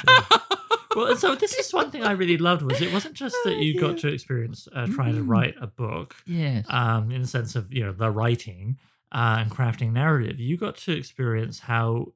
well, 0.97 1.15
so 1.17 1.35
this 1.35 1.55
is 1.55 1.73
one 1.73 1.91
thing 1.91 2.03
I 2.03 2.13
really 2.13 2.39
loved 2.39 2.63
was 2.63 2.81
it 2.81 2.93
wasn't 2.93 3.15
just 3.15 3.37
that 3.45 3.59
you 3.59 3.79
got 3.81 3.99
to 3.99 4.09
experience 4.09 4.67
uh, 4.75 4.87
trying 4.87 5.15
to 5.15 5.21
Mm. 5.23 5.29
write 5.29 5.55
a 5.61 5.67
book, 5.67 6.17
yes. 6.27 6.65
um, 6.69 7.11
in 7.11 7.23
the 7.23 7.29
sense 7.29 7.55
of 7.55 7.73
you 7.73 7.85
know 7.85 7.93
the 7.93 8.11
writing 8.11 8.79
uh, 9.13 9.37
and 9.41 9.51
crafting 9.51 9.93
narrative. 9.93 10.41
You 10.41 10.57
got 10.57 10.77
to 10.79 10.93
experience 10.93 11.61
how 11.61 12.13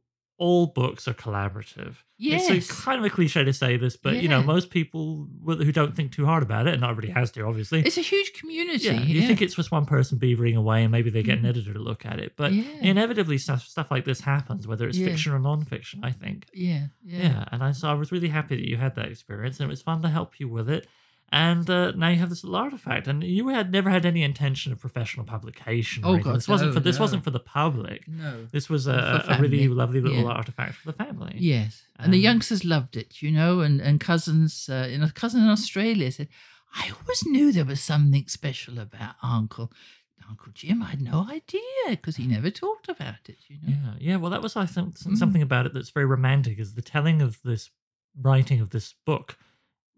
all 0.46 0.66
books 0.66 1.06
are 1.06 1.14
collaborative. 1.14 1.94
yes. 2.18 2.50
It's 2.50 2.70
kind 2.84 2.98
of 2.98 3.04
a 3.04 3.10
cliche 3.10 3.44
to 3.44 3.52
say 3.52 3.76
this, 3.76 3.96
but 3.96 4.14
you 4.22 4.28
know 4.28 4.42
most 4.42 4.70
people 4.70 5.28
who 5.46 5.70
don't 5.72 5.94
think 5.94 6.10
too 6.12 6.26
hard 6.26 6.42
about 6.42 6.66
it, 6.66 6.72
and 6.74 6.80
not 6.80 6.90
everybody 6.90 7.12
has 7.12 7.30
to, 7.32 7.42
obviously. 7.42 7.80
it's 7.88 7.96
a 7.96 8.00
huge 8.00 8.32
community. 8.32 8.84
yeah, 8.86 9.00
you 9.00 9.20
yeah. 9.20 9.26
think 9.28 9.40
it's 9.40 9.54
just 9.54 9.70
one 9.70 9.86
person 9.86 10.18
beavering 10.18 10.56
away, 10.56 10.82
and 10.82 10.90
maybe 10.90 11.10
they 11.10 11.22
get 11.22 11.38
an 11.38 11.44
Mhm. 11.44 11.48
editor 11.50 11.72
to 11.74 11.78
look 11.78 12.04
at 12.04 12.18
it. 12.18 12.32
But 12.36 12.52
Yeah. 12.52 12.64
inevitably, 12.92 13.38
stuff 13.38 13.62
stuff 13.66 13.88
like 13.90 14.04
this 14.04 14.20
happens, 14.20 14.66
whether 14.66 14.88
it's 14.88 14.98
Yeah. 14.98 15.06
fiction 15.08 15.32
or 15.32 15.38
non-fiction. 15.38 16.00
I 16.02 16.10
think. 16.10 16.46
Yeah, 16.52 16.86
yeah. 17.04 17.18
Yeah, 17.22 17.44
and 17.52 17.62
I 17.62 17.70
so 17.72 17.88
I 17.88 17.94
was 17.94 18.10
really 18.10 18.28
happy 18.28 18.56
that 18.56 18.68
you 18.68 18.76
had 18.78 18.94
that 18.96 19.06
experience, 19.14 19.60
and 19.60 19.68
it 19.68 19.70
was 19.70 19.82
fun 19.82 20.02
to 20.02 20.08
help 20.08 20.40
you 20.40 20.48
with 20.48 20.68
it. 20.68 20.86
And 21.34 21.68
uh, 21.70 21.92
now 21.92 22.08
you 22.08 22.18
have 22.18 22.28
this 22.28 22.44
little 22.44 22.56
artifact, 22.56 23.08
and 23.08 23.24
you 23.24 23.48
had 23.48 23.72
never 23.72 23.88
had 23.88 24.04
any 24.04 24.22
intention 24.22 24.70
of 24.70 24.78
professional 24.80 25.24
publication. 25.24 26.04
Oh. 26.04 26.18
God, 26.18 26.36
this 26.36 26.46
wasn't 26.46 26.70
no, 26.70 26.74
for 26.74 26.80
this 26.80 26.96
no. 26.98 27.02
wasn't 27.04 27.24
for 27.24 27.30
the 27.30 27.40
public. 27.40 28.06
No. 28.06 28.46
This 28.52 28.68
was 28.68 28.86
a, 28.86 29.24
a 29.28 29.38
really 29.40 29.66
lovely 29.66 30.02
little 30.02 30.24
yeah. 30.24 30.38
artifact 30.40 30.74
for 30.74 30.92
the 30.92 30.98
family. 31.04 31.34
Yes, 31.38 31.84
and 31.98 32.12
the 32.12 32.18
Um, 32.18 32.22
youngsters 32.24 32.64
loved 32.66 32.96
it, 32.98 33.22
you 33.22 33.30
know, 33.30 33.60
and 33.60 33.80
and 33.80 33.98
cousins, 33.98 34.68
uh, 34.68 34.86
you 34.90 34.98
know, 34.98 35.06
a 35.06 35.10
cousin 35.10 35.40
in 35.42 35.48
Australia 35.48 36.12
said, 36.12 36.28
"I 36.74 36.90
always 37.00 37.24
knew 37.24 37.50
there 37.50 37.64
was 37.64 37.80
something 37.80 38.28
special 38.28 38.78
about 38.78 39.14
Uncle 39.22 39.72
Uncle 40.28 40.52
Jim. 40.52 40.82
I 40.82 40.90
had 40.90 41.00
no 41.00 41.26
idea 41.30 41.62
because 41.96 42.16
he 42.16 42.26
never 42.26 42.50
talked 42.50 42.88
about 42.90 43.22
it, 43.28 43.38
you 43.48 43.56
know." 43.62 43.74
Yeah, 43.74 43.94
yeah. 44.06 44.16
Well, 44.16 44.30
that 44.30 44.42
was 44.42 44.54
I 44.54 44.66
think 44.66 44.98
Mm. 44.98 45.16
something 45.16 45.42
about 45.42 45.64
it 45.66 45.72
that's 45.72 45.90
very 45.90 46.06
romantic. 46.06 46.58
Is 46.58 46.74
the 46.74 46.82
telling 46.82 47.22
of 47.22 47.40
this 47.42 47.70
writing 48.20 48.60
of 48.60 48.68
this 48.70 48.94
book 49.06 49.38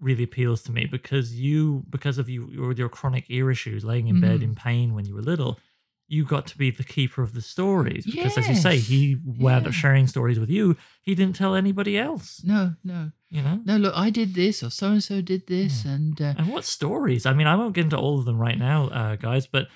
really 0.01 0.25
appeals 0.25 0.63
to 0.65 0.73
me 0.73 0.87
because 0.87 1.35
you, 1.35 1.85
because 1.91 2.19
of 2.19 2.29
you, 2.29 2.49
your, 2.51 2.73
your 2.73 2.89
chronic 2.89 3.25
ear 3.29 3.51
issues, 3.51 3.85
laying 3.85 4.09
in 4.09 4.21
bed 4.21 4.41
Mhm. 4.41 4.45
in 4.45 4.55
pain 4.55 4.95
when 4.95 5.05
you 5.07 5.15
were 5.15 5.23
little, 5.23 5.59
you 6.07 6.25
got 6.25 6.47
to 6.49 6.59
be 6.59 6.71
the 6.71 6.85
keeper 6.85 7.23
of 7.23 7.33
the 7.33 7.41
stories. 7.41 8.05
Because 8.05 8.37
as 8.37 8.47
you 8.49 8.55
say, 8.55 8.79
he 8.79 9.17
wound 9.25 9.67
up 9.67 9.73
sharing 9.73 10.07
stories 10.07 10.39
with 10.39 10.51
you. 10.51 10.77
He 11.01 11.15
didn't 11.15 11.37
tell 11.37 11.55
anybody 11.55 11.97
else. 11.97 12.43
No, 12.45 12.75
no, 12.85 13.11
You 13.31 13.41
know. 13.43 13.61
no. 13.65 13.77
Look, 13.79 13.95
I 13.97 14.11
did 14.11 14.35
this, 14.35 14.63
or 14.63 14.71
so 14.71 14.89
and 14.93 15.03
so 15.03 15.23
did 15.23 15.47
this, 15.47 15.85
and 15.87 16.21
uh, 16.21 16.35
And 16.37 16.49
what 16.49 16.65
stories? 16.65 17.25
I 17.25 17.33
mean, 17.33 17.47
I 17.47 17.57
won't 17.57 17.75
get 17.75 17.85
into 17.85 17.97
all 17.97 18.19
of 18.19 18.27
them 18.27 18.39
right 18.39 18.59
now, 18.59 18.89
uh, 18.89 19.17
guys, 19.17 19.47
but 19.47 19.69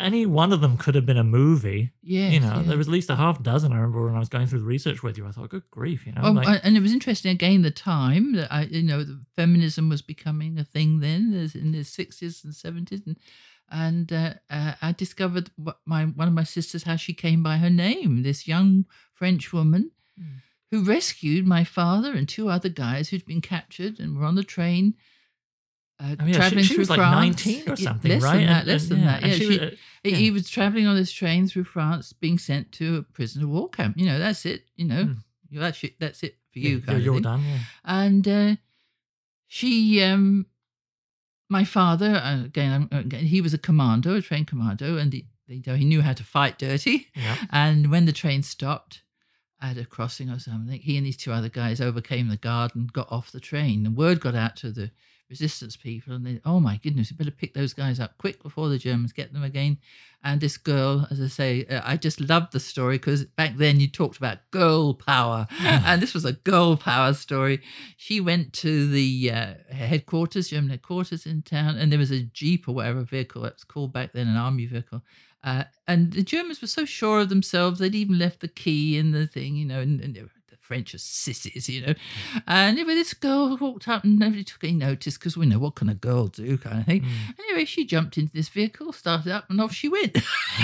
any 0.00 0.26
one 0.26 0.52
of 0.52 0.60
them 0.60 0.76
could 0.76 0.94
have 0.94 1.06
been 1.06 1.16
a 1.16 1.24
movie. 1.24 1.92
yeah, 2.02 2.28
you 2.28 2.40
know, 2.40 2.56
yeah. 2.56 2.62
there 2.62 2.76
was 2.78 2.88
at 2.88 2.92
least 2.92 3.10
a 3.10 3.16
half 3.16 3.42
dozen. 3.42 3.72
I 3.72 3.76
remember 3.76 4.04
when 4.06 4.14
I 4.14 4.18
was 4.18 4.28
going 4.28 4.46
through 4.46 4.60
the 4.60 4.64
research 4.66 5.02
with 5.02 5.16
you. 5.18 5.26
I 5.26 5.30
thought, 5.32 5.50
good 5.50 5.70
grief, 5.70 6.06
you 6.06 6.12
know, 6.12 6.22
Oh, 6.24 6.32
like, 6.32 6.46
and- 6.48 6.60
and 6.64 6.76
it 6.76 6.80
was 6.82 6.92
interesting 6.92 7.30
again 7.32 7.62
the 7.62 7.70
time 7.70 8.32
that 8.34 8.52
I, 8.52 8.62
you 8.64 8.82
know, 8.82 9.04
the 9.04 9.20
feminism 9.36 9.88
was 9.88 10.02
becoming 10.02 10.58
a 10.58 10.64
thing 10.64 11.00
then, 11.00 11.50
in 11.54 11.72
the 11.72 11.84
sixties 11.84 12.42
and 12.44 12.54
seventies, 12.54 13.02
and 13.06 13.16
and 13.72 14.12
uh, 14.12 14.34
uh, 14.50 14.74
I 14.82 14.92
discovered 14.92 15.50
what 15.56 15.78
my 15.86 16.04
one 16.04 16.26
of 16.28 16.34
my 16.34 16.42
sisters 16.44 16.82
how 16.84 16.96
she 16.96 17.12
came 17.14 17.42
by 17.42 17.58
her 17.58 17.70
name. 17.70 18.22
This 18.22 18.48
young 18.48 18.86
French 19.14 19.52
woman 19.52 19.92
Hmm. 20.18 20.38
who 20.70 20.82
rescued 20.82 21.46
my 21.46 21.62
father 21.64 22.12
and 22.14 22.28
two 22.28 22.48
other 22.48 22.68
guys 22.68 23.08
who'd 23.08 23.24
been 23.26 23.40
captured 23.40 24.00
and 24.00 24.16
were 24.18 24.24
on 24.24 24.34
the 24.34 24.42
train. 24.44 24.94
Uh, 26.00 26.16
Oh, 26.18 26.24
yeah, 26.24 26.26
she- 26.26 26.32
traveling 26.38 26.64
she, 26.64 26.74
through 26.74 26.80
was 26.82 26.90
like 26.90 26.98
19 26.98 27.62
or 27.66 27.68
Yeah, 27.70 27.74
something, 27.74 28.10
less 28.10 28.22
right? 28.22 28.36
Than 28.38 28.46
that, 28.46 28.58
And- 28.60 28.68
less 28.68 28.82
and- 28.82 28.90
than 28.92 29.04
that. 29.04 29.22
Yeah, 29.22 29.32
she 29.34 29.38
she, 29.38 29.46
was, 29.48 29.58
uh, 29.58 29.70
he- 30.02 30.10
yeah. 30.10 30.16
he 30.16 30.30
was 30.30 30.48
traveling 30.48 30.86
on 30.86 30.96
this 30.96 31.12
train 31.12 31.46
through 31.46 31.64
France, 31.64 32.12
being 32.14 32.38
sent 32.38 32.72
to 32.72 32.96
a 32.96 33.02
prisoner 33.02 33.44
of 33.44 33.50
war 33.50 33.68
camp. 33.68 33.96
You 33.98 34.06
know, 34.06 34.18
that's 34.18 34.46
it. 34.46 34.64
You 34.76 34.86
know, 34.86 35.04
Hmm. 35.04 35.58
that's 35.60 35.84
it. 35.84 36.00
That's 36.00 36.22
it 36.22 36.38
for 36.52 36.58
yeah, 36.58 36.68
you. 36.70 36.82
you're, 36.86 36.96
of 36.96 37.02
you're 37.04 37.20
done. 37.20 37.44
Yeah. 37.44 37.58
And 37.84 38.26
uh, 38.28 38.56
she, 39.46 40.02
um, 40.02 40.46
my 41.48 41.64
father, 41.64 42.14
uh, 42.16 42.44
again, 42.44 42.88
again, 42.92 43.24
he 43.26 43.40
was 43.40 43.52
a 43.54 43.58
commando, 43.58 44.14
a 44.14 44.22
train 44.22 44.44
commando, 44.44 44.96
and 44.96 45.12
he, 45.12 45.26
he 45.46 45.62
he 45.66 45.84
knew 45.84 46.00
how 46.02 46.12
to 46.12 46.24
fight 46.24 46.58
dirty. 46.58 47.08
Yeah. 47.14 47.36
And 47.50 47.90
when 47.90 48.06
the 48.06 48.12
train 48.12 48.42
stopped 48.42 49.02
at 49.60 49.76
a 49.76 49.84
crossing 49.84 50.30
or 50.30 50.38
something, 50.38 50.80
he 50.80 50.96
and 50.96 51.04
these 51.04 51.16
two 51.16 51.32
other 51.32 51.48
guys 51.48 51.80
overcame 51.80 52.28
the 52.28 52.36
guard 52.36 52.74
and 52.74 52.92
got 52.92 53.10
off 53.10 53.32
the 53.32 53.40
train. 53.40 53.82
The 53.82 53.90
word 53.90 54.20
got 54.20 54.34
out 54.34 54.56
to 54.56 54.70
the 54.70 54.90
resistance 55.30 55.76
people, 55.76 56.14
and 56.14 56.26
they, 56.26 56.40
oh 56.44 56.60
my 56.60 56.76
goodness, 56.82 57.10
we 57.10 57.16
better 57.16 57.30
pick 57.30 57.54
those 57.54 57.72
guys 57.72 58.00
up 58.00 58.18
quick 58.18 58.42
before 58.42 58.68
the 58.68 58.78
Germans 58.78 59.12
get 59.12 59.32
them 59.32 59.42
again. 59.44 59.78
And 60.22 60.40
this 60.40 60.58
girl, 60.58 61.06
as 61.10 61.18
I 61.20 61.28
say, 61.28 61.64
uh, 61.64 61.80
I 61.82 61.96
just 61.96 62.20
loved 62.20 62.52
the 62.52 62.60
story 62.60 62.98
because 62.98 63.24
back 63.24 63.56
then 63.56 63.80
you 63.80 63.88
talked 63.88 64.18
about 64.18 64.38
girl 64.50 64.92
power, 64.92 65.46
and 65.60 66.02
this 66.02 66.12
was 66.12 66.26
a 66.26 66.32
girl 66.32 66.76
power 66.76 67.14
story. 67.14 67.62
She 67.96 68.20
went 68.20 68.52
to 68.54 68.86
the 68.88 69.30
uh, 69.30 69.54
headquarters, 69.70 70.48
German 70.48 70.70
headquarters 70.70 71.24
in 71.24 71.40
town, 71.42 71.76
and 71.78 71.90
there 71.90 71.98
was 71.98 72.10
a 72.10 72.20
jeep 72.22 72.68
or 72.68 72.74
whatever 72.74 73.02
vehicle 73.02 73.44
it 73.46 73.54
was 73.54 73.64
called 73.64 73.92
back 73.94 74.12
then, 74.12 74.28
an 74.28 74.36
army 74.36 74.66
vehicle. 74.66 75.02
Uh, 75.42 75.64
and 75.88 76.12
the 76.12 76.22
Germans 76.22 76.60
were 76.60 76.66
so 76.68 76.84
sure 76.84 77.20
of 77.20 77.30
themselves, 77.30 77.78
they'd 77.78 77.94
even 77.94 78.18
left 78.18 78.40
the 78.40 78.48
key 78.48 78.98
in 78.98 79.12
the 79.12 79.26
thing, 79.26 79.56
you 79.56 79.64
know, 79.64 79.80
and, 79.80 80.00
and 80.02 80.14
they 80.14 80.20
were- 80.22 80.28
the 80.34 80.39
French 80.70 80.94
are 80.94 80.98
sissies, 80.98 81.68
you 81.68 81.84
know. 81.84 81.94
And 82.46 82.78
anyway, 82.78 82.94
this 82.94 83.12
girl 83.12 83.56
walked 83.56 83.88
up 83.88 84.04
and 84.04 84.20
nobody 84.20 84.44
took 84.44 84.62
any 84.62 84.74
notice 84.74 85.18
because 85.18 85.36
we 85.36 85.44
know 85.44 85.58
what 85.58 85.74
can 85.74 85.88
a 85.88 85.94
girl 85.94 86.28
do, 86.28 86.56
kind 86.58 86.78
of 86.78 86.86
thing. 86.86 87.00
Mm. 87.02 87.34
Anyway, 87.40 87.64
she 87.64 87.84
jumped 87.84 88.16
into 88.16 88.32
this 88.32 88.48
vehicle, 88.48 88.92
started 88.92 89.32
up, 89.32 89.50
and 89.50 89.60
off 89.60 89.72
she 89.74 89.88
went. 89.88 90.16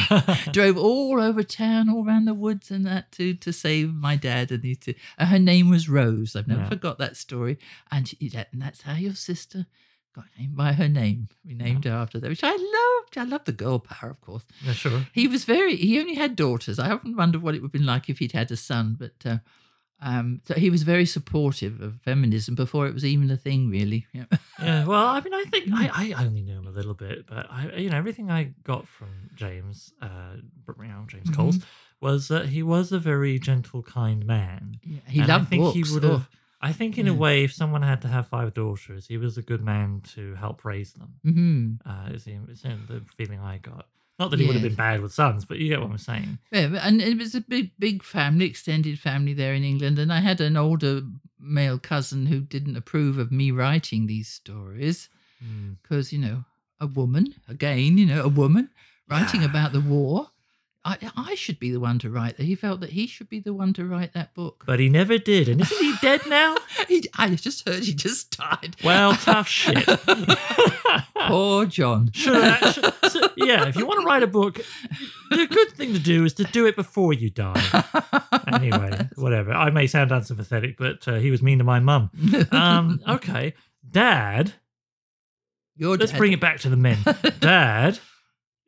Drove 0.53 0.77
all 0.79 1.21
over 1.21 1.43
town, 1.43 1.91
all 1.91 2.07
around 2.07 2.27
the 2.27 2.35
woods 2.35 2.71
and 2.71 2.87
that 2.87 3.11
to 3.13 3.35
to 3.35 3.53
save 3.53 3.93
my 3.95 4.15
dad 4.15 4.53
and 4.53 4.63
these 4.63 4.79
two. 4.79 4.95
And 5.19 5.29
her 5.29 5.41
name 5.41 5.71
was 5.71 5.89
Rose. 5.89 6.37
I've 6.37 6.47
never 6.47 6.61
Yeah. 6.63 6.69
forgot 6.69 6.99
that 6.99 7.17
story. 7.17 7.59
And, 7.91 8.07
she, 8.07 8.17
and 8.53 8.63
that's 8.63 8.83
how 8.83 8.95
your 8.95 9.15
sister 9.17 9.67
got 10.15 10.27
named 10.39 10.57
by 10.57 10.73
her 10.75 10.89
name. 10.89 11.29
We 11.45 11.55
named 11.55 11.85
her 11.85 11.91
after 11.93 12.21
that, 12.21 12.29
which 12.29 12.45
I 12.45 12.53
loved. 12.53 13.19
I 13.19 13.25
loved 13.25 13.47
the 13.47 13.53
girl 13.53 13.81
power, 13.81 14.11
of 14.11 14.21
course. 14.21 14.45
Yeah, 14.65 14.73
sure. 14.73 15.07
He 15.13 15.27
was 15.27 15.45
very. 15.45 15.75
He 15.77 15.99
only 15.99 16.15
had 16.15 16.37
daughters. 16.37 16.79
I 16.79 16.91
often 16.93 17.17
wondered 17.17 17.43
what 17.43 17.55
it 17.57 17.61
would 17.61 17.69
have 17.69 17.73
been 17.73 17.87
like 17.87 18.09
if 18.09 18.21
he'd 18.21 18.33
had 18.33 18.51
a 18.53 18.57
son. 18.57 18.97
But 18.99 19.15
uh, 19.29 19.39
um, 20.01 20.41
so 20.45 20.55
he 20.55 20.69
was 20.71 20.83
very 20.83 21.07
supportive 21.07 21.81
of 21.81 22.01
feminism 22.03 22.55
before 22.55 22.87
it 22.87 22.95
was 22.95 23.05
even 23.05 23.31
a 23.31 23.37
thing, 23.37 23.71
really. 23.71 24.07
Yeah. 24.13 24.25
Yeah, 24.59 24.87
well, 24.87 25.07
I 25.07 25.21
mean, 25.21 25.35
I 25.35 25.45
think 25.51 25.69
I, 25.71 26.13
I 26.17 26.25
only 26.25 26.41
knew 26.41 26.57
him 26.57 26.67
a 26.67 26.71
little 26.71 26.95
bit, 26.95 27.27
but 27.27 27.47
I, 27.51 27.73
you 27.77 27.91
know, 27.91 27.99
everything 27.99 28.31
I 28.31 28.55
got 28.65 28.89
from 28.89 29.09
James, 29.35 29.93
uh, 30.01 30.37
you 30.81 30.89
know, 30.89 31.05
James 31.07 31.29
Coles, 31.29 31.59
was 32.01 32.29
that 32.29 32.49
he 32.49 32.63
was 32.63 32.91
a 32.91 32.99
very 32.99 33.39
gentle, 33.39 33.83
kind 33.83 34.25
man. 34.25 34.79
Yeah, 34.83 35.01
he 35.07 35.19
And 35.21 35.29
loved 35.29 35.45
I 35.47 35.49
think 35.51 35.63
books. 35.63 35.77
he 35.77 35.95
would 35.95 36.05
oh. 36.07 36.11
have. 36.13 36.29
I 36.63 36.73
think, 36.73 36.97
in 36.97 37.07
a 37.07 37.13
way, 37.13 37.45
if 37.45 37.53
someone 37.53 37.83
had 37.83 38.01
to 38.01 38.09
have 38.09 38.29
five 38.29 38.55
daughters, 38.55 39.07
he 39.07 39.19
was 39.19 39.37
a 39.37 39.43
good 39.43 39.63
man 39.63 40.01
to 40.15 40.35
help 40.37 40.65
raise 40.65 40.95
them. 40.95 41.15
Mhm. 41.25 41.79
Uh, 41.85 42.15
is 42.15 42.25
the, 42.25 42.39
is 42.51 42.63
the 42.63 43.03
feeling 43.19 43.39
I 43.41 43.59
got. 43.59 43.87
Not 44.19 44.31
that 44.31 44.41
he 44.41 44.47
would 44.47 44.55
have 44.57 44.63
been 44.63 44.75
bad 44.75 45.03
with 45.03 45.13
sons, 45.13 45.45
but 45.45 45.59
you 45.59 45.69
get 45.69 45.81
what 45.81 45.91
I'm 45.91 45.99
saying. 45.99 46.39
Yeah, 46.51 46.71
and 46.83 47.03
it 47.03 47.19
was 47.19 47.35
a 47.35 47.41
big, 47.43 47.73
big 47.79 48.03
family, 48.03 48.47
extended 48.47 48.99
family 48.99 49.35
there 49.35 49.53
in 49.53 49.63
England. 49.63 49.99
And 49.99 50.11
I 50.13 50.21
had 50.21 50.41
an 50.41 50.57
older 50.57 51.03
male 51.39 51.79
cousin 51.79 52.27
who 52.27 52.41
didn't 52.41 52.77
approve 52.77 53.19
of 53.19 53.31
me 53.31 53.51
writing 53.51 54.07
these 54.07 54.29
stories 54.29 55.09
Mm. 55.45 55.77
because, 55.83 56.15
you 56.15 56.19
know, 56.19 56.45
a 56.81 56.87
woman, 56.87 57.35
again, 57.47 57.99
you 57.99 58.07
know, 58.07 58.23
a 58.25 58.29
woman 58.29 58.71
writing 59.07 59.45
about 59.45 59.73
the 59.73 59.83
war. 59.83 60.31
I, 60.87 60.97
I 61.17 61.35
should 61.35 61.59
be 61.59 61.73
the 61.73 61.81
one 61.81 61.99
to 61.99 62.09
write 62.11 62.37
that. 62.37 62.45
He 62.45 62.55
felt 62.55 62.79
that 62.79 62.91
he 62.91 63.09
should 63.09 63.29
be 63.29 63.41
the 63.41 63.53
one 63.53 63.73
to 63.73 63.85
write 63.85 64.13
that 64.13 64.33
book. 64.35 64.63
But 64.69 64.79
he 64.79 64.89
never 64.89 65.19
did. 65.19 65.49
And 65.49 65.61
isn't 65.61 65.77
he 65.85 65.95
dead 66.01 66.21
now? 66.29 66.55
He, 66.87 67.05
I 67.19 67.29
just 67.35 67.69
heard 67.69 67.83
he 67.83 67.93
just 67.93 68.39
died. 68.39 68.77
Well, 68.85 69.15
tough 69.15 69.49
shit. 69.49 69.85
Poor 71.27 71.67
John. 71.67 72.13
Should 72.13 72.37
actually, 72.37 72.93
so, 73.09 73.29
yeah, 73.37 73.67
if 73.67 73.75
you 73.75 73.85
want 73.85 74.01
to 74.01 74.07
write 74.07 74.23
a 74.23 74.29
book, 74.29 74.61
the 75.31 75.49
good 75.49 75.73
thing 75.73 75.93
to 75.93 75.99
do 75.99 76.25
is 76.25 76.35
to 76.35 76.45
do 76.45 76.67
it 76.67 76.77
before 76.77 77.13
you 77.13 77.31
die. 77.31 77.61
Anyway, 78.53 79.09
whatever. 79.17 79.53
I 79.53 79.71
may 79.71 79.89
sound 79.89 80.13
unsympathetic, 80.13 80.77
but 80.79 81.09
uh, 81.09 81.15
he 81.17 81.33
was 81.33 81.43
mean 81.43 81.59
to 81.59 81.65
my 81.65 81.81
mum. 81.81 82.11
Um, 82.53 83.01
okay, 83.09 83.55
Dad. 83.91 84.53
Your 85.75 85.97
Let's 85.97 86.13
dad- 86.13 86.19
bring 86.19 86.33
it 86.33 86.41
back 86.41 86.61
to 86.61 86.69
the 86.69 86.77
men. 86.77 86.99
Dad 87.41 87.99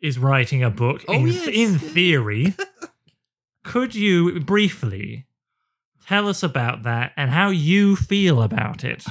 is 0.00 0.18
writing 0.18 0.62
a 0.62 0.70
book. 0.70 1.04
Oh, 1.08 1.14
in, 1.14 1.28
yes. 1.28 1.48
in 1.48 1.78
theory, 1.78 2.54
could 3.64 3.94
you 3.94 4.40
briefly 4.40 5.26
tell 6.06 6.28
us 6.28 6.42
about 6.42 6.82
that 6.84 7.12
and 7.16 7.30
how 7.30 7.50
you 7.50 7.96
feel 7.96 8.42
about 8.42 8.84
it? 8.84 9.04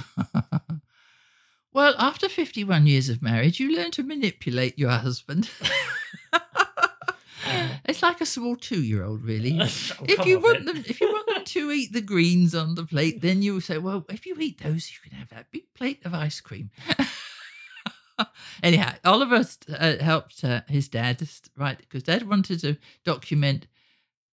well, 1.74 1.94
after 1.98 2.30
51 2.30 2.88
years 2.88 3.10
of 3.10 3.22
marriage, 3.22 3.60
you 3.60 3.76
learn 3.76 3.92
to 3.92 4.04
manipulate 4.04 4.80
your 4.80 4.92
husband. 4.92 5.50
it's 7.86 8.02
like 8.02 8.22
a 8.22 8.26
small 8.26 8.56
two-year-old, 8.56 9.24
really. 9.24 9.60
Oh, 9.62 9.66
if 10.08 10.26
you 10.26 10.40
want 10.40 10.60
it. 10.60 10.66
them, 10.66 10.78
if 10.88 11.02
you 11.02 11.12
want 11.12 11.28
them 11.28 11.44
to 11.46 11.72
eat 11.72 11.94
the 11.94 12.02
greens 12.02 12.56
on 12.56 12.76
the 12.76 12.86
plate, 12.86 13.22
then 13.22 13.42
you 13.42 13.60
say, 13.62 13.78
"Well, 13.78 14.06
if 14.10 14.26
you 14.26 14.36
eat 14.40 14.64
those, 14.64 14.92
you 14.92 14.98
can 15.04 15.12
have 15.18 15.30
that 15.30 15.52
big 15.52 15.74
plate 15.74 16.06
of 16.06 16.14
ice 16.14 16.42
cream." 16.42 16.72
Anyhow, 18.64 18.94
Oliver 19.06 19.44
uh, 19.70 19.98
helped 20.04 20.44
uh, 20.44 20.62
his 20.68 20.88
dad 20.88 21.28
write 21.56 21.80
because 21.80 22.04
Dad 22.04 22.28
wanted 22.28 22.60
to 22.62 22.78
document 23.04 23.68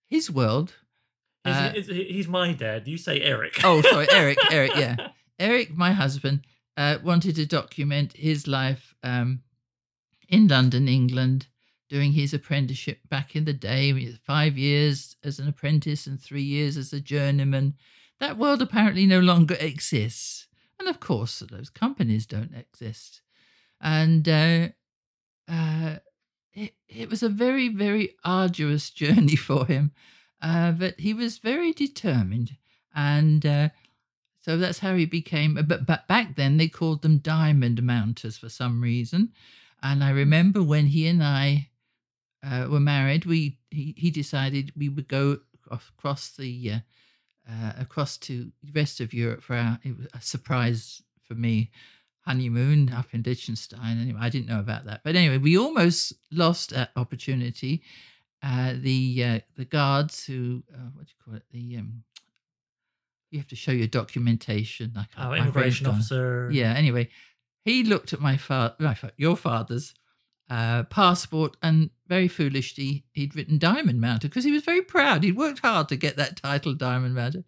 his 0.07 0.31
world. 0.31 0.75
Uh, 1.45 1.73
is- 1.75 1.89
he's 1.89 2.29
my 2.29 2.53
dad. 2.53 2.89
You 2.89 2.97
say 2.97 3.21
Eric. 3.21 3.61
Oh, 3.65 3.83
sorry, 3.83 4.07
Eric. 4.11 4.39
Eric, 4.51 4.77
yeah. 4.77 4.97
Eric, 5.39 5.77
my 5.77 5.93
husband, 5.93 6.41
uh, 6.77 6.99
wanted 7.03 7.37
to 7.37 7.47
document 7.47 8.15
his 8.15 8.47
life 8.47 8.95
um, 9.03 9.43
in 10.29 10.49
London, 10.49 10.89
England, 10.89 11.49
doing 11.91 12.13
his 12.13 12.33
apprenticeship 12.33 13.01
back 13.11 13.37
in 13.37 13.45
the 13.45 13.53
day. 13.53 13.93
Five 14.25 14.57
years 14.57 15.17
as 15.23 15.39
an 15.39 15.49
apprentice 15.49 16.07
and 16.07 16.21
three 16.21 16.43
years 16.43 16.77
as 16.77 16.93
a 16.93 17.01
journeyman. 17.01 17.75
That 18.21 18.39
world 18.39 18.63
apparently 18.63 19.05
no 19.07 19.21
longer 19.21 19.57
exists. 19.61 20.47
And 20.79 20.89
of 20.89 20.99
course, 21.01 21.41
those 21.51 21.69
companies 21.71 22.27
don't 22.27 22.55
exist. 22.55 23.21
And 23.85 24.27
uh, 24.29 24.69
uh, 25.47 25.97
it, 26.55 26.75
it 26.89 27.11
was 27.11 27.23
a 27.23 27.29
very, 27.29 27.69
very 27.69 28.17
arduous 28.25 28.91
journey 29.03 29.37
for 29.37 29.67
him. 29.67 29.93
Uh, 30.43 30.73
but 30.73 30.99
he 30.99 31.15
was 31.15 31.39
very 31.39 31.73
determined. 31.73 32.57
And 32.95 33.45
uh, 33.45 33.69
so 34.41 34.57
that's 34.57 34.81
how 34.81 34.95
he 34.95 35.07
became. 35.07 35.55
But, 35.67 35.87
but 35.87 36.09
back 36.09 36.37
then, 36.37 36.57
they 36.57 36.69
called 36.69 37.03
them 37.03 37.19
diamond 37.19 37.83
mounters 37.83 38.39
for 38.39 38.49
some 38.49 38.83
reason. 38.83 39.33
And 39.83 40.03
I 40.03 40.11
remember 40.11 40.63
when 40.63 40.87
he 40.87 41.07
and 41.07 41.23
I 41.23 41.69
uh, 42.43 42.69
were 42.71 42.81
married, 42.81 43.27
we 43.27 43.59
he, 43.71 43.95
he 43.97 44.11
decided 44.11 44.73
we 44.77 44.89
would 44.89 45.09
go 45.09 45.39
across 45.71 46.31
the 46.31 46.73
uh, 46.73 46.79
uh, 47.51 47.73
across 47.79 48.17
to 48.19 48.51
the 48.63 48.73
rest 48.73 49.01
of 49.01 49.13
Europe 49.13 49.43
for 49.43 49.57
our 49.57 49.79
it 49.83 49.97
was 49.97 50.07
a 50.15 50.21
surprise 50.21 51.03
for 51.23 51.35
me 51.35 51.71
honeymoon 52.27 52.91
up 52.93 53.07
in 53.13 53.23
Liechtenstein. 53.23 53.99
Anyway, 54.01 54.19
I 54.21 54.29
didn't 54.29 54.49
know 54.49 54.61
about 54.61 54.85
that, 54.87 55.01
but 55.05 55.17
anyway, 55.17 55.39
we 55.39 55.59
almost 55.59 56.13
lost 56.31 56.71
that 56.71 56.91
opportunity. 56.97 57.83
Uh, 58.43 58.75
the 58.77 59.25
uh, 59.25 59.39
the 59.57 59.65
guards 59.65 60.25
who 60.27 60.63
uh, 60.75 60.79
what 60.95 61.07
do 61.07 61.13
you 61.17 61.25
call 61.25 61.35
it 61.35 61.45
the 61.51 61.79
um, 61.79 62.03
you 63.31 63.39
have 63.39 63.49
to 63.49 63.57
show 63.57 63.73
your 63.73 63.87
documentation. 63.89 64.93
Can't, 64.95 65.09
Oh, 65.19 65.33
immigration 65.33 65.87
officer. 65.87 66.51
Yeah. 66.53 66.73
Anyway, 66.75 67.09
he 67.65 67.83
looked 67.83 68.13
at 68.13 68.21
my 68.21 68.37
father, 68.37 68.75
my 68.79 68.95
fa- 68.95 69.13
your 69.17 69.37
father's 69.37 69.95
uh, 70.51 70.83
passport, 70.85 71.57
and 71.63 71.91
very 72.07 72.29
foolishly, 72.29 73.07
he'd 73.13 73.35
written 73.35 73.57
Diamond 73.59 74.01
Mounter 74.01 74.29
because 74.29 74.45
he 74.45 74.53
was 74.53 74.63
very 74.63 74.83
proud. 74.83 75.25
He'd 75.25 75.37
worked 75.37 75.61
hard 75.61 75.89
to 75.89 75.97
get 75.97 76.17
that 76.17 76.37
title, 76.37 76.75
Diamond 76.75 77.15
Mounter. 77.15 77.45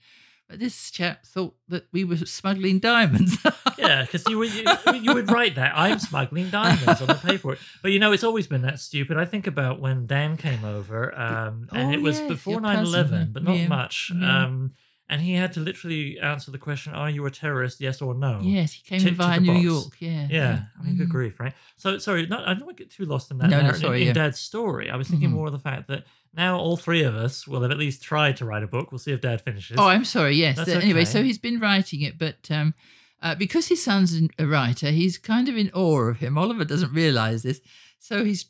But 0.48 0.60
this 0.60 0.90
chap 0.92 1.26
thought 1.26 1.54
that 1.68 1.86
we 1.92 2.04
were 2.04 2.16
smuggling 2.18 2.78
diamonds. 2.78 3.36
Yeah, 3.78 4.02
because 4.02 4.26
you 4.26 4.38
would 4.38 4.52
you, 4.54 4.64
you 5.02 5.12
would 5.12 5.30
write 5.30 5.56
that 5.56 5.72
I'm 5.76 5.98
smuggling 5.98 6.48
diamonds 6.48 7.02
on 7.02 7.08
the 7.08 7.14
paperwork, 7.22 7.58
but 7.82 7.92
you 7.92 7.98
know 7.98 8.10
it's 8.12 8.24
always 8.24 8.46
been 8.46 8.62
that 8.62 8.80
stupid. 8.80 9.18
I 9.18 9.26
think 9.26 9.46
about 9.46 9.80
when 9.80 10.06
Dan 10.06 10.38
came 10.38 10.64
over, 10.64 11.14
um, 11.16 11.68
and 11.74 11.90
Oh, 11.90 11.92
it 11.92 12.00
was 12.00 12.18
yes, 12.18 12.28
before 12.28 12.52
your 12.54 12.60
9 12.62 12.78
11, 12.84 13.30
but 13.34 13.42
not 13.44 13.54
yeah, 13.56 13.68
much. 13.68 14.10
yeah. 14.18 14.44
Um, 14.44 14.72
and 15.10 15.20
he 15.20 15.34
had 15.34 15.52
to 15.52 15.60
literally 15.60 16.18
answer 16.18 16.50
the 16.50 16.58
question, 16.58 16.94
"Are 16.94 17.10
you 17.10 17.24
a 17.26 17.30
terrorist? 17.30 17.80
Yes 17.82 18.00
or 18.00 18.14
no?" 18.14 18.40
yes, 18.42 18.72
he 18.72 18.82
came 18.82 18.98
Tick 19.00 19.14
via 19.14 19.38
New 19.40 19.52
box. 19.52 19.62
York. 19.62 19.96
Yeah. 20.00 20.26
Yeah, 20.30 20.62
I 20.80 20.82
mean, 20.82 20.96
good 20.96 21.08
Mhm. 21.08 21.12
grief, 21.12 21.38
right? 21.38 21.52
So, 21.76 21.98
sorry, 21.98 22.26
no, 22.26 22.42
I 22.44 22.54
don't 22.54 22.64
want 22.64 22.78
to 22.78 22.82
get 22.84 22.90
too 22.90 23.04
lost 23.04 23.30
in 23.30 23.36
that 23.38 23.50
No, 23.50 23.60
no, 23.60 23.72
sorry, 23.72 24.00
in 24.00 24.06
yeah. 24.08 24.12
Dad's 24.14 24.38
story. 24.40 24.88
I 24.90 24.96
was 24.96 25.06
thinking 25.08 25.28
Mhm. 25.28 25.34
more 25.34 25.46
of 25.48 25.52
the 25.52 25.58
fact 25.60 25.86
that 25.88 26.04
now 26.36 26.58
all 26.58 26.76
three 26.76 27.02
of 27.02 27.14
us 27.14 27.46
will 27.46 27.62
have 27.62 27.70
at 27.70 27.78
least 27.78 28.02
tried 28.02 28.36
to 28.38 28.44
write 28.44 28.62
a 28.62 28.66
book. 28.66 28.92
We'll 28.92 28.98
see 28.98 29.12
if 29.12 29.20
Dad 29.20 29.40
finishes. 29.40 29.76
Oh, 29.78 29.86
I'm 29.86 30.04
sorry. 30.04 30.34
Yes. 30.34 30.56
That's 30.56 30.70
Anyway, 30.70 31.04
so 31.04 31.22
he's 31.22 31.38
been 31.38 31.58
writing 31.58 32.02
it, 32.02 32.18
but 32.18 32.50
um, 32.50 32.74
uh, 33.22 33.34
because 33.34 33.68
his 33.68 33.82
son's 33.82 34.20
a 34.38 34.46
writer, 34.46 34.90
he's 34.90 35.18
kind 35.18 35.48
of 35.48 35.56
in 35.56 35.70
awe 35.72 36.08
of 36.08 36.18
him. 36.18 36.36
Oliver 36.36 36.64
doesn't 36.64 36.92
realize 36.92 37.42
this, 37.42 37.60
so 37.98 38.24
he's 38.24 38.46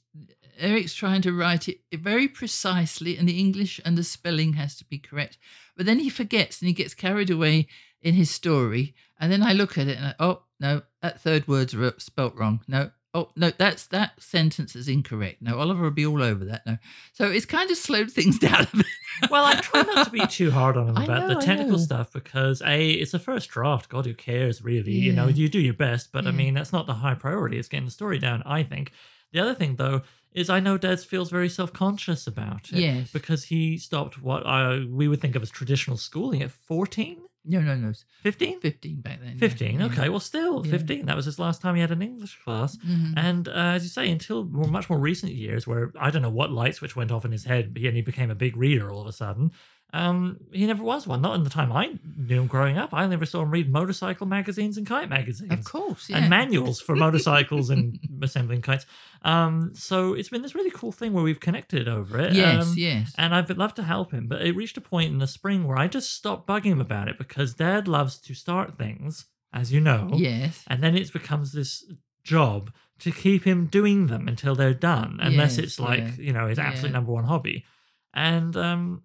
Eric's 0.59 0.95
trying 0.95 1.23
to 1.23 1.33
write 1.33 1.69
it 1.69 1.81
very 1.93 2.29
precisely, 2.29 3.17
and 3.17 3.29
the 3.29 3.39
English 3.39 3.81
and 3.85 3.97
the 3.97 4.05
spelling 4.05 4.55
has 4.55 4.77
to 4.77 4.85
be 4.85 4.99
correct. 4.99 5.39
But 5.77 5.87
then 5.87 5.99
he 5.99 6.09
forgets 6.09 6.61
and 6.61 6.69
he 6.69 6.75
gets 6.75 6.95
carried 6.95 7.31
away 7.31 7.69
in 8.03 8.15
his 8.15 8.31
story. 8.31 8.95
And 9.19 9.31
then 9.31 9.43
I 9.43 9.53
look 9.53 9.79
at 9.79 9.89
it 9.89 9.99
and 9.99 10.07
I, 10.07 10.15
oh 10.19 10.43
no, 10.59 10.83
that 11.03 11.21
third 11.21 11.47
word's 11.47 11.75
spelt 12.03 12.35
wrong. 12.35 12.61
No. 12.67 12.91
Oh 13.17 13.31
no, 13.35 13.51
that's 13.51 13.87
that 13.87 14.23
sentence 14.23 14.77
is 14.77 14.89
incorrect. 14.89 15.41
No, 15.41 15.59
Oliver 15.59 15.85
will 15.85 15.91
be 15.91 16.05
all 16.05 16.23
over 16.23 16.45
that. 16.45 16.67
No, 16.67 16.77
so 17.15 17.31
it's 17.31 17.47
kind 17.47 17.71
of 17.71 17.79
slowed 17.79 18.11
things 18.11 18.39
down 18.41 18.67
a 18.71 18.77
bit. 18.77 18.87
well, 19.31 19.43
I 19.43 19.55
try 19.55 19.81
not 19.83 20.05
to 20.05 20.11
be 20.11 20.27
too 20.27 20.51
hard 20.51 20.77
on 20.77 20.91
him 20.91 20.97
about 21.03 21.27
know, 21.27 21.35
the 21.35 21.41
technical 21.41 21.79
stuff 21.79 22.13
because 22.13 22.61
a 22.61 22.91
it's 22.91 23.15
a 23.15 23.19
first 23.19 23.49
draft. 23.49 23.89
God, 23.89 24.05
who 24.05 24.13
cares 24.13 24.63
really? 24.63 24.93
You 24.93 25.15
know, 25.15 25.29
you 25.29 25.49
do 25.49 25.59
your 25.59 25.73
best, 25.73 26.13
but 26.13 26.27
I 26.27 26.31
mean 26.31 26.53
that's 26.53 26.75
not 26.75 26.87
the 26.87 26.93
high 26.93 27.15
priority. 27.15 27.59
It's 27.59 27.69
getting 27.69 27.87
the 27.87 27.91
story 27.91 28.19
down. 28.19 28.43
I 28.45 28.63
think. 28.63 28.93
The 29.33 29.41
other 29.41 29.55
thing 29.55 29.77
though 29.77 30.03
is 30.33 30.51
I 30.51 30.61
know 30.61 30.77
Dad 30.77 31.01
feels 31.01 31.31
very 31.31 31.49
self 31.49 31.73
conscious 31.73 32.27
about 32.27 32.71
it. 32.71 32.81
Yes. 32.81 33.11
Because 33.11 33.45
he 33.45 33.79
stopped 33.79 34.21
what 34.21 34.47
I 34.47 34.85
we 34.91 35.09
would 35.09 35.23
think 35.23 35.37
of 35.37 35.43
as 35.43 35.51
traditional 35.51 35.97
schooling 35.97 36.43
at 36.43 36.51
14, 36.51 37.23
No, 37.49 37.61
no, 37.61 37.75
no. 37.77 37.93
15? 38.23 38.61
15 38.61 39.01
back 39.01 39.21
then. 39.23 39.39
15. 39.39 39.79
Yeah. 39.81 39.87
Okay, 39.87 40.09
well, 40.09 40.21
still 40.21 40.65
Yeah. 40.65 40.73
15. 40.73 41.07
That 41.07 41.17
was 41.17 41.27
his 41.27 41.39
last 41.39 41.63
time 41.63 41.75
he 41.77 41.81
had 41.81 41.91
an 41.93 42.03
English 42.03 42.39
class. 42.45 42.77
Mhm. 42.79 43.15
And 43.17 43.49
uh, 43.49 43.53
as 43.77 43.83
you 43.85 43.89
say, 43.89 44.11
until 44.11 44.45
more, 44.45 44.67
much 44.69 44.91
more 44.91 44.99
recent 44.99 45.33
years, 45.33 45.67
where 45.67 45.93
I 45.99 46.11
don't 46.11 46.23
know 46.23 46.31
what 46.31 46.51
light 46.51 46.75
switch 46.75 46.97
went 46.97 47.11
off 47.13 47.25
in 47.25 47.33
his 47.33 47.45
head, 47.45 47.73
but 47.73 47.83
he, 47.83 47.89
and 47.89 47.97
he 47.97 48.03
became 48.03 48.31
a 48.31 48.35
big 48.35 48.57
reader 48.57 48.91
all 48.91 49.01
of 49.03 49.07
a 49.07 49.13
sudden. 49.13 49.53
Um, 49.93 50.39
he 50.53 50.67
never 50.67 50.83
was 50.83 51.07
one. 51.07 51.23
Not 51.23 51.37
in 51.37 51.45
the 51.45 51.49
time 51.51 51.73
I 51.73 51.99
knew 52.19 52.41
him 52.41 52.47
growing 52.49 52.77
up. 52.77 52.93
I 52.93 53.07
never 53.07 53.25
saw 53.25 53.43
him 53.43 53.51
read 53.51 53.71
motorcycle 53.73 54.27
magazines 54.27 54.77
and 54.77 54.87
kite 54.87 55.09
magazines 55.09 55.53
Of 55.53 55.65
course, 55.65 56.11
yeah. 56.11 56.19
and 56.19 56.29
manuals 56.29 56.81
for 56.81 56.95
motorcycles 57.07 57.71
and 57.71 57.99
assembling 58.21 58.63
kites. 58.63 58.85
Um, 59.23 59.71
so 59.75 60.13
it's 60.15 60.29
been 60.29 60.43
this 60.43 60.55
really 60.55 60.71
cool 60.71 60.93
thing 60.93 61.13
where 61.13 61.25
we've 61.25 61.41
connected 61.41 61.89
over 61.89 62.19
it. 62.19 62.35
Yes, 62.35 62.67
Um, 62.67 62.75
yes. 62.77 63.15
and 63.17 63.35
I've 63.35 63.49
loved 63.57 63.77
to 63.77 63.85
help 63.85 64.13
him, 64.13 64.27
but 64.27 64.43
it 64.43 64.55
reached 64.57 64.77
a 64.77 64.81
point 64.83 65.13
in 65.13 65.19
the 65.19 65.27
spring 65.27 65.67
where 65.67 65.79
I 65.79 65.87
just 65.89 66.13
stopped 66.13 66.47
bugging 66.47 66.73
him 66.73 66.81
about 66.81 67.09
it 67.09 67.17
because 67.17 67.55
Dad 67.55 67.89
loves 67.89 68.19
to 68.19 68.35
start 68.35 68.77
things 68.77 69.27
as 69.53 69.73
you 69.73 69.81
know. 69.81 70.11
Yes. 70.13 70.63
And 70.67 70.83
then 70.83 70.97
it 70.97 71.11
becomes 71.13 71.53
this 71.53 71.85
job 72.23 72.71
to 72.99 73.13
keep 73.13 73.45
him 73.45 73.67
doing 73.67 74.09
them 74.09 74.27
until 74.29 74.55
they're 74.55 74.75
done, 74.75 75.19
unless 75.23 75.57
Yes, 75.57 75.65
it's 75.65 75.81
like, 75.81 76.01
yeah, 76.01 76.13
you 76.19 76.33
know, 76.33 76.49
his 76.49 76.59
absolute 76.59 76.89
yeah. 76.91 76.93
number 76.97 77.13
one 77.13 77.25
hobby. 77.25 77.65
And 78.13 78.57
um, 78.57 79.03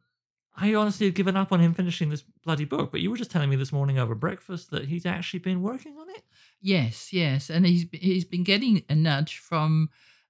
I 0.55 0.73
honestly 0.75 1.07
had 1.07 1.15
given 1.15 1.37
up 1.37 1.51
on 1.51 1.59
him 1.61 1.73
finishing 1.73 2.09
this 2.09 2.23
bloody 2.43 2.65
book, 2.65 2.91
but 2.91 2.99
you 3.01 3.09
were 3.09 3.17
just 3.17 3.31
telling 3.31 3.49
me 3.49 3.55
this 3.55 3.71
morning 3.71 3.97
over 3.97 4.13
breakfast 4.15 4.69
that 4.71 4.85
he's 4.85 5.05
actually 5.05 5.39
been 5.39 5.61
working 5.61 5.97
on 5.97 6.09
it. 6.09 6.23
Yes, 6.61 7.13
yes, 7.13 7.49
and 7.49 7.65
he's 7.65 7.85
he's 7.91 8.25
been 8.25 8.43
getting 8.43 8.83
a 8.89 8.95
nudge 8.95 9.37
from 9.37 9.89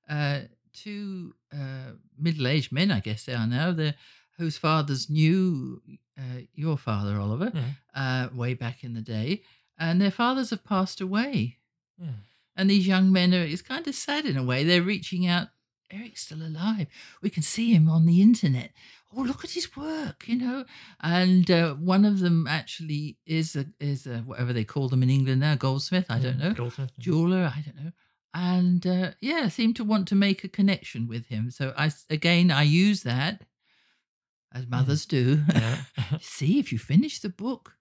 uh, 0.10 0.42
two 0.74 1.34
uh, 1.54 1.94
middle-aged 2.18 2.72
men, 2.72 2.92
I 2.92 3.00
guess 3.00 3.26
they 3.26 3.34
are 3.34 3.48
now, 3.48 3.72
the 3.72 3.96
whose 4.38 4.58
fathers 4.58 5.10
knew 5.10 5.82
uh, 6.18 6.42
your 6.54 6.78
father, 6.78 7.20
Oliver, 7.20 7.52
Yeah. 7.54 7.64
uh, 7.94 8.36
way 8.36 8.54
back 8.54 8.84
in 8.84 8.94
the 8.94 9.02
day, 9.02 9.42
and 9.78 10.00
their 10.02 10.12
fathers 10.12 10.52
have 10.52 10.64
passed 10.64 11.02
away. 11.02 11.58
Yeah. 12.00 12.08
And 12.56 12.70
these 12.70 12.88
young 12.88 13.12
men 13.12 13.34
are, 13.34 13.44
it's 13.44 13.62
kind 13.62 13.88
of 13.88 13.96
sad 13.96 14.26
in 14.26 14.38
a 14.38 14.44
way. 14.44 14.64
They're 14.64 14.82
reaching 14.82 15.26
out. 15.28 15.50
Eric's 15.92 16.24
still 16.24 16.42
alive. 16.42 16.88
We 17.22 17.30
can 17.30 17.44
see 17.44 17.74
him 17.74 17.90
on 17.90 18.06
the 18.06 18.22
internet. 18.22 18.72
Oh, 19.16 19.22
look 19.22 19.43
at 19.43 19.51
his 19.51 19.76
work, 19.76 20.28
you 20.28 20.38
know. 20.38 20.66
And 21.01 21.49
uh, 21.51 21.74
one 21.76 22.05
of 22.05 22.20
them 22.20 22.47
actually 22.47 23.18
is 23.26 23.55
a, 23.55 23.66
is 23.80 24.07
a, 24.07 24.20
whatever 24.20 24.53
they 24.53 24.64
call 24.64 24.88
them 24.88 25.03
in 25.03 25.09
England 25.09 25.41
now, 25.41 25.55
goldsmith. 25.55 26.05
I 26.09 26.20
don't 26.20 26.39
know, 26.39 26.53
Goldsmith. 26.53 26.91
yeah. 26.97 27.03
jeweler. 27.03 27.51
I 27.53 27.62
don't 27.62 27.84
know. 27.84 27.91
And 28.34 28.88
uh, 28.88 29.12
yeah, 29.20 29.49
seem 29.49 29.74
to 29.76 29.84
want 29.84 30.07
to 30.07 30.16
make 30.16 30.43
a 30.43 30.49
connection 30.49 31.07
with 31.07 31.28
him. 31.28 31.51
So 31.51 31.74
i 31.78 31.91
again, 32.09 32.49
I 32.49 32.64
use 32.64 33.03
that 33.03 33.41
as 34.53 34.68
mothers 34.68 35.05
do. 35.05 35.41
Yeah. 35.53 35.78
see 36.22 36.59
if 36.59 36.72
you 36.72 36.80
finish 36.80 37.20
the 37.20 37.30
book, 37.30 37.76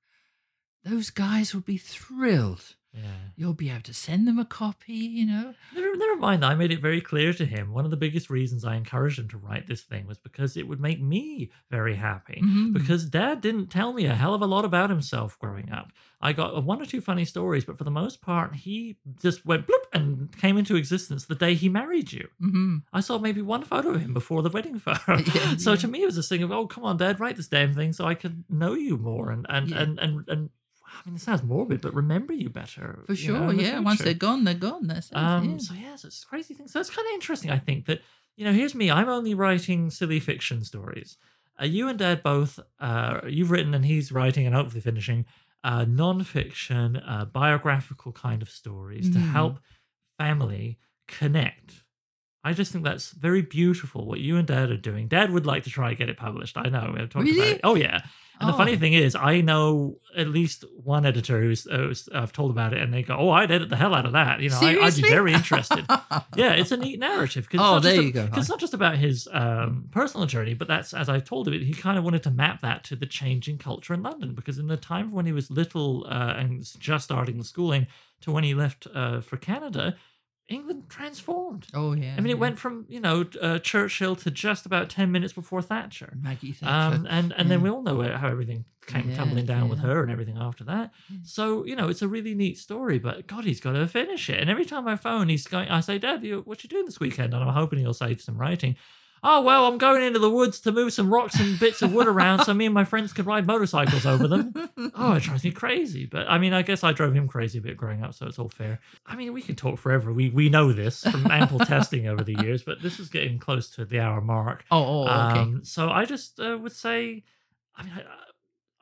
those 0.85 1.11
guys 1.11 1.55
will 1.55 1.63
be 1.63 1.77
thrilled. 1.77 2.75
Yeah. 2.93 3.03
You'll 3.37 3.55
be 3.55 3.71
able 3.71 3.83
to 3.83 3.95
send 3.95 4.27
them 4.29 4.39
a 4.39 4.45
copy, 4.45 4.93
you 4.93 5.25
know. 5.27 5.55
Never, 5.75 5.97
never 5.97 6.17
mind. 6.17 6.45
I 6.45 6.55
made 6.55 6.73
it 6.73 6.83
very 6.83 7.01
clear 7.01 7.33
to 7.33 7.45
him. 7.47 7.73
One 7.73 7.85
of 7.85 7.91
the 7.91 7.97
biggest 7.97 8.29
reasons 8.29 8.65
I 8.65 8.75
encouraged 8.77 9.19
him 9.19 9.29
to 9.29 9.39
write 9.39 9.67
this 9.67 9.83
thing 9.83 10.07
was 10.07 10.19
because 10.19 10.57
it 10.57 10.67
would 10.69 10.81
make 10.81 11.01
me 11.01 11.51
very 11.71 11.95
happy. 11.97 12.41
Mhm. 12.45 12.73
Because 12.73 13.05
dad 13.07 13.41
didn't 13.41 13.69
tell 13.69 13.93
me 13.93 14.05
a 14.07 14.15
hell 14.15 14.35
of 14.35 14.43
a 14.43 14.47
lot 14.47 14.65
about 14.65 14.91
himself 14.91 15.39
growing 15.39 15.71
up. 15.73 15.93
I 16.21 16.33
got 16.35 16.63
one 16.65 16.83
or 16.83 16.85
two 16.85 17.01
funny 17.01 17.25
stories, 17.25 17.65
but 17.65 17.79
for 17.79 17.85
the 17.85 17.91
most 17.91 18.21
part, 18.21 18.55
he 18.57 18.99
just 19.23 19.47
went 19.47 19.67
bloop 19.67 19.85
and 19.95 20.37
came 20.37 20.59
into 20.59 20.77
existence 20.77 21.25
the 21.25 21.35
day 21.35 21.55
he 21.55 21.69
married 21.71 22.13
you. 22.13 22.29
Mhm. 22.43 22.83
I 22.93 23.01
saw 23.01 23.19
maybe 23.19 23.41
one 23.41 23.63
photo 23.63 23.91
of 23.91 24.03
him 24.03 24.13
before 24.13 24.43
the 24.43 24.51
wedding 24.51 24.79
photo. 24.87 25.17
Yeah, 25.35 25.57
so 25.57 25.71
yeah. 25.71 25.77
to 25.77 25.89
me, 25.89 26.03
it 26.03 26.07
was 26.07 26.19
a 26.19 26.23
thing 26.23 26.43
of, 26.43 26.51
oh, 26.53 26.67
come 26.67 26.85
on, 26.85 26.97
dad, 26.99 27.21
write 27.21 27.37
this 27.37 27.49
damn 27.49 27.73
thing 27.75 27.93
so 27.95 28.05
I 28.05 28.15
can 28.15 28.45
know 28.51 28.75
you 28.75 28.99
more 28.99 29.31
and 29.31 29.47
and 29.49 29.71
Yeah. 29.71 29.81
and, 29.83 29.99
and 29.99 30.29
and 30.29 30.51
I 30.93 31.09
mean, 31.09 31.15
it 31.17 31.21
sounds 31.21 31.43
morbid, 31.43 31.81
but 31.81 31.95
remember 31.95 32.33
you 32.33 32.51
better. 32.51 33.03
For 33.07 33.13
you 33.13 33.17
sure, 33.19 33.37
know, 33.39 33.49
in 33.51 33.57
the 33.57 33.63
yeah. 33.63 33.79
Once 33.81 34.01
they're 34.01 34.15
gone, 34.15 34.45
they're 34.45 34.55
gone. 34.55 34.87
That's 34.87 35.11
it. 35.11 35.17
Um, 35.17 35.49
yeah. 35.51 35.59
So 35.59 35.75
yes, 35.75 36.05
it's 36.05 36.23
a 36.23 36.27
crazy 36.27 36.55
thing. 36.55 36.69
So 36.69 36.81
it's 36.81 36.91
kind 36.91 37.07
of 37.07 37.13
interesting. 37.15 37.51
I 37.51 37.59
think 37.59 37.87
that 37.87 38.01
you 38.37 38.45
know, 38.45 38.53
here's 38.53 38.75
me. 38.75 38.91
I'm 38.91 39.09
only 39.09 39.35
writing 39.35 39.91
silly 39.91 40.21
fiction 40.21 40.65
stories. 40.65 41.17
Uh, 41.61 41.65
you 41.67 41.89
and 41.89 41.99
Dad 41.99 42.23
both. 42.23 42.59
Uh, 42.79 43.21
you've 43.29 43.51
written 43.51 43.75
and 43.75 43.85
he's 43.85 44.11
writing 44.13 44.47
and 44.47 44.55
hopefully 44.55 44.81
finishing 44.81 45.27
uh, 45.63 45.85
non-fiction, 45.87 46.97
uh, 46.97 47.27
biographical 47.27 48.13
kind 48.13 48.41
of 48.41 48.49
stories 48.49 49.11
to 49.11 49.19
Mhm. 49.19 49.33
help 49.33 49.61
family 50.19 50.79
connect. 51.07 51.85
I 52.43 52.53
just 52.55 52.73
think 52.73 52.85
that's 52.85 53.11
very 53.11 53.43
beautiful 53.43 54.07
what 54.07 54.21
you 54.21 54.37
and 54.39 54.47
Dad 54.49 54.71
are 54.71 54.77
doing. 54.77 55.09
Dad 55.09 55.31
would 55.31 55.45
like 55.47 55.65
to 55.65 55.71
try 55.71 55.91
and 55.91 55.99
get 55.99 56.09
it 56.09 56.17
published. 56.17 56.57
I 56.57 56.69
know. 56.71 56.87
Talked 56.97 57.15
about 57.15 57.25
Really? 57.25 57.51
it. 57.53 57.61
Oh 57.65 57.75
yeah. 57.75 58.01
And 58.41 58.49
the 58.49 58.55
funny 58.55 58.73
Oh. 58.73 58.79
thing 58.79 58.95
is, 58.95 59.15
I 59.15 59.43
know 59.43 59.99
at 60.17 60.29
least 60.29 60.65
one 60.83 61.05
editor 61.05 61.43
who's, 61.43 61.67
uh, 61.67 61.77
who's 61.77 62.09
I've 62.15 62.33
told 62.33 62.51
about 62.51 62.73
it, 62.73 62.81
and 62.81 62.91
they 62.95 63.03
go, 63.03 63.15
"Oh, 63.19 63.29
I'd 63.29 63.51
edit 63.51 63.69
the 63.69 63.77
hell 63.77 63.95
out 63.95 64.07
of 64.07 64.13
that." 64.13 64.41
You 64.41 64.49
know, 64.49 64.59
I, 64.63 64.79
I'd 64.87 64.97
be 64.97 65.03
very 65.03 65.35
interested. 65.35 65.85
yeah, 66.35 66.53
it's 66.53 66.73
a 66.73 66.79
neat 66.79 66.99
narrative. 66.99 67.51
Cause 67.51 67.61
Oh, 67.63 67.81
there 67.81 68.01
you 68.01 68.11
go. 68.11 68.25
Because 68.25 68.45
it's 68.45 68.49
not 68.49 68.59
just 68.59 68.73
about 68.73 68.97
his 68.97 69.29
um, 69.31 69.89
personal 69.91 70.27
journey, 70.27 70.55
but 70.55 70.69
that's 70.69 70.95
as 70.95 71.11
I 71.11 71.21
told 71.21 71.49
him, 71.49 71.53
he 71.53 71.75
kind 71.75 71.99
of 71.99 72.05
wanted 72.05 72.23
to 72.23 72.31
map 72.31 72.63
that 72.63 72.83
to 72.85 72.97
the 72.97 73.05
changing 73.05 73.59
culture 73.59 73.93
in 73.93 74.03
London. 74.03 74.33
Because 74.35 74.57
in 74.57 74.69
the 74.69 74.79
time 74.79 75.13
when 75.13 75.27
he 75.27 75.33
was 75.33 75.51
little 75.51 76.07
uh, 76.09 76.33
and 76.39 76.65
just 76.81 77.05
starting 77.05 77.37
the 77.37 77.45
schooling 77.45 77.89
to 78.23 78.33
when 78.33 78.45
he 78.45 78.55
left 78.55 78.87
uh, 78.95 79.21
for 79.21 79.37
Canada, 79.37 79.97
England 80.51 80.85
transformed. 80.89 81.67
oh 81.73 81.93
yeah. 81.93 82.15
I 82.17 82.21
mean, 82.21 82.27
it 82.27 82.35
yeah. 82.35 82.35
went 82.35 82.59
from 82.59 82.85
you 82.89 83.01
know 83.01 83.25
uh, 83.41 83.59
Churchill 83.61 84.17
to 84.17 84.31
just 84.31 84.67
about 84.67 84.91
ten 84.91 85.11
minutes 85.11 85.33
before 85.33 85.63
Thatcher. 85.63 86.13
Maggie 86.21 86.53
Thatcher. 86.53 86.97
Um, 86.97 87.07
and 87.09 87.33
and 87.37 87.51
then 87.51 87.63
we 87.63 87.71
all 87.71 87.83
know 87.83 88.03
how 88.03 88.29
everything 88.29 88.65
came 88.87 89.11
Yeah, 89.11 89.17
tumbling 89.17 89.47
down 89.47 89.69
with 89.69 89.79
her 89.81 90.03
and 90.03 90.11
everything 90.11 90.37
after 90.37 90.65
that. 90.65 90.91
Mm. 91.13 91.27
So 91.27 91.65
you 91.65 91.77
know, 91.77 91.89
it's 91.89 92.03
a 92.03 92.09
really 92.09 92.35
neat 92.35 92.59
story. 92.59 92.99
But 92.99 93.27
God, 93.27 93.45
he's 93.45 93.61
got 93.61 93.73
to 93.73 93.87
finish 93.87 94.29
it. 94.29 94.41
And 94.41 94.51
every 94.51 94.65
time 94.65 94.87
I 94.89 94.97
phone, 94.97 95.29
he's 95.29 95.47
going. 95.47 95.69
I 95.69 95.81
say, 95.81 95.99
Dad, 95.99 96.25
you, 96.25 96.43
what 96.45 96.63
you 96.65 96.69
doing 96.69 96.85
this 96.85 97.01
weekend? 97.01 97.33
And 97.33 97.43
I'm 97.43 97.55
hoping 97.55 97.79
he'll 97.79 97.95
say 97.95 98.17
some 98.17 98.37
writing. 98.37 98.77
Oh 99.23 99.43
well, 99.43 99.67
I'm 99.67 99.77
going 99.79 100.03
into 100.03 100.19
the 100.19 100.31
woods 100.31 100.61
to 100.61 100.73
move 100.73 100.93
some 100.93 101.13
rocks 101.13 101.39
and 101.39 101.59
bits 101.59 101.83
of 101.83 101.93
wood 101.93 102.07
around 102.07 102.45
so 102.45 102.55
me 102.55 102.65
and 102.65 102.75
my 102.75 102.85
friends 102.85 103.13
can 103.13 103.27
ride 103.27 103.47
motorcycles 103.47 104.07
over 104.07 104.27
them. 104.27 104.55
Oh, 104.97 105.13
it 105.15 105.23
drives 105.23 105.45
me 105.45 105.51
crazy. 105.51 106.07
But 106.07 106.29
I 106.29 106.39
mean, 106.39 106.53
I 106.53 106.63
guess 106.63 106.83
I 106.83 106.93
drove 106.93 107.15
him 107.15 107.29
crazy 107.29 107.59
a 107.59 107.63
bit 107.63 107.77
growing 107.77 108.03
up, 108.03 108.15
so 108.15 108.27
it's 108.27 108.39
all 108.39 108.49
fair. 108.49 108.81
I 109.07 109.15
mean, 109.15 109.33
we 109.33 109.43
could 109.43 109.57
talk 109.59 109.79
forever. 109.79 110.13
We 110.13 110.31
we 110.31 110.49
know 110.49 110.73
this 110.73 111.03
from 111.03 111.31
ample 111.31 111.59
testing 111.61 112.07
over 112.07 112.25
the 112.25 112.35
years, 112.43 112.63
but 112.63 112.83
this 112.83 112.99
is 112.99 113.09
getting 113.09 113.39
close 113.39 113.71
to 113.71 113.85
the 113.85 114.01
hour 114.01 114.21
mark. 114.21 114.65
oh, 114.71 114.85
oh, 114.85 115.03
okay. 115.03 115.41
Um, 115.41 115.65
so 115.65 115.91
I 115.91 116.05
just 116.05 116.41
uh, 116.41 116.59
would 116.61 116.73
say, 116.73 117.25
I 117.77 117.83
mean, 117.83 117.93
uh, 117.93 118.03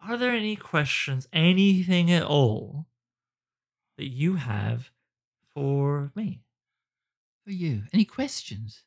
are 0.08 0.16
there 0.16 0.32
any 0.32 0.56
questions, 0.56 1.28
anything 1.32 2.10
at 2.10 2.22
all, 2.22 2.86
that 3.96 4.08
you 4.08 4.36
have 4.36 4.90
for 5.54 6.12
me? 6.14 6.42
For 7.44 7.50
you, 7.50 7.82
any 7.92 8.04
questions? 8.04 8.84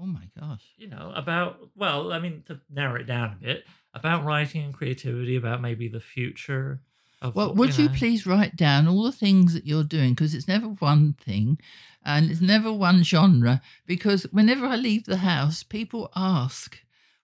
Oh 0.00 0.06
my 0.06 0.28
gosh. 0.38 0.62
You 0.76 0.88
know, 0.88 1.12
about, 1.14 1.58
well, 1.76 2.12
I 2.12 2.20
mean, 2.20 2.44
to 2.46 2.60
narrow 2.70 3.00
it 3.00 3.06
down 3.06 3.32
a 3.32 3.44
bit, 3.44 3.64
about 3.94 4.24
writing 4.24 4.62
and 4.62 4.74
creativity, 4.74 5.34
about 5.34 5.60
maybe 5.60 5.88
the 5.88 6.00
future 6.00 6.80
of. 7.20 7.34
Well, 7.34 7.54
would 7.54 7.76
you 7.76 7.88
know. 7.88 7.94
please 7.94 8.26
write 8.26 8.54
down 8.54 8.86
all 8.86 9.02
the 9.02 9.12
things 9.12 9.54
that 9.54 9.66
you're 9.66 9.82
doing? 9.82 10.10
Because 10.10 10.34
it's 10.34 10.46
never 10.46 10.68
one 10.68 11.14
thing 11.14 11.58
and 12.04 12.30
it's 12.30 12.40
never 12.40 12.72
one 12.72 13.02
genre. 13.02 13.60
Because 13.86 14.24
whenever 14.30 14.66
I 14.66 14.76
leave 14.76 15.04
the 15.04 15.18
house, 15.18 15.62
people 15.62 16.10
ask, 16.14 16.78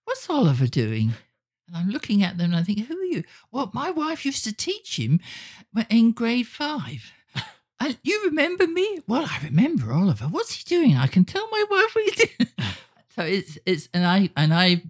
What's 0.05 0.29
Oliver 0.29 0.67
doing? 0.67 1.13
And 1.69 1.77
I'm 1.77 1.89
looking 1.91 2.23
at 2.23 2.39
them 2.39 2.53
and 2.53 2.57
I 2.57 2.65
think, 2.65 2.87
Who 2.87 2.99
are 2.99 3.05
you? 3.05 3.23
Well, 3.53 3.71
my 3.73 3.91
wife 3.91 4.27
used 4.27 4.45
to 4.45 4.53
teach 4.53 4.99
him 4.99 5.21
in 5.89 6.13
grade 6.13 6.49
five. 6.49 7.13
And 7.81 7.99
you 8.03 8.23
remember 8.27 8.67
me? 8.67 9.01
Well, 9.07 9.27
I 9.29 9.45
remember 9.45 9.93
Oliver. 9.93 10.27
What's 10.27 10.55
he 10.55 10.65
doing? 10.65 10.97
I 10.97 11.07
can 11.07 11.25
tell 11.25 11.49
my 11.51 11.65
wife 11.71 11.95
what 11.95 12.05
he's 12.05 12.29
doing. 12.29 12.51
so 13.15 13.23
it's 13.23 13.59
it's 13.67 13.89
and 13.93 14.07
I 14.07 14.31
and 14.37 14.55
I 14.55 14.83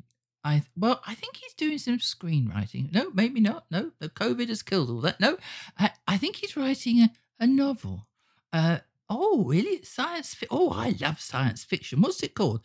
I 0.44 0.62
well, 0.76 1.00
I 1.06 1.14
think 1.14 1.36
he's 1.36 1.54
doing 1.54 1.78
some 1.78 1.98
screenwriting. 1.98 2.92
No, 2.92 3.10
maybe 3.14 3.40
not. 3.40 3.64
No, 3.70 3.92
the 3.98 4.10
COVID 4.10 4.48
has 4.48 4.62
killed 4.62 4.90
all 4.90 5.00
that. 5.00 5.18
No, 5.18 5.38
I, 5.78 5.90
I 6.06 6.18
think 6.18 6.36
he's 6.36 6.56
writing 6.56 7.00
a, 7.00 7.10
a 7.40 7.46
novel. 7.46 8.06
Uh, 8.52 8.78
oh, 9.08 9.44
really? 9.44 9.82
Science? 9.82 10.34
Fi- 10.34 10.46
oh, 10.50 10.70
I 10.70 10.94
love 11.00 11.20
science 11.20 11.64
fiction. 11.64 12.02
What's 12.02 12.22
it 12.22 12.34
called? 12.34 12.60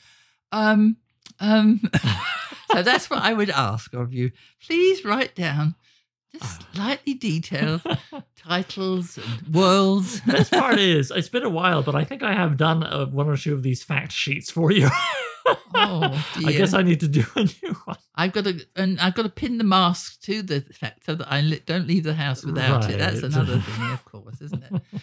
Um, 0.51 0.97
um. 1.39 1.81
so 2.71 2.83
that's 2.83 3.09
what 3.09 3.23
I 3.23 3.33
would 3.33 3.49
ask 3.49 3.93
of 3.93 4.13
you. 4.13 4.31
Please 4.61 5.05
write 5.05 5.33
down 5.35 5.75
just 6.31 6.61
slightly 6.73 7.13
detailed 7.13 7.81
titles 8.37 9.17
and 9.17 9.53
worlds. 9.53 10.19
Best 10.27 10.51
part 10.51 10.79
is, 10.79 11.11
it's 11.11 11.29
been 11.29 11.43
a 11.43 11.49
while, 11.49 11.83
but 11.83 11.95
I 11.95 12.03
think 12.03 12.23
I 12.23 12.33
have 12.33 12.57
done 12.57 12.83
uh, 12.83 13.05
one 13.05 13.27
or 13.27 13.37
two 13.37 13.53
of 13.53 13.63
these 13.63 13.83
fact 13.83 14.11
sheets 14.11 14.49
for 14.51 14.71
you. 14.71 14.89
Oh, 15.73 16.25
dear. 16.37 16.49
I 16.49 16.51
guess. 16.51 16.73
I 16.73 16.83
need 16.83 16.99
to 16.99 17.07
do 17.07 17.23
a 17.35 17.43
new 17.43 17.73
one. 17.85 17.97
I've 18.15 18.31
got 18.33 18.43
to, 18.43 18.63
and 18.75 18.99
I've 18.99 19.15
got 19.15 19.23
to 19.23 19.29
pin 19.29 19.57
the 19.57 19.63
mask 19.63 20.21
to 20.23 20.41
the 20.43 20.61
fact 20.61 21.05
so 21.05 21.15
that 21.15 21.31
I 21.31 21.41
li- 21.41 21.61
don't 21.65 21.87
leave 21.87 22.03
the 22.03 22.13
house 22.13 22.43
without 22.45 22.89
it. 22.89 22.99
That's 22.99 23.23
another 23.23 23.59
thing, 23.59 23.85
of 23.91 24.05
course, 24.05 24.41
isn't 24.41 24.63
it? 24.63 25.01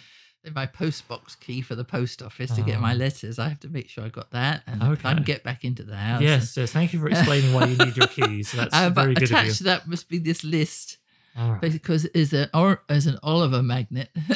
My 0.55 0.65
postbox 0.65 1.37
key 1.41 1.59
for 1.59 1.75
the 1.75 1.83
post 1.83 2.21
office 2.21 2.51
to 2.55 2.61
get 2.61 2.79
my 2.79 2.93
Oh. 2.93 2.97
letters. 2.97 3.37
I 3.37 3.49
have 3.49 3.59
to 3.61 3.67
make 3.69 3.89
sure 3.89 4.05
I 4.05 4.09
got 4.09 4.31
that, 4.31 4.63
and 4.65 4.81
I 4.81 4.95
can 4.95 5.23
get 5.23 5.43
back 5.43 5.65
into 5.65 5.83
the 5.83 5.97
house. 5.97 6.21
Yes, 6.21 6.55
yes. 6.55 6.71
Thank 6.71 6.93
you 6.93 6.99
for 7.01 7.09
explaining 7.09 7.53
why 7.53 7.65
you 7.65 7.75
need 7.77 7.97
your 7.97 8.07
keys. 8.07 8.53
That's 8.53 8.73
Uh, 8.73 8.89
very 8.89 9.13
good 9.15 9.23
of 9.23 9.31
you. 9.31 9.35
attached 9.37 9.57
to 9.57 9.63
that 9.65 9.87
must 9.89 10.07
be 10.07 10.17
this 10.19 10.45
list, 10.45 10.99
right. 11.37 11.61
because 11.61 12.05
is 12.05 12.33
an 12.33 12.49
or 12.53 12.83
as 12.89 13.05
an 13.05 13.19
Oliver 13.23 13.61
magnet 13.61 14.09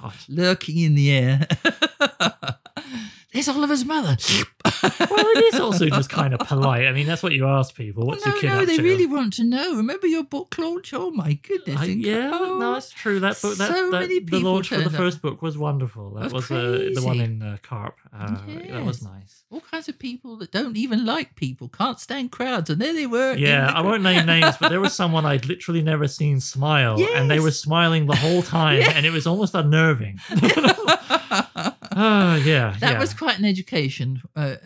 God. 0.00 0.14
lurking 0.28 0.78
in 0.78 0.94
the 0.94 1.10
air. 1.10 1.46
It's 3.34 3.48
Oliver's 3.48 3.84
mother. 3.84 4.16
well, 4.64 5.26
it 5.36 5.54
is 5.54 5.60
also 5.60 5.86
just 5.88 6.08
kind 6.08 6.32
of 6.32 6.40
polite. 6.46 6.86
I 6.86 6.92
mean, 6.92 7.06
that's 7.06 7.20
what 7.22 7.32
you 7.32 7.46
ask 7.48 7.74
people. 7.74 8.06
What's 8.06 8.24
no, 8.24 8.30
your 8.32 8.40
kid 8.40 8.46
no, 8.48 8.60
up 8.60 8.66
they 8.66 8.76
to? 8.76 8.82
really 8.82 9.06
want 9.06 9.32
to 9.34 9.44
know. 9.44 9.74
Remember 9.74 10.06
your 10.06 10.22
book 10.22 10.56
launch? 10.56 10.94
Oh 10.94 11.10
my 11.10 11.32
goodness! 11.34 11.80
I- 11.80 11.84
yeah, 11.86 12.30
Oh, 12.32 12.58
no, 12.60 12.74
it's 12.76 12.90
true. 12.90 13.18
That 13.18 13.40
book, 13.42 13.56
that, 13.58 13.72
so 13.72 13.90
that 13.90 14.00
many 14.02 14.20
the 14.20 14.38
launch 14.38 14.68
for 14.68 14.76
the 14.76 14.86
up. 14.86 14.92
first 14.92 15.20
book 15.20 15.42
was 15.42 15.58
wonderful. 15.58 16.14
That 16.14 16.32
was 16.32 16.48
That's 16.48 16.50
uh, 16.52 16.90
the 16.94 17.02
one 17.04 17.20
in 17.20 17.42
uh, 17.42 17.56
Carp. 17.62 17.98
Uh, 18.16 18.36
That 18.70 18.84
was 18.84 19.02
nice. 19.02 19.42
all 19.50 19.60
kinds 19.60 19.88
of 19.88 19.98
people 19.98 20.36
that 20.36 20.52
don't 20.52 20.76
even 20.76 21.04
like 21.04 21.34
people, 21.34 21.68
can't 21.68 21.98
stand 21.98 22.30
crowds, 22.30 22.70
and 22.70 22.80
there 22.80 22.92
they 22.94 23.06
were. 23.06 23.34
Yeah, 23.34 23.66
the 23.66 23.78
I 23.78 23.80
won't 23.80 24.04
name 24.04 24.26
names, 24.26 24.56
but 24.60 24.68
there 24.68 24.80
was 24.80 24.94
someone 24.94 25.26
I'd 25.26 25.46
literally 25.46 25.82
never 25.82 26.06
seen 26.06 26.38
smile, 26.38 27.02
and 27.16 27.28
they 27.28 27.40
were 27.40 27.50
smiling 27.50 28.06
the 28.06 28.14
whole 28.16 28.42
time, 28.42 28.80
Yeah. 28.80 28.92
and 28.94 29.04
it 29.04 29.10
was 29.12 29.26
almost 29.26 29.54
unnerving. 29.56 30.20
Ah, 31.96 32.34
yeah, 32.44 32.76
That 32.80 32.92
yeah. 32.94 32.98
was 32.98 33.14
quite 33.14 33.38
an 33.38 33.44
education, 33.44 34.22
uh, 34.34 34.56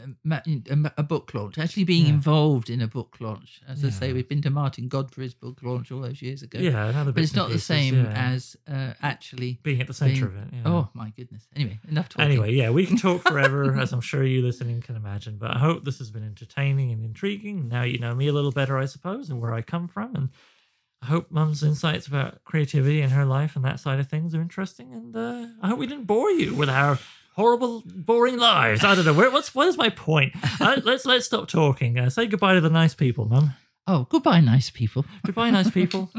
a, 0.97 1.03
book 1.03 1.35
launch. 1.35 1.59
Actually, 1.59 1.85
being 1.85 2.07
Yeah. 2.07 2.13
involved 2.15 2.71
in 2.71 2.81
a 2.81 2.87
book 2.87 3.17
launch. 3.21 3.61
As 3.69 3.85
I 3.85 3.91
say, 3.91 4.13
we've 4.13 4.29
been 4.29 4.43
to 4.43 4.51
Martin 4.51 4.89
Godfrey's 4.89 5.35
book 5.35 5.59
launch 5.63 5.93
all 5.93 6.01
those 6.01 6.23
years 6.23 6.43
ago. 6.43 6.59
yeah, 6.59 6.89
another 6.89 7.13
but 7.13 7.23
it's 7.23 7.35
not 7.35 7.51
the 7.51 7.59
same 7.59 8.07
as 8.07 8.57
uh, 8.67 8.95
actually. 9.03 9.59
being 9.63 9.81
at 9.81 9.87
the 9.87 9.95
center 9.95 10.27
of 10.27 10.37
it. 10.37 10.49
Yeah. 10.53 10.63
Oh 10.65 10.89
my 10.95 11.11
goodness! 11.17 11.47
Anyway, 11.55 11.79
enough 11.89 12.09
talking. 12.09 12.25
Anyway, 12.25 12.53
yeah, 12.55 12.71
we 12.71 12.87
can 12.87 12.97
talk 12.97 13.23
forever, 13.29 13.79
as 13.79 13.93
I'm 13.93 14.01
sure 14.01 14.25
you 14.25 14.43
listening 14.43 14.81
can 14.81 14.97
imagine. 14.97 15.37
But 15.37 15.55
I 15.55 15.59
hope 15.59 15.85
this 15.85 15.99
has 15.99 16.11
been 16.11 16.25
entertaining 16.25 16.93
and 16.93 17.05
intriguing. 17.05 17.69
Now 17.69 17.83
you 17.83 17.99
know 17.99 18.15
me 18.15 18.29
a 18.29 18.33
little 18.33 18.53
better, 18.53 18.79
I 18.79 18.87
suppose, 18.87 19.29
and 19.31 19.41
where 19.41 19.53
I 19.55 19.63
come 19.63 19.87
from. 19.89 20.15
And 20.17 20.29
I 21.03 21.07
hope 21.07 21.31
Mum's 21.31 21.63
insights 21.63 22.07
about 22.09 22.43
creativity 22.45 23.01
in 23.03 23.11
her 23.11 23.25
life 23.25 23.55
and 23.55 23.65
that 23.65 23.79
side 23.81 24.01
of 24.01 24.09
things 24.09 24.35
are 24.35 24.41
interesting. 24.41 24.93
And 24.93 25.15
uh, 25.17 25.47
I 25.63 25.69
hope 25.69 25.79
we 25.79 25.87
didn't 25.87 26.07
bore 26.07 26.31
you 26.31 26.55
with 26.55 26.69
our 26.69 26.99
horrible, 27.39 27.85
boring 27.87 28.37
lives. 28.37 28.83
I 28.83 28.97
don't 28.97 29.05
know. 29.05 29.15
Where, 29.15 29.31
what's 29.31 29.55
what 29.55 29.69
is 29.69 29.79
my 29.79 29.89
point? 29.89 30.35
Uh, 30.61 30.81
let's 30.85 31.07
let's 31.07 31.25
stop 31.25 31.49
talking. 31.49 31.99
Uh, 31.99 32.11
say 32.11 32.27
goodbye 32.27 32.55
to 32.55 32.61
the 32.61 32.69
nice 32.69 32.95
people, 32.95 33.27
Mum. 33.27 33.55
Oh, 33.87 34.07
goodbye, 34.11 34.41
nice 34.41 34.69
people. 34.69 35.07
Goodbye, 35.25 35.51
nice 35.51 35.71
people. 35.71 36.11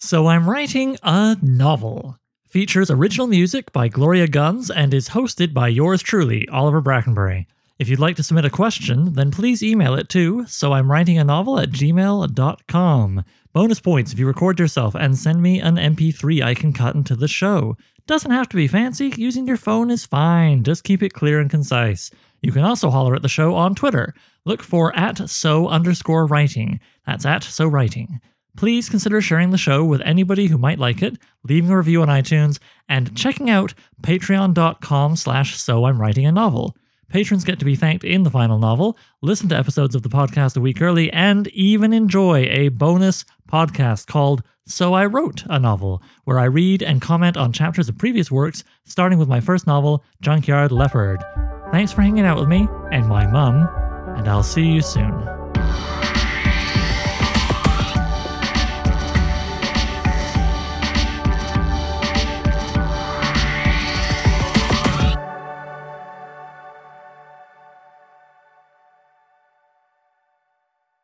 So 0.00 0.26
I'm 0.26 0.50
writing 0.50 0.96
a 1.04 1.36
novel. 1.40 2.18
Features 2.48 2.90
original 2.90 3.28
music 3.28 3.72
by 3.72 3.86
Gloria 3.86 4.26
Guns 4.26 4.68
and 4.68 4.92
is 4.92 5.10
hosted 5.10 5.54
by 5.54 5.68
yours 5.68 6.02
truly, 6.02 6.48
Oliver 6.48 6.82
Brackenbury. 6.82 7.46
If 7.78 7.88
you'd 7.88 8.00
like 8.00 8.16
to 8.16 8.24
submit 8.24 8.44
a 8.44 8.50
question, 8.50 9.12
then 9.12 9.30
please 9.30 9.62
email 9.62 9.94
it 9.94 10.08
to 10.08 10.44
so 10.46 10.72
I'm 10.72 10.90
writing 10.90 11.18
a 11.18 11.24
novel 11.24 11.60
at 11.60 11.70
gmail.com. 11.70 13.24
Bonus 13.52 13.80
points 13.80 14.12
if 14.12 14.18
you 14.18 14.26
record 14.26 14.58
yourself 14.58 14.96
and 14.96 15.16
send 15.16 15.40
me 15.40 15.60
an 15.60 15.76
MP3 15.76 16.42
I 16.42 16.54
can 16.54 16.72
cut 16.72 16.96
into 16.96 17.14
the 17.14 17.28
show. 17.28 17.76
Doesn't 18.06 18.30
have 18.30 18.48
to 18.48 18.56
be 18.56 18.66
fancy, 18.66 19.12
using 19.16 19.46
your 19.46 19.56
phone 19.56 19.90
is 19.90 20.04
fine, 20.04 20.64
just 20.64 20.82
keep 20.82 21.02
it 21.02 21.12
clear 21.12 21.38
and 21.38 21.48
concise. 21.48 22.10
You 22.42 22.50
can 22.50 22.64
also 22.64 22.90
holler 22.90 23.14
at 23.14 23.22
the 23.22 23.28
show 23.28 23.54
on 23.54 23.76
Twitter. 23.76 24.12
Look 24.44 24.62
for 24.62 24.94
at 24.96 25.30
so 25.30 25.68
underscore 25.68 26.26
writing. 26.26 26.80
That's 27.06 27.24
at 27.24 27.44
so 27.44 27.68
writing. 27.68 28.20
Please 28.56 28.88
consider 28.88 29.20
sharing 29.20 29.50
the 29.50 29.58
show 29.58 29.84
with 29.84 30.02
anybody 30.02 30.46
who 30.48 30.58
might 30.58 30.80
like 30.80 31.00
it, 31.00 31.16
leaving 31.44 31.70
a 31.70 31.76
review 31.76 32.02
on 32.02 32.08
iTunes, 32.08 32.58
and 32.88 33.16
checking 33.16 33.48
out 33.48 33.72
patreon.com 34.02 35.16
slash 35.16 35.56
so 35.56 35.84
I'm 35.84 36.00
writing 36.00 36.26
a 36.26 36.32
novel. 36.32 36.76
Patrons 37.12 37.44
get 37.44 37.58
to 37.58 37.66
be 37.66 37.76
thanked 37.76 38.04
in 38.04 38.22
the 38.22 38.30
final 38.30 38.58
novel, 38.58 38.96
listen 39.20 39.46
to 39.50 39.56
episodes 39.56 39.94
of 39.94 40.02
the 40.02 40.08
podcast 40.08 40.56
a 40.56 40.60
week 40.60 40.80
early, 40.80 41.12
and 41.12 41.46
even 41.48 41.92
enjoy 41.92 42.46
a 42.48 42.70
bonus 42.70 43.26
podcast 43.46 44.06
called 44.06 44.42
So 44.66 44.94
I 44.94 45.04
Wrote 45.04 45.44
a 45.50 45.58
Novel, 45.58 46.02
where 46.24 46.38
I 46.38 46.44
read 46.44 46.82
and 46.82 47.02
comment 47.02 47.36
on 47.36 47.52
chapters 47.52 47.90
of 47.90 47.98
previous 47.98 48.30
works, 48.30 48.64
starting 48.84 49.18
with 49.18 49.28
my 49.28 49.40
first 49.40 49.66
novel, 49.66 50.02
Junkyard 50.22 50.72
Leopard. 50.72 51.22
Thanks 51.70 51.92
for 51.92 52.00
hanging 52.00 52.24
out 52.24 52.38
with 52.38 52.48
me 52.48 52.66
and 52.90 53.06
my 53.06 53.26
mum, 53.26 53.68
and 54.16 54.26
I'll 54.26 54.42
see 54.42 54.64
you 54.64 54.80
soon. 54.80 55.41